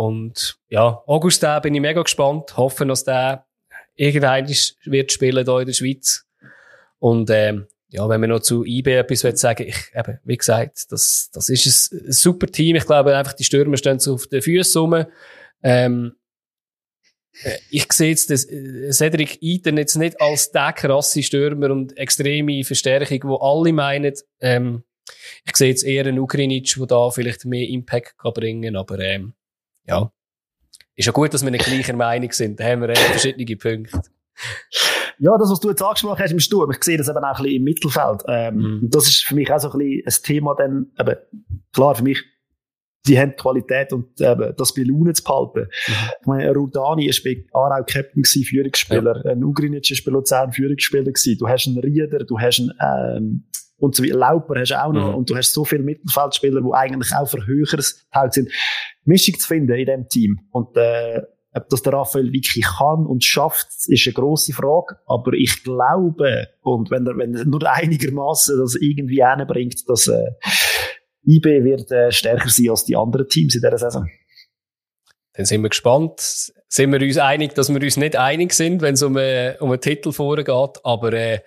[0.00, 2.56] Und ja, August bin ich mega gespannt.
[2.56, 3.44] Hoffe, dass der
[3.96, 4.48] irgendwann
[4.86, 6.24] wird spielen hier in der Schweiz.
[6.98, 11.28] Und ähm, ja, wenn wir noch zu IB etwas sagen ich, eben, wie gesagt, das,
[11.34, 12.76] das ist ein, super Team.
[12.76, 15.04] Ich glaube einfach, die Stürmer stehen so auf den Füßen rum.
[15.62, 16.14] Ähm,
[17.42, 21.94] äh, ich sehe jetzt das, äh, Cedric Eaton jetzt nicht als der krasse Stürmer und
[21.98, 24.14] extreme Verstärkung, wo alle meinen.
[24.40, 24.82] Ähm,
[25.44, 29.34] ich sehe jetzt eher einen Ukrinic, der da vielleicht mehr Impact kann bringen aber ähm,
[29.86, 30.12] ja.
[30.96, 32.60] Ist ja gut, dass wir nicht gleicher Meinung sind.
[32.60, 34.02] Da haben wir verschiedene Punkte.
[35.18, 37.42] Ja, das, was du jetzt angesprochen hast im Sturm, ich sehe das eben auch ein
[37.42, 38.22] bisschen im Mittelfeld.
[38.26, 38.90] Ähm, mhm.
[38.90, 41.16] Das ist für mich auch so ein bisschen ein Thema, dann, eben,
[41.72, 42.22] klar, für mich,
[43.06, 45.68] die haben Qualität und eben, das bei Laune zu behalten.
[45.70, 45.94] Mhm.
[46.20, 49.32] Ich meine, Rudani ist bei Aarau Captain gewesen, Führungsspieler, ja.
[49.32, 51.36] ein Ugrinic ist bei Luzern Führungsspieler gewesen.
[51.38, 53.44] Du hast einen Rieder, du hast einen, ähm,
[53.80, 55.14] und so wie Lauper hast du auch noch, mhm.
[55.16, 58.50] und du hast so viele Mittelfeldspieler, die eigentlich auch für höheres Teil sind.
[59.04, 60.40] Mischung zu finden in dem Team.
[60.50, 64.98] Und, äh, ob das der Raphael wirklich kann und schafft, ist eine grosse Frage.
[65.06, 70.30] Aber ich glaube, und wenn er, wenn er nur einigermaßen das irgendwie hinbringt, dass, äh,
[71.26, 74.08] IB wird äh, stärker sein als die anderen Teams in dieser Saison.
[75.34, 76.20] Dann sind wir gespannt.
[76.68, 79.70] Sind wir uns einig, dass wir uns nicht einig sind, wenn es um, äh, um
[79.70, 80.78] einen Titel vorgeht.
[80.84, 81.40] Aber äh,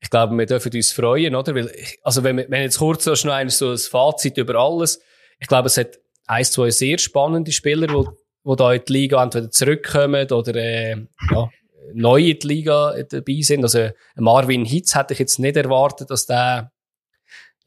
[0.00, 1.54] ich glaube, wir dürfen uns freuen, oder?
[1.54, 5.00] Weil, also wenn, wir, wenn jetzt kurz so schnell so ein Fazit über alles,
[5.38, 8.04] ich glaube, es hat ein, zwei sehr spannende Spieler, die,
[8.44, 10.96] die da in die Liga entweder zurückkommen oder äh,
[11.30, 11.48] ja,
[11.94, 13.62] neu in die Liga dabei sind.
[13.62, 16.72] Also Marvin Hitz hätte ich jetzt nicht erwartet, dass der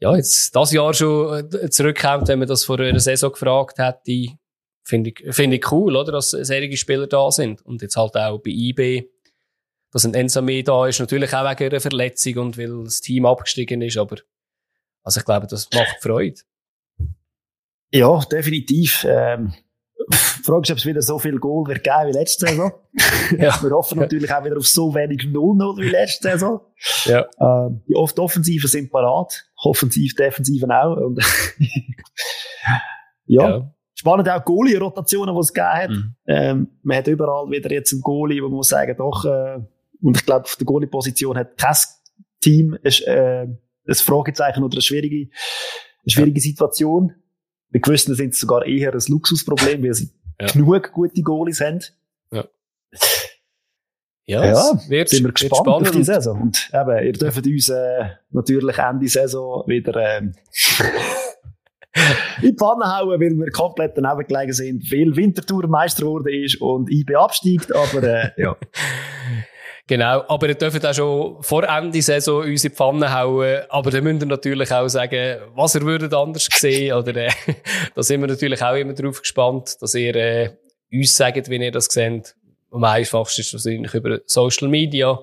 [0.00, 4.34] ja, jetzt das Jahr schon äh, zurückkommt, wenn man das vor einer Saison gefragt hätte.
[4.82, 6.12] Finde ich, finde ich cool, oder?
[6.12, 7.60] Dass solche Spieler da sind.
[7.66, 9.08] Und jetzt halt auch bei IB
[9.92, 13.82] dass ein Ensame da ist, natürlich auch wegen einer Verletzung und weil das Team abgestiegen
[13.82, 14.16] ist, aber
[15.02, 16.40] also ich glaube, das macht Freude.
[17.92, 19.04] Ja, definitiv.
[19.08, 19.52] Ähm,
[20.10, 22.72] Frage ist, ob es wieder so viel Goal wird geben wie letzte Saison.
[23.38, 23.62] ja.
[23.62, 26.60] Wir hoffen natürlich auch wieder auf so wenig 0-0 wie letzte Saison.
[27.04, 27.26] Ja.
[27.40, 30.96] Ähm, die oft Offensiven sind parat, offensiv, defensiven auch.
[30.96, 31.20] Und
[33.26, 33.48] ja.
[33.48, 33.74] ja.
[33.94, 35.90] Spannend auch Goalie-Rotationen, die es gegeben hat.
[35.90, 36.14] Mhm.
[36.26, 39.58] Ähm, man hat überall wieder jetzt einen Goalie, wo man muss sagen, doch, äh,
[40.02, 41.76] und ich glaube, auf der Goalie-Position hat kein
[42.40, 43.46] Team ein, äh,
[43.86, 45.30] ein Fragezeichen oder eine schwierige,
[46.02, 46.40] eine schwierige.
[46.40, 47.14] Situation.
[47.72, 50.10] Bei gewissen sind es sogar eher ein Luxusproblem, weil sie
[50.40, 50.48] ja.
[50.48, 51.80] genug gute Goalies haben.
[52.32, 52.44] Ja.
[54.26, 56.40] Ja, ja wird, sind wir gespannt auf die Saison.
[56.40, 60.34] Und eben, ihr dürft uns äh, natürlich Ende Saison wieder ähm,
[62.42, 66.60] in die Pfanne hauen, weil wir komplett daneben gelegen sind, weil Winterthur Meister geworden ist
[66.60, 68.56] und IB absteigt, aber äh, ja.
[69.90, 73.90] Genau, aber ihr dürft auch schon vor Ende Saison uns in die Pfanne hauen, aber
[73.90, 77.32] dann müsst ihr natürlich auch sagen, was ihr würdet anders sehen, oder äh,
[77.96, 80.50] da sind wir natürlich auch immer drauf gespannt, dass ihr äh,
[80.92, 82.36] uns sagt, wie ihr das seht.
[82.70, 85.18] Am einfachsten ist wahrscheinlich über Social Media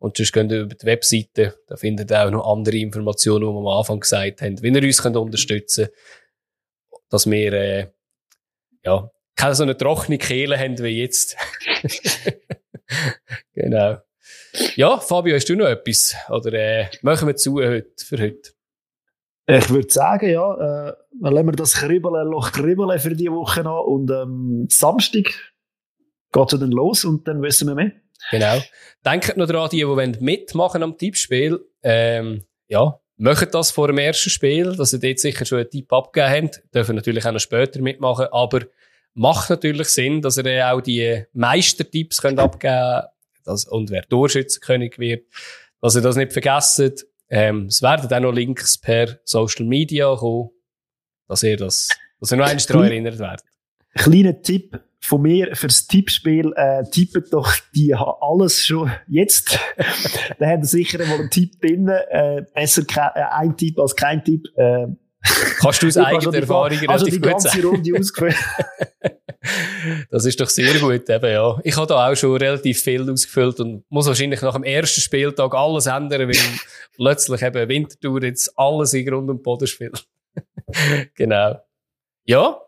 [0.00, 3.54] und sonst könnt ihr über die Webseite, da findet ihr auch noch andere Informationen, die
[3.54, 7.86] wir am Anfang gesagt haben, wie ihr uns könnt unterstützen könnt, dass wir äh,
[8.84, 11.38] ja, keine so eine trockene Kehle haben wie jetzt.
[13.54, 13.96] genau.
[14.76, 16.14] Ja, Fabio, hast du noch etwas?
[16.28, 18.50] Oder äh, machen wir zu heute, für heute?
[19.46, 23.84] Ich würde sagen, ja, äh, lassen wir das Kribbeln noch kribbeln für die Woche noch
[23.84, 25.24] und ähm, Samstag
[26.32, 27.92] geht es dann los und dann wissen wir mehr.
[28.30, 28.60] Genau.
[29.04, 34.30] Denkt noch daran, die, die mitmachen am Tippspiel, ähm, ja, machen das vor dem ersten
[34.30, 37.80] Spiel, dass ihr dort sicher schon einen Tipp abgegeben habt, dürfen natürlich auch noch später
[37.80, 38.60] mitmachen, aber
[39.14, 43.02] macht natürlich Sinn, dass ihr auch die Meistertipps könnt abgeben
[43.44, 45.26] könnt und wer Torschützenkönig wird,
[45.80, 47.06] dass ihr das nicht vergesst.
[47.28, 50.50] Ähm, es werden auch noch Links per Social Media kommen,
[51.28, 51.88] dass ihr das,
[52.18, 53.44] dass ihr noch einmal daran erinnert werdet.
[53.94, 59.58] Kleiner Tipp von mir fürs Tippspiel, äh, tippet doch die alles schon jetzt.
[60.38, 62.82] da haben sicher mal einen Tipp drin, äh, besser
[63.14, 64.46] äh, ein Tipp als kein Tipp.
[64.56, 64.88] Äh,
[65.22, 67.64] Kannst du aus eigener Erfahrung relativ also die ganze sagen.
[67.64, 67.90] Runde
[70.10, 71.58] das ist doch sehr gut, eben, ja.
[71.62, 75.54] Ich habe da auch schon relativ viel ausgefüllt und muss wahrscheinlich nach dem ersten Spieltag
[75.54, 76.36] alles ändern, weil
[76.96, 80.06] plötzlich eben Wintertour jetzt alles in Grund und Boden spielt.
[81.14, 81.60] genau.
[82.24, 82.60] Ja,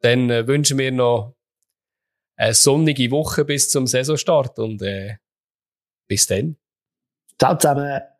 [0.00, 1.36] dann äh, wünschen wir noch
[2.36, 5.16] eine sonnige Woche bis zum Saisonstart und äh,
[6.08, 6.56] bis dann.
[7.38, 8.11] Ciao zusammen.